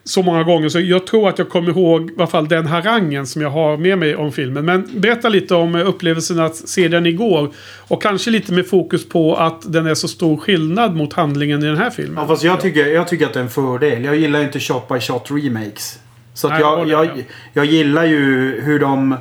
[0.04, 3.26] Så många gånger så jag tror att jag kommer ihåg i alla fall den harangen
[3.26, 4.64] som jag har med mig om filmen.
[4.64, 7.52] Men berätta lite om eh, upplevelsen att se den igår.
[7.88, 11.66] Och kanske lite med fokus på att den är så stor skillnad mot handlingen i
[11.66, 12.14] den här filmen.
[12.16, 14.04] Ja, fast jag tycker, jag tycker att det är en fördel.
[14.04, 15.98] Jag gillar inte shot by shot remakes.
[16.34, 19.16] Så att Nej, jag jag, jag, gillar ju hur de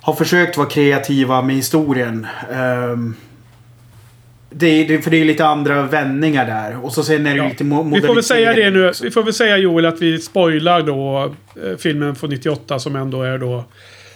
[0.00, 2.26] har försökt vara kreativa med historien.
[2.52, 3.14] Ehm,
[4.50, 6.84] det, är- det, för det är lite andra vändningar där.
[6.84, 7.48] Och så sen är det Ja.
[7.48, 8.88] lite mo- Vi får väl säga det nu.
[8.88, 9.04] också.
[9.04, 13.22] Vi får väl säga Joel att vi spoilar då eh, filmen från 98 som ändå
[13.22, 13.64] är då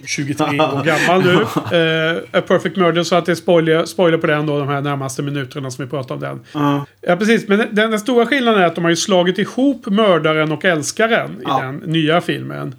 [0.06, 1.42] 23 år gammal nu.
[1.78, 3.02] Eh, A Perfect Murder.
[3.02, 5.90] Så att det är spoiler, spoiler på den då de här närmaste minuterna som vi
[5.90, 6.40] pratar om den.
[6.52, 6.86] Ja.
[7.00, 10.52] Ja precis, men den, den stora skillnaden är att de har ju slagit ihop mördaren
[10.52, 12.74] och älskaren i den nya filmen.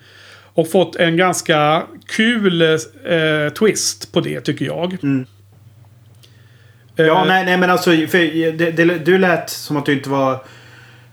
[0.55, 4.97] Och fått en ganska kul eh, twist på det tycker jag.
[5.03, 5.25] Mm.
[6.95, 7.91] Eh, Ja, nej, nej men alltså.
[7.91, 10.43] Det, det, du lät som att du inte var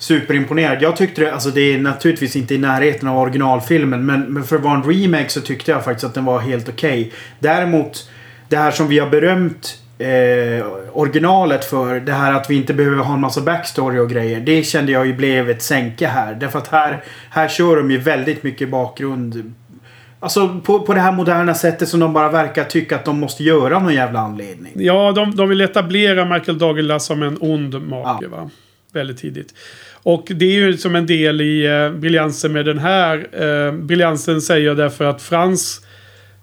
[0.00, 0.82] superimponerad.
[0.82, 4.06] Jag tyckte det, alltså det är naturligtvis inte i närheten av originalfilmen.
[4.06, 6.68] Men, men för att vara en remake så tyckte jag faktiskt att den var helt
[6.68, 7.12] okej.
[7.38, 8.10] Däremot,
[8.48, 12.00] det här som vi har berömt eh, originalet för.
[12.00, 14.40] Det här att vi inte behöver ha en massa backstory och grejer.
[14.40, 16.34] Det kände jag ju blev ett sänke här.
[16.34, 19.54] Därför att här, här kör de ju väldigt mycket bakgrund.
[20.20, 23.44] Alltså på, på det här moderna sättet som de bara verkar tycka att de måste
[23.44, 24.72] göra av någon jävla anledning.
[24.74, 28.28] Ja, de, de vill etablera Michael Douglas som en ond make Ja.
[28.30, 28.50] va.
[28.92, 29.54] väldigt tidigt.
[30.02, 33.28] Och det är ju som en del i eh, briljansen med den här.
[33.32, 35.80] Eh, briljansen säger jag därför att Frans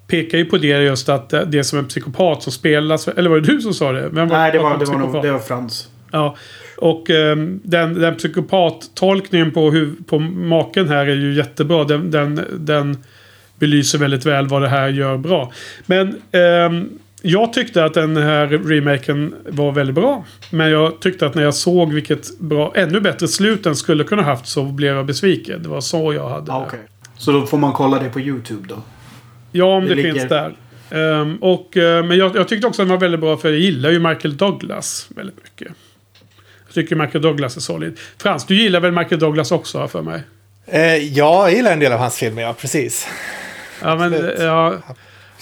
[0.08, 3.08] pekar ju på det just att eh, det är som en psykopat som spelas.
[3.08, 4.10] Eller var det du som sa det?
[4.10, 5.90] Vem Nej, det var, det var, nog, det var Frans.
[6.12, 6.36] Ja.
[6.78, 11.84] Och ehm, den, den psykopat-tolkningen på, hur, på maken här är ju jättebra.
[11.84, 12.98] Den, den, den
[13.60, 15.52] belyser väldigt väl vad det här gör bra.
[15.86, 16.90] Men ehm,
[17.22, 20.26] jag tyckte att den här remaken var väldigt bra.
[20.52, 24.24] Men jag tyckte att när jag såg vilket bra, ännu bättre slut den skulle kunna
[24.24, 25.64] haft så blev jag besviken.
[25.64, 26.66] Det var så jag hade Ah, det.
[26.68, 26.80] okej.
[27.18, 28.82] Så då får man kolla det på YouTube då?
[29.52, 30.56] Ja, om det, Det ligger- finns där.
[30.90, 33.60] Ehm, och, eh, men jag, jag tyckte också att den var väldigt bra för jag
[33.60, 35.68] gillar ju Michael Douglas väldigt mycket.
[36.68, 38.00] Jag tycker Michael Douglas är solid.
[38.18, 40.22] Frans, du gillar väl Michael Douglas också för mig?
[40.66, 43.08] Eh, ja, jag gillar en del av hans filmer, ja precis.
[43.82, 44.40] Ja, men Absolut.
[44.40, 44.74] ja,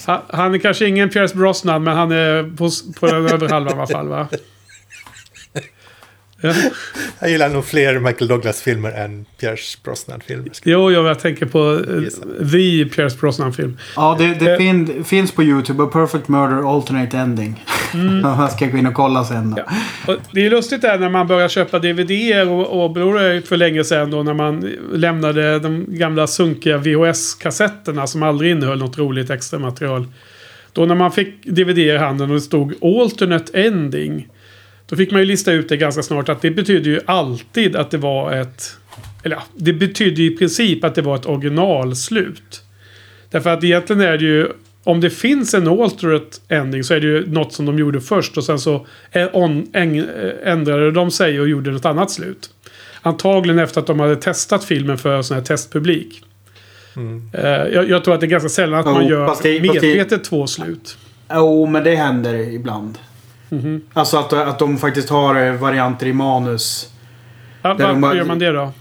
[0.06, 3.78] han, han är kanske ingen Pierce Brosnan, men han är på, på den övre halvan
[3.78, 4.28] i alla fall, va?
[6.46, 6.54] Ja.
[7.20, 10.52] Jag gillar nog fler Michael Douglas-filmer än Pierce Brosnan-filmer.
[10.64, 12.22] Jo, jo, jag tänker på Gissa.
[12.52, 13.78] The Pierce Brosnan-film.
[13.96, 14.58] Ja, det, det Eh.
[14.58, 15.84] fin, finns på YouTube.
[15.84, 17.64] A Perfect Murder Alternate Ending.
[18.22, 19.64] Man ska gå in och kolla sen då.
[20.14, 23.58] Och det är lustigt där när man börjar köpa DVD-er och, och beror det för
[23.58, 24.60] länge sedan då när man
[24.94, 30.08] lämnade de gamla sunkiga VHS-kassetterna som aldrig innehöll något roligt extra material.
[30.74, 34.28] Då när man fick DVD i handen och det stod Alternate Ending.
[34.88, 37.92] Då fick man ju lista ut det ganska snart att det betyder ju alltid att
[37.92, 38.78] det var ett...
[39.24, 42.62] Eller ja, det betyder ju i princip att det var ett originalslut.
[43.32, 44.48] Därför att egentligen är det ju...
[44.84, 48.38] Om det finns en alternate ending så är det ju något som de gjorde först
[48.38, 50.04] och sen så ä- on, äng,
[50.44, 52.50] ändrade de sig och gjorde något annat slut.
[53.02, 56.24] Antagligen efter att de hade testat filmen för sån här testpublik.
[57.34, 59.44] Eh, jag, jag tror att det är ganska sällan att Jo, man gör det- fast
[59.44, 60.98] det- medvetet två slut.
[61.34, 62.98] Jo, men det händer ibland.
[63.94, 66.90] Alltså att, att de faktiskt har eh, varianter i manus.
[67.62, 68.72] Ja, de varför bara- gör man det då?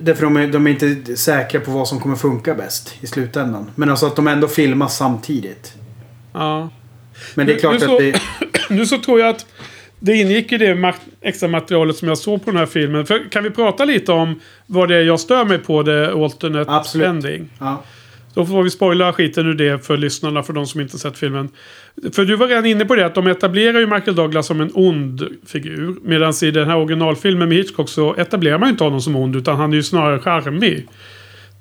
[0.00, 3.70] Därför de är, de är inte säkra på vad som kommer funka bäst i slutändan.
[3.74, 5.74] Men alltså att de ändå filmas samtidigt.
[6.32, 6.68] Ja.
[7.34, 8.20] Men det är Nu- klart nu så- att det...
[8.70, 9.46] Nu så tror jag att
[10.00, 13.06] det ingick i det ma- extra materialet som jag såg på den här filmen.
[13.06, 16.70] För, kan vi prata lite om vad det är jag stör mig på, det alternate
[16.72, 17.06] Absolut.
[17.06, 17.48] ending?
[17.58, 17.82] Ja.
[18.38, 21.48] Då får vi spoila skiten ur det för lyssnarna, för de som inte sett filmen.
[22.12, 24.70] För du var redan inne på det, att de etablerar ju Michael Douglas som en
[24.74, 25.96] ond figur.
[26.02, 29.36] Medan i den här originalfilmen med Hitchcock så etablerar man ju inte honom som ond,
[29.36, 30.86] utan han är ju snarare charmig.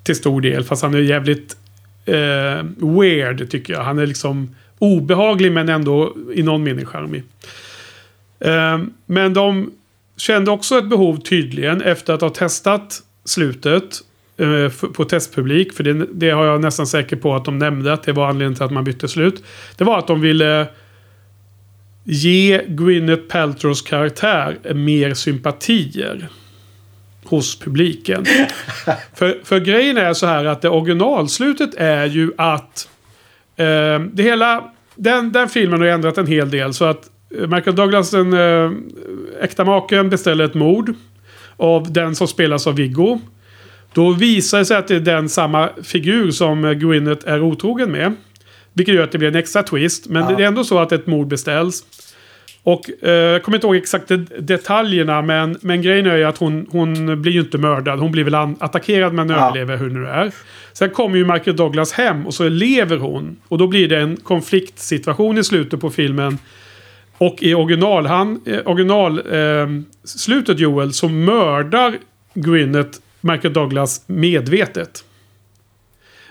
[0.03, 1.57] Till stor del, fast han är jävligt
[2.05, 2.63] eh,
[2.99, 3.83] weird tycker jag.
[3.83, 7.23] Han är liksom obehaglig men ändå i någon mening charmig.
[8.39, 9.71] Eh, men de
[10.17, 14.01] kände också ett behov tydligen efter att ha testat slutet
[14.93, 15.73] på testpublik.
[15.73, 18.55] För det, det har jag nästan säker på att de nämnde att det var anledningen
[18.55, 19.43] till att man bytte slut.
[19.77, 20.67] Det var att de ville
[22.03, 26.29] ge Gwyneth Paltrows karaktär mer sympatier
[27.23, 28.25] hos publiken.
[29.15, 32.89] för, för grejen är så här att det originalslutet är ju att
[33.55, 36.73] eh, det hela, den, den filmen har ändrat en hel del.
[36.73, 38.71] Så att eh, Michael Douglas, den eh,
[39.41, 40.93] äkta maken, beställer ett mord
[41.57, 43.19] av den som spelas av Viggo.
[43.93, 48.15] Då visar det sig att det är den samma figur som Gwyneth är otrogen med.
[48.73, 50.07] Vilket gör att det blir en extra twist.
[50.09, 50.35] Men Ja.
[50.37, 51.83] det är ändå så att ett mord beställs.
[52.63, 56.37] Och eh, jag kommer inte ihåg exakt det- detaljerna men, men grejen är ju att
[56.37, 57.99] hon, hon blir ju inte mördad.
[57.99, 59.35] Hon blir väl attackerad men Ja.
[59.35, 60.31] överlever hur nu det är.
[60.73, 63.37] Sen kommer ju Michael Douglas hem och så lever hon.
[63.47, 66.37] Och då blir det en konfliktsituation i slutet på filmen.
[67.17, 69.67] Och i original, han, eh, original eh,
[70.03, 71.95] slutet Joel så mördar
[72.33, 72.99] Gwyneth
[73.31, 75.03] Michael Douglas medvetet.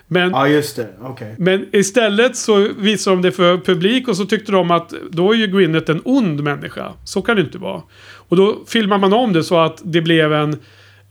[0.07, 0.87] Men Ja, just det.
[1.01, 1.35] Okej.
[1.37, 5.35] men istället så visade de det för publik och så tyckte de att då är
[5.35, 6.93] ju Gwyneth en ond människa.
[7.03, 7.81] Så kan det inte vara.
[8.29, 10.59] Och då filmar man om det så att det blev en,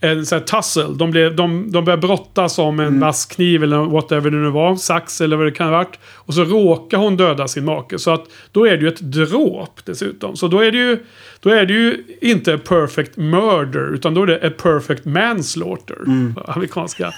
[0.00, 0.94] en sån här tussle.
[0.98, 4.76] De, blev, de, de började brottas om en vass kniv eller whatever det nu var.
[4.76, 5.98] Sax eller vad det kan ha varit.
[6.04, 7.98] Och så råkar hon döda sin make.
[7.98, 10.36] Så att då är det ju ett dråp dessutom.
[10.36, 10.98] Så då är det ju,
[11.40, 13.94] då är det ju inte a perfect murder.
[13.94, 15.96] Utan då är det a perfect manslaughter.
[16.34, 17.14] På amerikanska.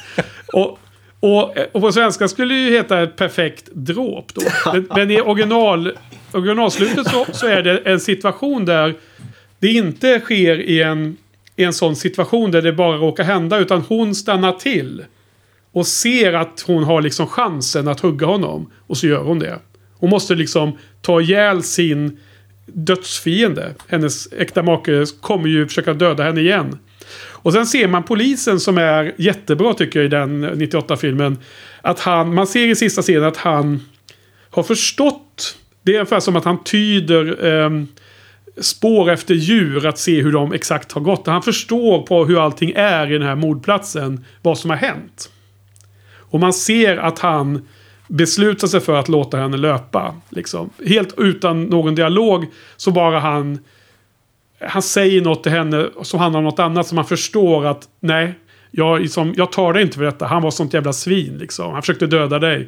[0.53, 0.79] Och,
[1.21, 4.43] och, och på svenska skulle det ju heta ett perfekt dråp då.
[4.73, 5.93] Men, men i original,
[6.33, 8.95] originalslutet så, så är det en situation där
[9.59, 11.17] det inte sker i en,
[11.59, 13.59] i en sån situation där det bara råkar hända.
[13.59, 15.05] Utan hon stannar till.
[15.73, 18.71] Och ser att hon har liksom chansen att hugga honom.
[18.87, 19.59] Och så gör hon det.
[19.93, 22.19] Hon måste liksom ta ihjäl sin
[22.67, 23.75] dödsfiende.
[23.89, 26.79] Hennes äkta make kommer ju försöka döda henne igen.
[27.17, 31.39] Och sen ser man polisen som är jättebra tycker jag i den 98-filmen.
[31.83, 33.81] Att han, man ser i sista scenen att han
[34.51, 35.57] har förstått.
[35.83, 37.71] Det är ungefär som att han tyder eh,
[38.61, 41.27] spår efter djur att se hur de exakt har gått.
[41.27, 44.25] Han förstår på hur allting är i den här mordplatsen.
[44.43, 45.31] Vad som har hänt.
[46.31, 47.69] Och man ser att han
[48.09, 50.15] beslutar sig för att låta henne löpa.
[50.29, 50.71] Liksom.
[50.87, 52.47] Helt utan någon dialog
[52.77, 53.59] så bara han...
[54.61, 58.35] Han säger något till henne som handlar om något annat som man förstår att nej,
[58.71, 60.27] jag, liksom, jag tar dig inte för detta.
[60.27, 61.73] Han var sånt jävla svin liksom.
[61.73, 62.61] Han försökte döda dig.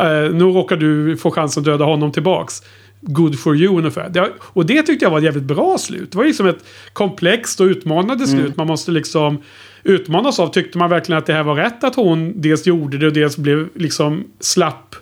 [0.00, 2.62] Uh, nu råkar du få chansen att döda honom tillbaks.
[3.06, 4.08] Good for you ungefär.
[4.08, 6.12] Det, och det tyckte jag var ett jävligt bra slut.
[6.12, 8.40] Det var liksom ett komplext och utmanande slut.
[8.40, 8.54] Mm.
[8.56, 9.42] Man måste liksom
[9.82, 10.48] utmanas av.
[10.48, 13.36] Tyckte man verkligen att det här var rätt att hon dels gjorde det och dels
[13.36, 14.96] blev liksom slapp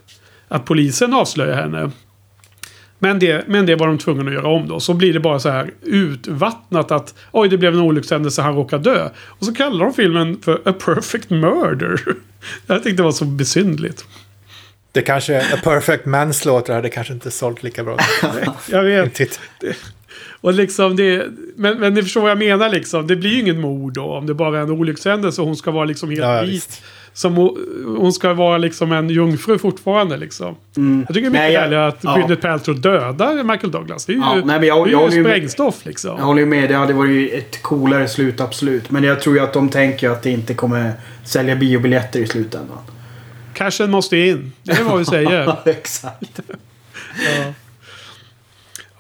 [0.49, 1.91] att polisen avslöjade henne.
[2.99, 4.81] Men det, men det var de tvungna att göra om då.
[4.81, 8.91] Så blir det bara så här utvattnat att oj, det blev en olyckshändelse, han råkade
[8.91, 9.09] dö.
[9.27, 12.01] Och så kallar de filmen för A Perfect Murder.
[12.67, 14.05] Jag tyckte det var så besynligt.
[14.93, 17.99] Det kanske, A Perfect Manslaughter hade kanske inte sålt lika bra.
[18.71, 19.41] jag vet.
[20.41, 21.27] Och liksom det,
[21.57, 23.07] men, men ni förstår vad jag menar liksom.
[23.07, 24.05] Det blir ju ingen mord då.
[24.05, 26.83] Om det bara är en olyckshändelse och hon ska vara liksom helt ja, vit.
[27.15, 27.37] Som
[27.99, 30.57] hon ska vara liksom en jungfru fortfarande liksom.
[30.77, 31.05] Mm.
[31.09, 32.17] Jag tycker det är mycket härligare att ja.
[32.17, 34.07] Gwyneth Paltrow dödar Michael Douglas.
[34.07, 36.17] Det är ju, ja, nej, men jag, det är jag, ju sprängstoff liksom.
[36.19, 36.71] Jag håller ju med.
[36.71, 38.91] Det hade varit ett coolare slut absolut.
[38.91, 40.93] Men jag tror ju att de tänker att det inte kommer
[41.25, 42.79] sälja biobiljetter i slutändan.
[43.55, 44.53] Cashen måste in.
[44.63, 45.57] Det är vad vi säger.
[45.69, 46.41] Exakt.
[47.39, 47.53] ja.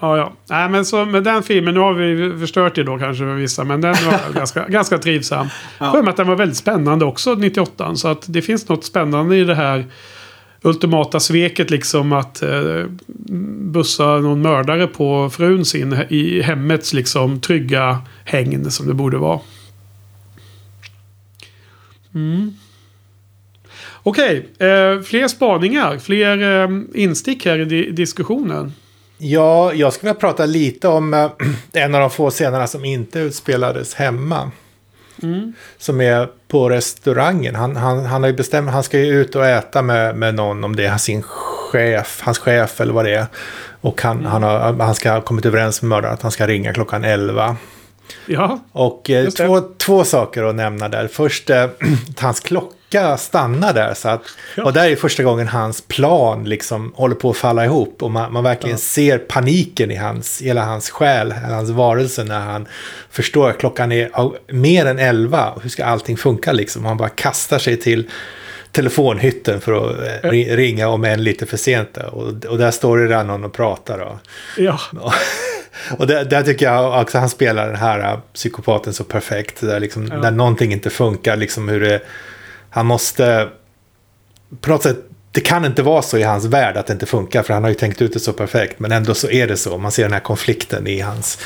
[0.02, 0.32] Ja, ja.
[0.46, 3.64] Nej, men så med den filmen, nu har vi förstört det då kanske för vissa,
[3.64, 5.48] men den var ganska, ganska trivsam.
[5.78, 5.92] Ja.
[5.92, 7.96] För mig att den var väldigt spännande också, 98.
[7.96, 9.86] Så att det finns något spännande i det här
[10.62, 12.84] ultimata sveket liksom att eh,
[13.72, 19.40] bussa någon mördare på frun sin i hemmets liksom trygga hägn som det borde vara.
[22.14, 22.54] Mm.
[24.02, 28.72] Okej, eh, fler spaningar, fler eh, instick här i di diskussionen.
[29.18, 31.30] Ja, jag skulle vilja prata lite om äh,
[31.82, 34.50] en av de få scenerna som inte utspelades hemma.
[35.22, 35.52] Mm.
[35.78, 37.54] Som är på restaurangen.
[37.54, 40.64] Han, han, han har ju bestämt, han ska ju ut och äta med, med någon,
[40.64, 43.26] om det är sin chef, hans chef eller vad det är.
[43.80, 44.30] Och han, mm.
[44.30, 47.56] han, har, han ska ha kommit överens med mördaren att han ska ringa klockan 11.
[48.26, 51.08] Ja, och eh, två, två saker att nämna där.
[51.08, 51.66] Först eh,
[52.16, 53.94] hans klocka lycka stanna där.
[53.94, 54.22] Så att,
[54.56, 54.64] ja.
[54.64, 58.02] Och där är första gången hans plan liksom håller på att falla ihop.
[58.02, 58.80] Och man, man verkligen ja.
[58.80, 62.66] ser paniken i hans, hela hans själ, hans varelse när han
[63.10, 64.10] förstår att klockan är
[64.52, 65.52] mer än elva.
[65.62, 66.84] Hur ska allting funka liksom?
[66.84, 68.10] Han bara kastar sig till
[68.72, 71.96] telefonhytten för att eh, ringa om en lite för sent.
[71.96, 73.98] Och, och där står det redan någon och pratar.
[73.98, 74.18] Då.
[74.56, 74.78] Ja.
[75.00, 75.12] Och
[75.98, 79.60] där, där, tycker jag också han spelar den här uh, psykopaten så perfekt.
[79.60, 80.16] Där, liksom, ja.
[80.16, 82.00] där någonting inte funkar, liksom hur det
[82.70, 83.48] han måste
[84.60, 84.96] på något sätt
[85.32, 87.70] det kan inte vara så i hans värld att det inte funkar, för han har
[87.70, 88.78] ju tänkt ut det så perfekt.
[88.78, 89.78] Men ändå så är det så.
[89.78, 91.38] Man ser den här konflikten i hans,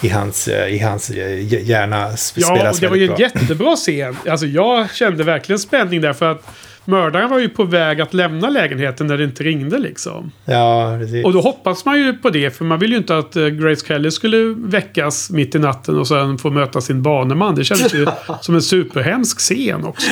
[0.00, 4.16] i hans, i hans eh, hjärna Ja, det var ju en jättebra scen.
[4.28, 6.42] Alltså jag kände verkligen spänning där, för att
[6.84, 10.32] mördaren var ju på väg att lämna lägenheten när det inte ringde liksom.
[10.44, 11.24] Ja, precis.
[11.24, 13.86] Och då hoppas man ju på det, för man vill ju inte att eh, Grace
[13.86, 17.54] Kelly skulle väckas mitt i natten och sen få möta sin baneman.
[17.54, 18.06] Det kändes ju
[18.40, 20.10] som en superhemsk scen också.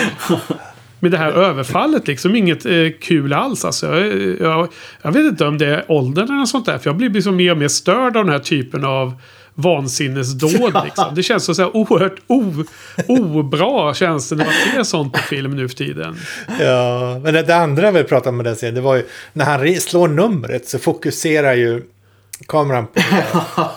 [1.03, 2.37] Med det här överfallet liksom.
[2.37, 3.65] Inget eh, kul alls.
[3.65, 4.69] Alltså, jag, jag,
[5.03, 6.79] jag, vet inte om det är åldern eller något sånt där.
[6.79, 9.15] För jag blir liksom mer och mer störd av den här typen av
[9.55, 10.81] vansinnesdåd.
[10.85, 11.15] Liksom.
[11.15, 12.65] Det känns så, så här oerhört o,
[13.09, 16.17] obra känns det när man ser sånt på film nu för tiden.
[16.61, 19.45] Ja, men det, det andra vi pratade om med den serien, det var ju när
[19.45, 21.83] han slår numret så fokuserar ju
[22.47, 23.01] kameran på,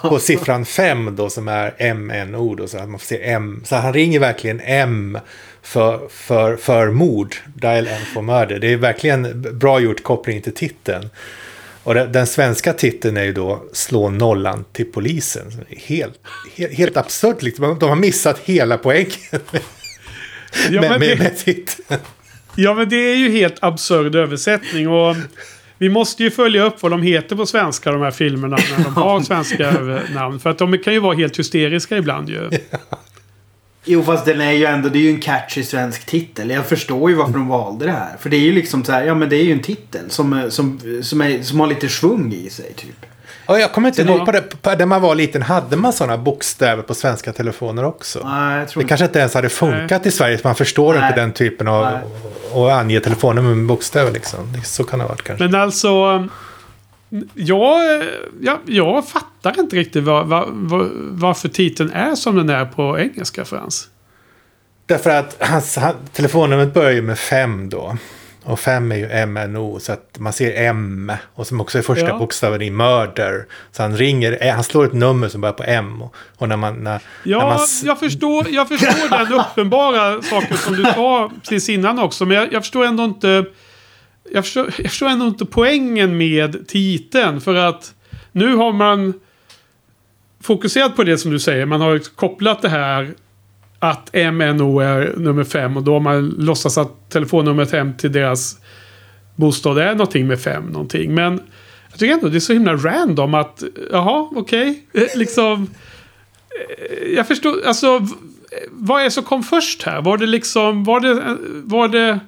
[0.10, 3.62] på siffran 5 då som är MNO då så att man får se M.
[3.66, 5.18] Så han ringer verkligen M
[5.62, 7.36] för, för, för mord.
[7.56, 8.60] Dial M for murder.
[8.60, 11.10] Det är verkligen bra gjort koppling till titeln.
[11.84, 15.66] Och den, svenska titeln är ju då Slå nollan till polisen.
[15.70, 16.20] Helt,
[16.56, 17.42] helt, helt absurt.
[17.42, 17.80] Liksom.
[17.80, 19.12] De har missat hela poängen
[20.70, 22.02] ja, med, med, med titeln.
[22.56, 24.90] Ja, men det är ju helt absurd översättning.
[24.90, 25.16] Och
[25.78, 28.94] vi måste ju följa upp vad de heter på svenska, de här filmerna, när de
[28.96, 29.72] har svenska
[30.14, 30.40] namn.
[30.40, 32.50] För att de kan ju vara helt hysteriska ibland ju.
[32.70, 32.78] Ja.
[33.86, 36.50] Jo fast den är ju ändå, det är ju en catchy svensk titel.
[36.50, 38.18] Jag förstår ju varför de valde det här.
[38.20, 40.46] För det är ju liksom så här, ja men det är ju en titel som,
[40.50, 43.06] som, som, är, som har lite svung i sig typ.
[43.46, 46.18] Ja, jag kommer inte ihåg, på det, på, när man var liten hade man sådana
[46.18, 48.22] bokstäver på svenska telefoner också.
[48.24, 50.08] Nej, jag tror det kanske inte ens hade funkat Nej.
[50.08, 51.08] i Sverige, för man förstår Nej.
[51.08, 51.84] inte den typen av...
[51.84, 54.40] att ange telefonnummer med bokstäver liksom.
[54.66, 55.44] Så kan det ha varit kanske.
[55.44, 56.28] Men alltså...
[57.34, 58.04] Jag,
[58.42, 63.00] jag, jag fattar inte riktigt var, var, var, varför titeln är som den är på
[63.00, 63.88] engelska Frans.
[64.86, 67.98] Därför att hans, han, telefonnumret börjar ju med fem då.
[68.46, 71.12] Och 5 är ju MNO, så att man ser M.
[71.34, 72.18] Och som också är första Ja.
[72.18, 73.46] bokstaven i murder.
[73.72, 76.02] Så han ringer, eh, han slår ett nummer som börjar på M.
[76.02, 76.74] Och- Och när man...
[76.74, 81.32] När, när Ja, man s- jag förstår, jag förstår den uppenbara saken som du sa
[81.42, 82.26] precis innan också.
[82.26, 83.46] Men jag, jag förstår ändå inte...
[84.32, 87.42] Jag förstår, jag förstår ändå inte poängen med titeln.
[87.42, 87.94] För att
[88.32, 89.14] nu har man
[90.42, 91.66] fokuserat på det som du säger.
[91.66, 93.14] Man har kopplat det här
[93.80, 95.78] att MNO är nummer fem.
[95.78, 98.58] Och då har man låtsas att telefonnumret hem till deras
[99.36, 101.14] bostad är någonting med fem någonting.
[101.14, 101.42] Men
[101.90, 104.84] jag tycker ändå det är så himla random att, jaha, okej.
[104.94, 105.08] Okay.
[105.16, 105.68] Liksom...
[106.90, 108.08] Eh, jag förstår, alltså...
[108.72, 110.02] Vad är det som kom först här?
[110.02, 112.20] Var det liksom, var det, eh, var det...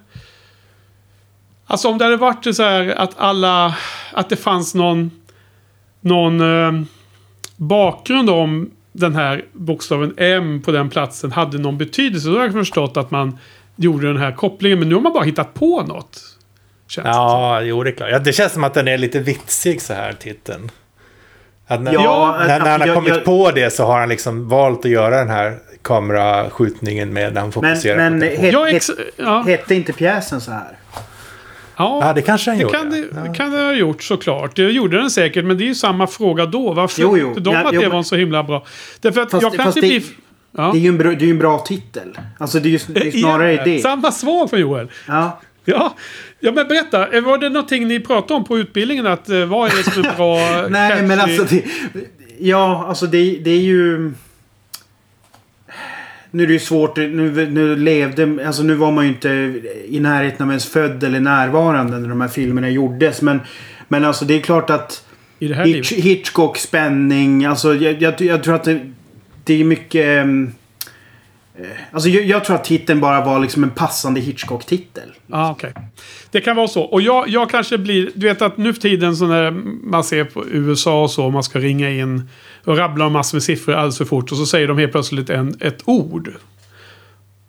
[1.68, 3.76] Alltså om det hade varit så här att alla,
[4.14, 5.12] att det fanns någon,
[6.02, 6.82] någon eh,
[7.58, 12.30] bakgrund om den här bokstaven M på den platsen hade någon betydelse.
[12.30, 13.38] Då har jag förstått att man
[13.76, 14.80] gjorde den här kopplingen.
[14.80, 16.22] Men nu har man bara hittat på något.
[16.88, 17.12] Känns det.
[17.12, 18.10] Ja, jo det är klart.
[18.12, 20.72] Ja, det känns som att den är lite vitsig så här, titeln.
[21.68, 24.10] Att när, Ja, när, när han har jag- kommit jag- på det så har han
[24.10, 28.42] liksom valt att göra den här kameraskjutningen med när han fokuserar Men, men på det.
[28.42, 30.78] het, Ja, het, ex, ja, hette inte pjäsen så här?
[31.78, 32.78] Ja, Ja, det kanske han det gjorde.
[32.78, 33.34] kan det, ja.
[33.34, 34.56] kan det ha gjort såklart.
[34.56, 36.74] Det gjorde den säkert, men det är ju samma fråga då.
[36.74, 37.34] Varför Jo, jo.
[37.38, 38.66] de Ja, att jo, det men- var så himla bra?
[39.02, 40.06] Därför att Fast- jag kan inte bli...
[40.58, 40.70] Ja.
[40.74, 42.18] Det är ju en bra, det är ju en bra titel.
[42.38, 43.80] Alltså det är ju det är snarare Igen, det.
[43.80, 44.88] Samma svar från Joel.
[45.08, 45.40] Ja.
[45.66, 45.96] Ja.
[46.40, 47.08] ja, men berätta.
[47.12, 49.08] Eh, Var det någonting ni pratade om på utbildningen?
[49.08, 50.68] Att, eh, vad är det som är bra?
[50.70, 51.38] Nej, men catchy?
[51.40, 51.64] alltså det...
[52.40, 54.14] Ja, alltså det, det är ju...
[56.36, 56.98] Nu är det ju svårt.
[56.98, 58.48] Nu, nu levde...
[58.48, 59.30] Alltså nu var man ju inte
[59.88, 63.22] i närheten av ens född eller närvarande när de här filmerna gjordes.
[63.22, 63.40] Men,
[63.88, 65.06] men alltså det är klart att...
[65.40, 65.92] Hitch.
[65.92, 67.46] Hitchcock, spänning.
[67.46, 68.80] Alltså jag, jag, jag tror att det,
[69.44, 70.26] det är mycket...
[70.26, 75.10] eh, Alltså jag, jag tror att titeln bara var liksom en passande Hitchcock-titel.
[75.28, 75.74] Ja, okej.
[76.32, 76.84] Det kan vara så.
[76.84, 78.12] Och jag, jag kanske blir...
[78.16, 79.52] Du vet att nu för tiden så när
[79.84, 81.30] man ser på USA och så.
[81.30, 82.30] Man ska ringa in
[82.66, 84.32] och rabblar massor med siffror alldeles för fort.
[84.32, 86.34] Och så säger de helt plötsligt en, ett ord.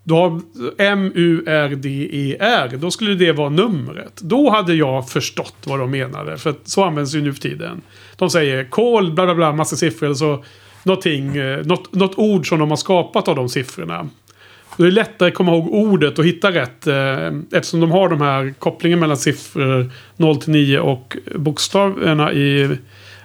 [0.05, 0.41] Då har
[0.79, 2.71] M-U-R-D-E-R.
[2.79, 4.21] Då skulle det vara numret.
[4.21, 6.39] Då hade jag förstått vad de menade.
[6.39, 7.83] För så används ju nu för tiden.
[8.17, 10.07] De säger kol bla bla bla, massa siffror.
[10.07, 10.45] Eller så
[10.83, 14.09] någonting, eh, något, något ord som de har skapat av de siffrorna.
[14.77, 16.87] Då är det lättare att komma ihåg ordet och hitta rätt.
[16.87, 22.77] Eh, eftersom de har de här kopplingen mellan siffror 0 till 9 och bokstäverna i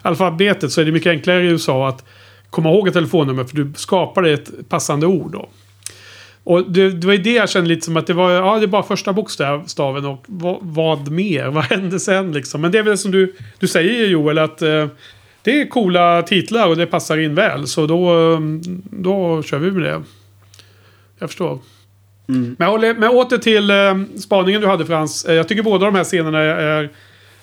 [0.02, 0.72] alfabetet.
[0.72, 2.06] Så är det mycket enklare i USA att
[2.50, 3.44] komma ihåg ett telefonnummer.
[3.44, 5.50] För du skapar ett passande ord då.
[6.44, 8.66] Och det, det var ju det jag kände lite som att det var, ja det
[8.66, 11.48] är bara första bokstaven och vad, vad mer?
[11.52, 12.62] Vad hände sen liksom?
[12.62, 14.88] Men det är väl som du, du säger Joel att eh,
[15.42, 17.68] det är coola titlar och det passar in väl.
[17.68, 18.40] Så då, eh,
[18.92, 20.02] då kör vi med det.
[21.20, 21.60] Jag förstår.
[22.30, 22.56] Mm.
[22.60, 25.26] Men, håller, men åter till eh, spaningen du hade Frans.
[25.26, 26.90] Eh, jag tycker båda de här scenerna är, är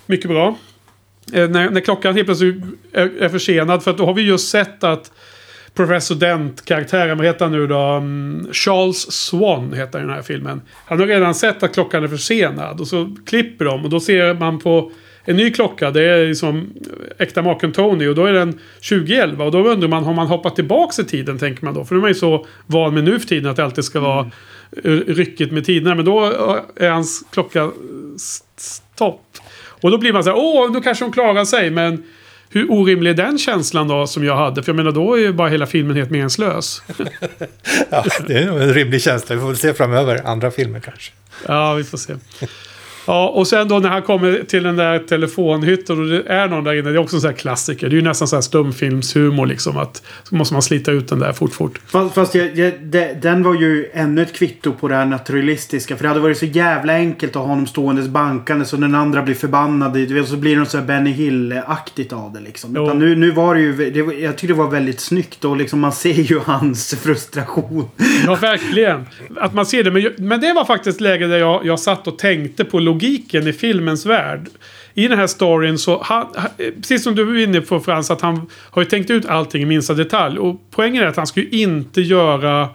[0.06, 0.56] mycket bra.
[1.32, 2.56] Eh, när, när klockan helt plötsligt
[2.92, 3.82] är, är försenad.
[3.82, 5.12] För att då har vi just sett att
[5.74, 7.78] Professor Dent-karaktären, vad heter han nu då?
[7.78, 10.60] Mm, Charles Swan heter den här filmen.
[10.86, 12.80] Han har redan sett att klockan är försenad.
[12.80, 14.92] Och så klipper de och då ser man på
[15.24, 15.90] en ny klocka.
[15.90, 16.70] Det är liksom
[17.18, 18.58] äkta maken Tony och då är den
[18.88, 19.44] 2011.
[19.44, 21.84] Och då undrar man, har man hoppat tillbaka i tiden tänker man då?
[21.84, 24.00] För nu är man ju så van med nu för tiden att det alltid ska
[24.00, 24.30] vara
[24.84, 25.94] eh, ryckigt med tiderna.
[25.94, 27.68] Men då eh, är hans klocka eh,
[28.16, 29.22] st- stopp.
[29.80, 31.70] Och då blir man så här, åh, nu kanske hon klarar sig.
[31.70, 32.02] Men
[32.50, 34.62] hur orimlig är den känslan då som jag hade?
[34.62, 36.82] För jag menar, då är ju bara hela filmen helt meningslös.
[37.90, 39.34] Ja, det är nog en rimlig känsla.
[39.34, 41.12] Vi får väl se framöver andra filmer kanske.
[41.46, 42.14] Ja, vi får se.
[43.08, 46.64] Ja, och sen då när han kommer till den där telefonhytten och det är någon
[46.64, 46.90] där inne.
[46.90, 47.88] Det är också en sån här klassiker.
[47.88, 49.76] Det är ju nästan så här stumfilmshumor liksom.
[49.76, 51.80] Att så måste man slita ut den där fort, fort.
[51.86, 55.96] Fast, fast jag, jag, de, den var ju ännu ett kvitto på det här naturalistiska.
[55.96, 59.22] För det hade varit så jävla enkelt att ha honom ståendes bankande så den andra
[59.22, 59.92] blir förbannad.
[59.92, 62.72] Du vet, så blir det något så här Benny Hill-aktigt av det liksom.
[62.76, 62.84] Jo.
[62.84, 63.90] Utan nu, nu var det ju...
[63.90, 67.88] Det, jag tyckte det var väldigt snyggt och liksom man ser ju hans frustration.
[68.26, 69.06] Ja, verkligen.
[69.36, 69.90] Att man ser det.
[69.90, 73.52] Men, men det var faktiskt läge där jag, jag satt och tänkte på logiken i
[73.52, 74.48] filmens värld.
[74.94, 78.20] I den här storyn så, han, han- precis som du var inne på Frans, att
[78.20, 80.38] han har ju tänkt ut allting i minsta detalj.
[80.38, 82.68] Och poängen är att han ska ju inte göra...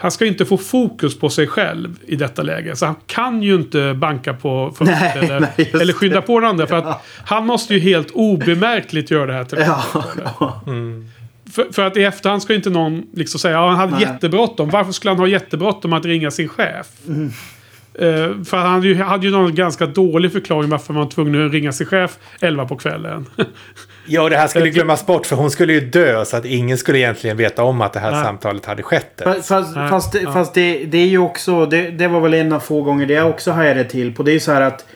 [0.00, 2.76] Han ska ju inte få fokus på sig själv i detta läge.
[2.76, 6.66] Så han kan ju inte banka på Nej, eller, nej, eller skynda på den andra.
[6.66, 10.62] För att han måste ju helt obemärkligt göra det här till Ja.
[11.52, 14.00] för, för att i efterhand ska inte någon liksom säga att han hade Nej.
[14.02, 14.70] jättebråttom.
[14.70, 16.86] Varför skulle han ha jättebråttom att ringa sin chef?
[17.98, 21.46] Eh, för han hade ju, hade ju någon ganska dålig förklaring varför man var tvungen
[21.46, 23.26] att ringa sin chef 11 på kvällen.
[24.10, 26.98] Ja, det här skulle glömmas bort för hon skulle ju dö så att ingen skulle
[26.98, 28.24] egentligen veta om att det här Nej.
[28.24, 29.20] samtalet hade skett.
[29.24, 30.32] Fast, fast, Nej, fast, det, ja.
[30.32, 31.66] fast det, det är ju också...
[31.66, 34.22] Det, det var väl en av få gånger det jag också hajade till på.
[34.22, 34.86] Det är ju så här att...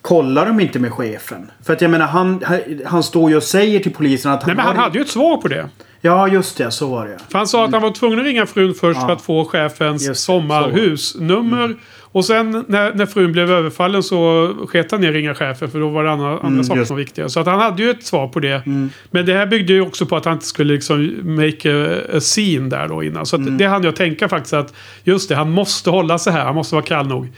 [0.00, 1.50] Kollar de inte med chefen?
[1.64, 2.44] För att jag menar han,
[2.86, 5.10] han står ju och säger till polisen att Nej men han har- hade ju ett
[5.10, 5.68] svar på det.
[6.06, 8.46] Ja just det, så var det För han sa att han var tvungen att ringa
[8.46, 9.06] frun först Ja.
[9.06, 11.76] för att få chefens Just sommarhusnummer.
[12.02, 15.80] Och sen när, när frun blev överfallen så sket han ner att ringa chefen för
[15.80, 17.28] då var det andra, andra Mm, saker just- som var viktiga.
[17.28, 18.66] Så att han hade ju ett svar på det.
[18.66, 18.90] Mm.
[19.10, 22.68] Men det här byggde ju också på att han inte skulle liksom make a, scene
[22.70, 23.26] där då innan.
[23.26, 23.58] Så Mm.
[23.58, 24.74] det hann jag tänka faktiskt att
[25.04, 26.44] just det, han måste hålla sig här.
[26.44, 27.28] Han måste vara kall nog.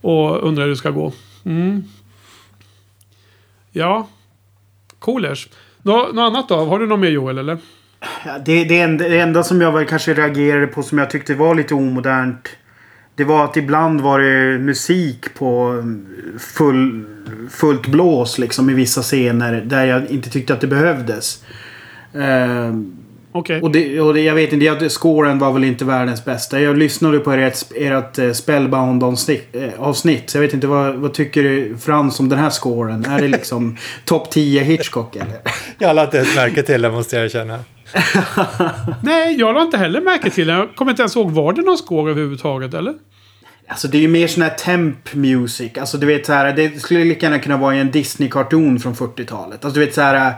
[0.00, 1.12] Och undra hur det ska gå.
[1.44, 1.84] Mm.
[3.72, 4.08] Ja.
[4.98, 5.48] Coolers.
[5.82, 6.56] Nå, något annat då?
[6.64, 7.58] Har du något mer Joel eller?
[8.44, 11.54] Det, det, enda, det enda som jag väl kanske reagerade på som jag tyckte var
[11.54, 12.48] lite omodernt.
[13.14, 15.82] Det var att ibland var det musik på
[16.38, 17.04] full,
[17.50, 19.60] fullt blås liksom i vissa scener.
[19.66, 21.44] Där jag inte tyckte att det behövdes.
[22.14, 22.96] Ehm,
[23.32, 23.60] Okej.
[23.62, 26.60] och det, och det, jag vet inte, jag- scoren var väl inte världens bästa.
[26.60, 29.56] Jag lyssnade på ert, ert eh, Spellbound-avsnitt.
[29.56, 30.30] eh, avsnitt.
[30.30, 33.04] Så jag vet inte, vad, vad tycker du Frans om den här scoren?
[33.04, 35.38] Är det liksom topp 10 Hitchcock eller?
[35.78, 37.58] Jag har inte ens märke till det måste jag erkänna.
[39.02, 40.52] Nej, jag la inte heller märke till det.
[40.52, 41.30] Jag kommer inte ens ihåg.
[41.30, 42.94] Var det någon score överhuvudtaget eller?
[43.66, 45.78] Alltså det är ju mer sån här temp music.
[45.78, 48.94] Alltså du vet så här, det skulle lika gärna kunna vara i en Disney-karton från
[48.94, 49.64] 40-talet.
[49.64, 50.34] Alltså du vet så här.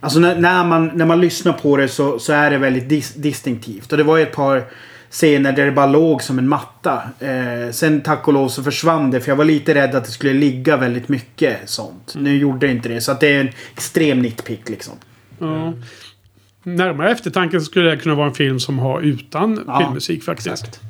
[0.00, 3.14] Alltså när, när, man, när man lyssnar på det så, så är det väldigt dis,
[3.14, 3.92] distinktivt.
[3.92, 4.64] Och det var ju ett par
[5.10, 7.02] scener där det bara låg som en matta.
[7.20, 10.10] Eh, sen tack och lov så försvann det för jag var lite rädd att det
[10.10, 12.14] skulle ligga väldigt mycket sånt.
[12.16, 13.00] Nu gjorde det inte det.
[13.00, 14.94] Så att det är en extrem nitpick liksom.
[15.38, 15.72] Ja.
[16.64, 20.48] Närmare eftertanke så skulle det kunna vara en film som har utan Ja, filmmusik faktiskt.
[20.48, 20.80] Exakt.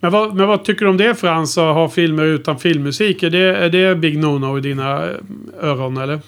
[0.00, 1.58] Men vad, men vad tycker du om det Frans?
[1.58, 3.22] Att ha filmer utan filmmusik?
[3.22, 5.16] Är det, är det big no-no i dina eh,
[5.60, 6.20] öron eller?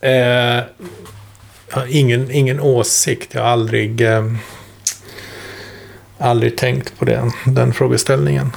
[0.00, 0.64] Eh,
[1.70, 3.34] jag har ingen, ingen åsikt.
[3.34, 4.32] Jag har aldrig, eh,
[6.18, 8.50] aldrig tänkt på den, den frågeställningen.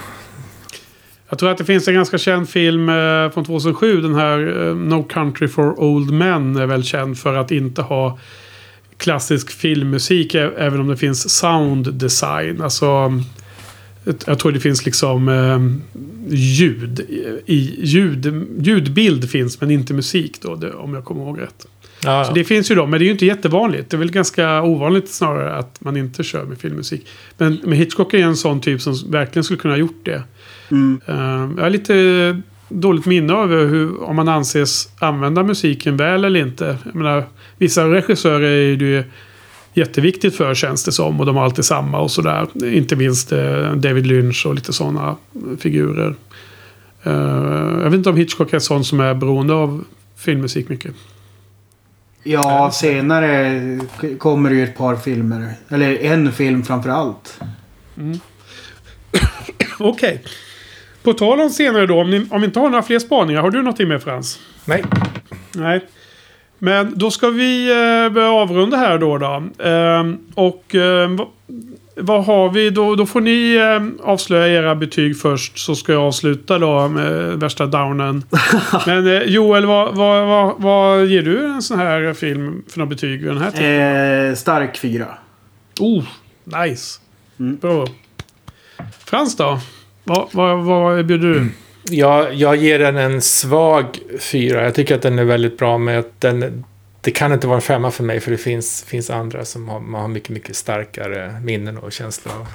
[1.29, 4.01] Jag tror att det finns en ganska känd film eh, från 2007.
[4.01, 8.19] Den här eh, No Country for Old Men är väl känd för att inte ha
[8.97, 10.35] klassisk filmmusik.
[10.35, 12.61] Även om det finns sound design.
[12.61, 13.21] Alltså...
[14.25, 15.59] Jag tror det finns liksom eh,
[16.35, 16.99] ljud.
[17.45, 18.47] I, ljud.
[18.59, 20.71] Ljudbild finns men inte musik då.
[20.77, 21.67] Om jag kommer ihåg rätt.
[22.03, 23.89] Ja, Så det finns ju då, men det är ju inte jättevanligt.
[23.89, 27.07] Det är väl ganska ovanligt snarare att man inte kör med filmmusik.
[27.37, 30.23] Men, men Hitchcock är en sån typ som verkligen skulle kunna ha gjort det.
[30.72, 31.02] Mm.
[31.06, 36.39] Eh, jag har lite dåligt minne över hur, om man anses använda musiken väl eller
[36.39, 36.77] inte.
[36.84, 37.26] Jag menar,
[37.57, 39.03] vissa regissörer är det ju
[39.73, 41.19] jätteviktigt för känns det som.
[41.19, 42.48] Och de har alltid samma och sådär.
[42.65, 45.15] Inte minst eh, David Lynch och lite sådana
[45.60, 46.15] figurer.
[47.03, 47.14] Eh,
[47.84, 49.84] jag vet inte om Hitchcock är sån som är beroende av
[50.15, 50.95] filmmusik mycket.
[52.23, 53.80] Ja, senare
[54.18, 55.53] kommer det ju ett par filmer.
[55.69, 57.39] Eller en film framför allt.
[59.80, 60.23] Okej.
[61.07, 63.51] På tal om senare då, om ni, om ni inte har några fler spaningar, har
[63.51, 64.39] du någonting med Frans?
[64.65, 64.84] Nej.
[65.55, 65.85] Nej.
[66.59, 69.17] Men då ska vi eh, börja avrunda här då.
[69.17, 69.43] då.
[69.63, 71.09] Ehm, och eh,
[71.95, 72.95] vad, har vi då?
[72.95, 75.59] Då får ni eh, avslöja era betyg först.
[75.59, 78.23] Så ska jag avsluta då med värsta downen.
[78.85, 82.89] Men eh, Joel, vad, vad, vad, vad ger du en sån här film för några
[82.89, 84.29] betyg vid den här tiden?
[84.29, 85.07] Eh, stark fyra.
[85.79, 86.03] Oh,
[86.43, 86.99] nice.
[87.39, 87.57] Mm.
[87.57, 87.88] Bra.
[89.05, 89.59] Frans då?
[90.07, 91.49] Vad, vad, vad bjuder du?
[91.89, 93.85] Jag, jag ger den en svag
[94.19, 94.63] fyra.
[94.63, 96.63] Jag tycker att den är väldigt bra med att den...
[97.01, 99.79] Det kan inte vara en femma för mig för det finns, finns andra som har,
[99.79, 102.47] man har mycket, mycket starkare minnen och känslor av.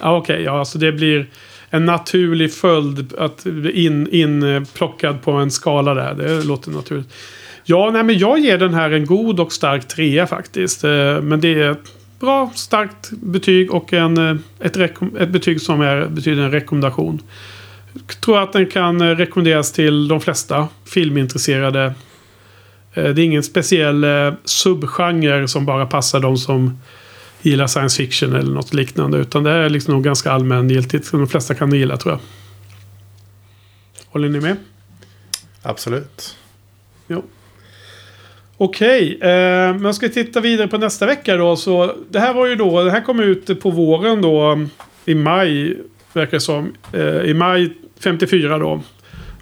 [0.00, 1.30] Ja, Okej, ja, alltså det blir
[1.70, 6.14] en naturlig följd att in, inplockad på en skala där.
[6.14, 7.12] Det låter naturligt.
[7.64, 10.84] Ja, nej, men jag ger den här en god och stark trea faktiskt.
[10.84, 11.76] Eh, Men det är
[12.20, 14.76] bra, starkt betyg och en, eh, ett,
[15.20, 17.22] ett betyg som är, betyder en rekommendation.
[17.92, 21.94] Jag tror att den kan eh, rekommenderas till de flesta filmintresserade.
[22.92, 24.06] Eh, det är ingen speciell
[24.44, 26.78] subgenre som bara passar de som
[27.42, 29.18] gillar science fiction eller något liknande.
[29.18, 32.20] Utan det är liksom nog ganska allmängiltigt som de flesta kan gilla tror jag.
[34.06, 34.56] Håller ni med?
[35.62, 36.36] Absolut.
[38.58, 41.56] Okej, Okej, eh, men ska ska titta vidare på nästa vecka då.
[41.56, 44.66] Så det här var ju då, det här kom ut på våren då.
[45.04, 45.76] I maj,
[46.12, 46.72] verkar det som.
[46.92, 47.70] Eh, I maj
[48.00, 48.68] 54 då.
[48.68, 48.82] Om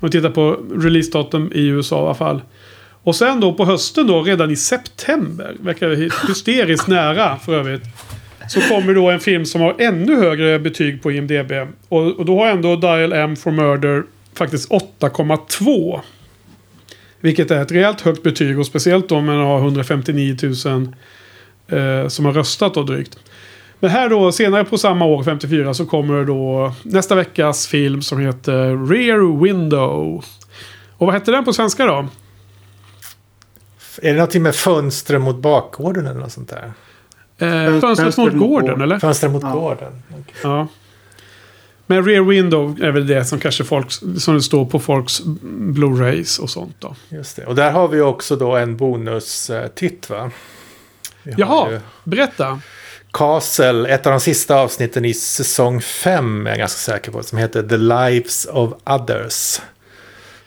[0.00, 2.40] vi tittar på releasedatum i USA i alla fall.
[3.02, 5.56] Och sen då på hösten då, redan i september.
[5.60, 5.90] Verkar
[6.28, 7.82] hysteriskt nära för övrigt.
[8.48, 11.52] Så kommer då en film som har ännu högre betyg på IMDB.
[11.88, 14.04] Och, och då har ändå Dial M for Murder
[14.34, 16.00] faktiskt 8,2.
[17.24, 20.52] Vilket är ett rejält högt betyg och speciellt om man har 159 000
[21.68, 23.18] eh, som har röstat då drygt.
[23.80, 28.18] Men här då senare på samma år, 54, så kommer då nästa veckas film som
[28.20, 30.24] heter Rear Window.
[30.96, 32.08] Och vad hette den på svenska då?
[34.02, 36.72] Är det någonting med fönster mot bakgården eller något sånt där?
[37.38, 38.98] Eh, fönstret mot gården eller?
[38.98, 39.52] Fönster mot Ja.
[39.52, 40.02] gården.
[40.10, 40.34] Okej.
[40.42, 40.68] Ja.
[41.86, 46.40] Men Rear Window är väl det som kanske folk, som det står på folks Blu-rays
[46.40, 46.96] och sånt då.
[47.08, 47.46] Just det.
[47.46, 50.30] Och där har vi också då en bonus-titt va?
[51.22, 52.60] Vi Jaha, ju berätta.
[53.12, 57.22] Castle, ett av de sista avsnitten i säsong 5 är jag ganska säker på.
[57.22, 59.60] Som heter The Lives of Others.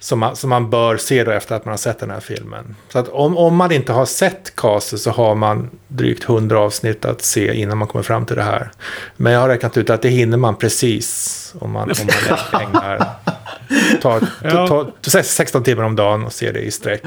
[0.08, 2.76] Som man, som man bör se då efter att man har sett den här filmen.
[2.90, 7.06] Så att om, om man inte har sett Castle så har man drygt 100 avsnitt
[7.06, 8.72] att se innan man kommer fram till det här.
[9.18, 12.08] Men jag har räknat ut att det hinner man precis om man, om
[12.52, 12.98] man ägnar
[14.02, 17.02] ta, ta, ta, ta 16 timmar om dagen och ser det i sträck.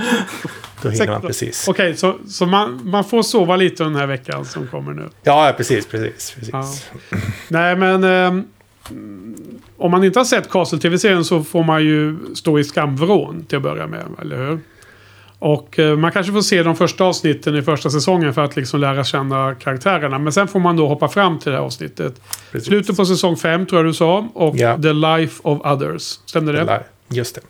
[0.82, 1.26] Då hinner man 16.
[1.26, 1.68] precis.
[1.68, 5.08] Okej, så, så man, man får sova lite den här veckan som kommer nu.
[5.22, 6.30] Ja, precis, precis.
[6.30, 6.52] precis.
[6.52, 7.18] Ja.
[7.48, 8.04] Nej, men...
[8.04, 8.44] ehm,
[9.76, 13.62] om man inte har sett Castle-tv-serien så får man ju stå i skamvrån till att
[13.62, 14.60] börja med, eller hur?
[15.38, 18.80] Och eh, man kanske får se de första avsnitten i första säsongen för att liksom
[18.80, 20.18] lära känna karaktärerna.
[20.18, 22.20] Men sen får man då hoppa fram till det här avsnittet.
[22.52, 22.68] precis.
[22.68, 24.28] Slutet på säsong 5 tror jag du sa.
[24.34, 24.82] Och Ja.
[24.82, 26.02] The Life of Others.
[26.02, 26.64] Stämde det?
[27.08, 27.40] Just det.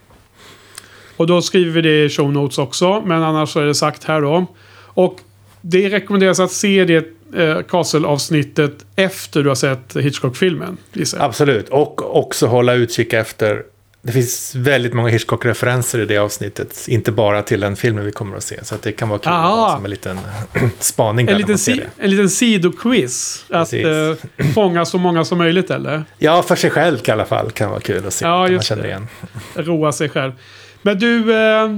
[1.16, 3.02] Och då skriver vi det i show notes också.
[3.07, 4.47] Men annars är det sagt här då.
[4.85, 5.20] Och
[5.61, 10.77] det rekommenderas att se det eh, Castle-avsnittet efter du har sett Hitchcock-filmen.
[11.19, 11.69] Absolut.
[11.69, 13.62] Och också hålla utkik efter...
[14.02, 16.85] Det finns väldigt många Hitchcock-referenser i det avsnittet.
[16.89, 18.65] Inte bara till den filmen vi kommer att se.
[18.65, 19.57] Så att det kan vara kul att Aha.
[19.69, 20.19] ha som en liten
[20.78, 23.44] spaning En liten, si- en liten sidoquiz.
[23.51, 26.05] Att eh, fånga så många som möjligt eller?
[26.19, 28.24] Ja, för sig själv i alla fall kan vara kul att se.
[28.24, 29.09] Ja, Ja, man just känner igen.
[29.55, 30.32] Roa sig själv.
[30.82, 31.69] Men du, eh,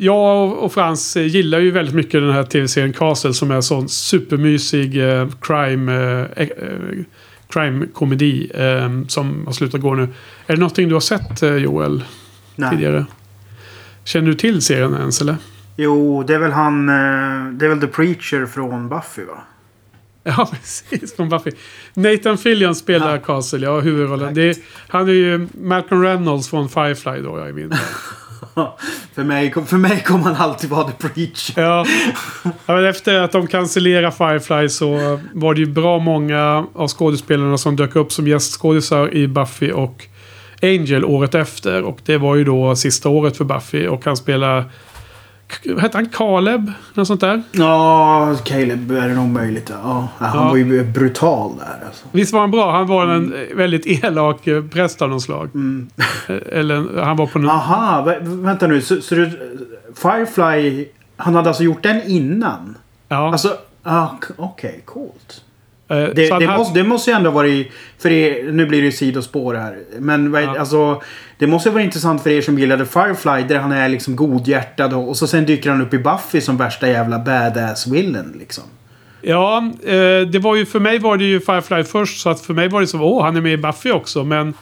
[0.00, 3.88] jag och Frans gillar ju väldigt mycket den här tv-serien Castle som är en sån
[3.88, 5.92] supermysig eh, crime,
[6.36, 6.48] eh, eh,
[7.48, 10.02] crime-komedi eh, som har slutat gå nu.
[10.46, 12.04] Är det någonting du har sett eh, Joel
[12.56, 12.70] Nej.
[12.70, 13.06] tidigare?
[14.04, 15.36] Känner du till serien ens eller?
[15.76, 16.88] Jo, det är väl han...
[16.88, 19.38] eh, Det är väl The Preacher från Buffy va?
[20.22, 21.16] Ja, precis.
[21.16, 21.50] Från Buffy.
[21.94, 23.18] Nathan Fillion spelar Ja.
[23.18, 24.38] Castle, ja, huvudrollen.
[24.38, 24.54] Är,
[24.88, 27.72] han är ju Malcolm Reynolds från Firefly då, jag i min.
[29.14, 31.62] för, mig, för mig kommer han alltid vara The Preacher.
[31.62, 31.86] Ja.
[32.66, 37.58] ja, men efter att de cancellerade Firefly så var det ju bra många av skådespelarna
[37.58, 40.06] som dök upp som gästskådisar i Buffy och
[40.62, 41.82] Angel året efter.
[41.82, 44.64] Och det var ju då sista året för Buffy och han spelar...
[45.80, 46.06] Hette han?
[46.08, 46.72] Caleb?
[46.94, 47.42] Något sånt där?
[47.52, 49.70] Ja, Caleb är det nog möjligt.
[49.82, 50.48] Ja, han Ja.
[50.48, 52.06] var ju brutal där alltså.
[52.12, 52.72] Visst var han bra?
[52.72, 55.48] Han var en väldigt elak eh, präst av något slag.
[55.54, 55.88] Mm.
[56.28, 57.50] Eh, Eller han var på någon...
[57.50, 58.80] Aha, vä- vänta nu.
[58.82, 59.30] Så, så du,
[59.94, 62.76] Firefly, han hade alltså gjort den innan?
[63.08, 63.32] Ja.
[63.32, 64.06] Alltså, ah,
[64.36, 65.44] okej, coolt.
[65.88, 67.72] Eh, Det, det, måste, det måste ju ändå varit...
[67.98, 69.78] För er, nu blir det ju sidospår här.
[69.98, 70.58] Men Ja.
[70.58, 71.02] alltså,
[71.38, 73.42] det måste ju vara intressant för er som gillade Firefly.
[73.48, 76.56] Där han är liksom godhjärtad och, och så sen dyker han upp i Buffy som
[76.56, 78.64] värsta jävla badass villain liksom.
[79.22, 82.20] Ja, eh, det var ju för mig var det ju Firefly först.
[82.20, 84.24] Så att för mig var det så, åh, han är med i Buffy också.
[84.24, 84.54] Men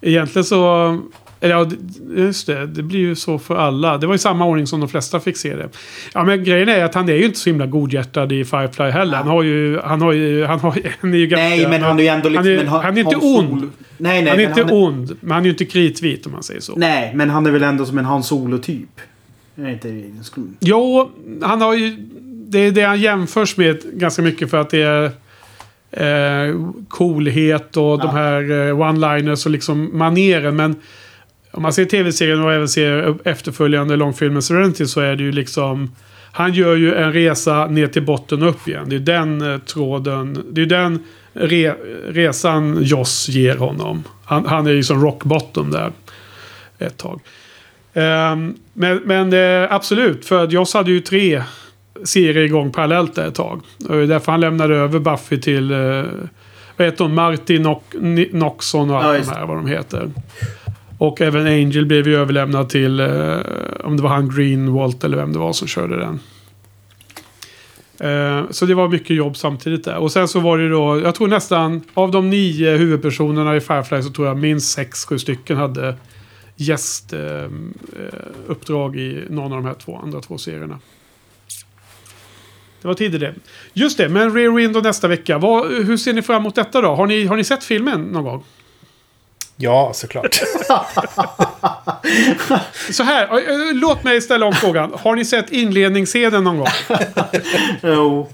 [0.00, 0.98] egentligen så...
[1.44, 1.70] Ja,
[2.16, 2.66] just det.
[2.66, 3.98] Det blir ju så för alla.
[3.98, 5.68] Det var i samma ordning som de flesta fick se det.
[6.14, 9.16] Ja, men grejen är att han är ju inte så himla godhjärtad i Firefly heller.
[9.16, 9.78] Han har ju...
[9.78, 10.44] Han har ju...
[10.44, 11.48] Han, har, han är ju ganska...
[11.48, 12.46] Nej, men han är ju ändå liksom...
[12.46, 13.70] Han är, men han är inte Hans ond.
[13.98, 14.30] Nej, nej.
[14.30, 15.16] han är inte ond.
[15.20, 16.72] Men han är ju inte kritvit om man säger så.
[16.76, 19.00] Nej, men han är väl ändå som en Han Solo-typ.
[19.58, 20.10] Inte...
[20.60, 21.10] Jo,
[21.42, 21.96] han har ju...
[22.48, 25.10] Det är det han jämförs med ganska mycket för att det är...
[25.94, 26.56] Eh,
[26.88, 28.10] coolhet och de Ja.
[28.12, 30.56] här eh, one-liners och liksom maneren.
[30.56, 30.76] Men
[31.52, 35.90] om man ser tv-serien och även ser efterföljande långfilmen Serenity så är det ju liksom...
[36.34, 38.88] Han gör ju en resa ner till botten och upp igen.
[38.88, 40.44] Det är den eh, tråden.
[40.50, 41.74] Det är den re,
[42.08, 44.04] resan Joss ger honom.
[44.24, 45.92] Han, han är ju som rock bottom där.
[46.78, 47.20] Ett tag.
[47.94, 51.42] Ehm, men men eh, absolut, för Joss hade ju tre
[52.04, 53.60] serier igång parallellt där ett tag.
[53.88, 55.70] Och det är därför han lämnade över Buffy till...
[55.72, 56.04] Eh,
[56.76, 57.14] vad heter hon?
[57.14, 60.10] Marty Nock, Ni- Noxon och Ja, allt just de här, vad de heter.
[61.02, 63.00] Och även Angel blev ju överlämnad till...
[63.00, 63.38] Eh,
[63.84, 66.20] om det var han Greenwalt eller vem det var som körde den.
[68.00, 69.96] Eh, Så det var mycket jobb samtidigt där.
[69.96, 74.02] Och sen så var det då, jag tror nästan av de nio huvudpersonerna i Firefly
[74.02, 75.94] så tror jag minst sex, sju stycken hade
[76.56, 80.78] gästuppdrag eh, eh, i någon av de här två andra två serierna.
[82.82, 83.34] Det var tider det.
[83.72, 85.38] Just det, men Rear Window nästa vecka.
[85.38, 86.94] Vad, hur ser ni fram emot detta då?
[86.94, 88.44] Har ni, har ni sett filmen någon gång?
[89.56, 90.34] Ja, såklart.
[92.90, 94.92] Så här, låt mig ställa om frågan.
[94.98, 96.66] Har ni sett inledningsscenen någon gång?
[97.82, 98.28] Jo.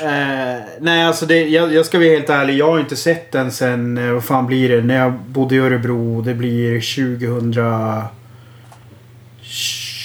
[0.00, 2.56] eh, nej, alltså det, jag, jag ska vara helt ärlig.
[2.56, 4.82] Jag har inte sett den sen, eh, vad fan blir det?
[4.82, 6.20] När jag bodde i Örebro.
[6.20, 6.80] Det blir
[7.20, 7.54] 2000...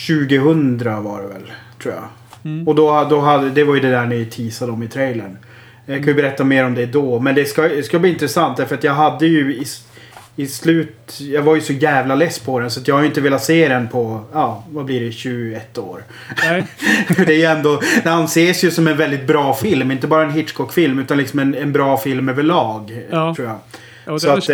[0.07, 2.03] 2000 var det väl, tror jag.
[2.67, 5.37] Och då, då hade, det var ju det där ni teasade om i trailern.
[5.85, 7.19] Jag kan ju berätta mer om det då.
[7.19, 9.55] Men det ska, det ska bli intressant därför att jag hade ju
[10.39, 11.17] i, slut...
[11.19, 13.43] Jag var ju så jävla less på den så att jag har ju inte velat
[13.43, 16.03] se den på, ja, vad blir det, 21 år.
[16.43, 16.65] Nej.
[17.25, 19.91] det är ju ändå, den anses ju som en väldigt bra film.
[19.91, 23.01] Inte bara en Hitchcock-film utan liksom en, en bra film överlag.
[23.11, 23.35] Ja.
[23.35, 23.57] Tror jag.
[24.05, 24.49] Ja, Så det- att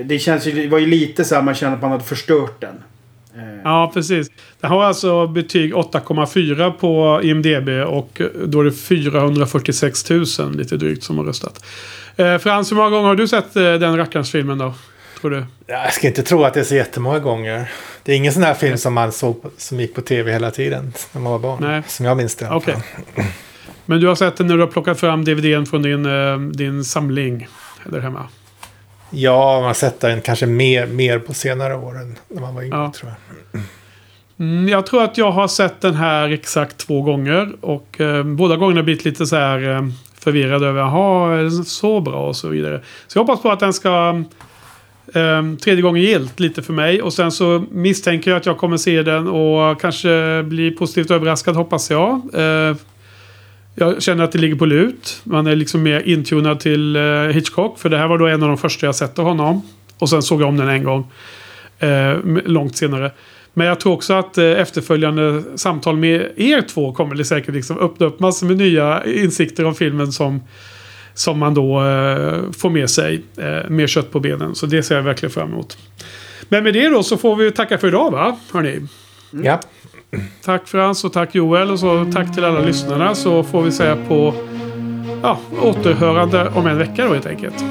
[0.00, 2.04] eh, det känns ju, det var ju lite så här man känner att man hade
[2.04, 2.74] förstört den.
[3.36, 4.28] Eh, Ja, precis.
[4.60, 10.24] Det har alltså betyg 8,4 på IMDB och då är det 446 000
[10.56, 11.64] lite drygt som har röstat.
[12.16, 14.74] Eh, Frans, hur många gånger har du sett eh, den rackarns filmen då?
[15.20, 15.44] Tror du?
[15.66, 17.70] Jag ska inte tro att det är så jättemånga gånger.
[18.02, 20.92] Det är ingen sån här film som man såg som gick på tv hela tiden
[21.12, 21.58] när man var barn.
[21.60, 21.82] Nej.
[21.86, 22.46] Som jag minns det.
[22.46, 22.62] fall.
[23.86, 26.84] Men du har sett den när du har plockat fram DVDn från din, eh, din
[26.84, 27.48] samling
[27.84, 28.28] där hemma?
[29.10, 32.62] Ja, man har sett den kanske mer, mer på senare år än när man var
[32.62, 32.92] yngre Ja.
[32.96, 33.12] tror
[33.52, 33.60] jag.
[34.38, 37.52] Mm, jag tror att jag har sett den här exakt två gånger.
[37.60, 39.88] Och eh, båda gångerna blivit lite så här eh,
[40.20, 42.80] förvirrad över jaha, är den så bra och så vidare.
[43.06, 44.22] Så jag hoppas på att den ska
[45.14, 47.02] Um, tredje gången gilt lite för mig.
[47.02, 51.56] Och sen så misstänker jag att jag kommer se den och kanske bli positivt överraskad
[51.56, 52.20] hoppas jag.
[52.34, 52.76] Uh,
[53.74, 55.20] jag känner att det ligger på lut.
[55.24, 57.78] Man är liksom mer intunad till uh, Hitchcock.
[57.78, 59.62] För det här var då en av de första jag sett av honom.
[59.98, 61.12] Och sen såg jag om den en gång.
[61.82, 63.10] Uh, långt senare.
[63.58, 67.78] Men jag tror också att eh, efterföljande samtal med er två kommer det säkert liksom
[67.78, 70.42] öppna upp massor med nya insikter om filmen som,
[71.16, 73.22] som man då eh, får med sig.
[73.36, 74.54] Eh, mer kött på benen.
[74.54, 75.78] Så det ser jag verkligen fram emot.
[76.48, 78.36] Men med det då så får vi tacka för idag va?
[78.52, 78.86] Hörni.
[79.30, 79.60] Ja,
[80.44, 83.96] Tack Frans och tack Joel och så tack till alla lyssnarna så får vi säga
[84.08, 84.34] på
[85.22, 87.64] ja, återhörande om en vecka då helt enkelt.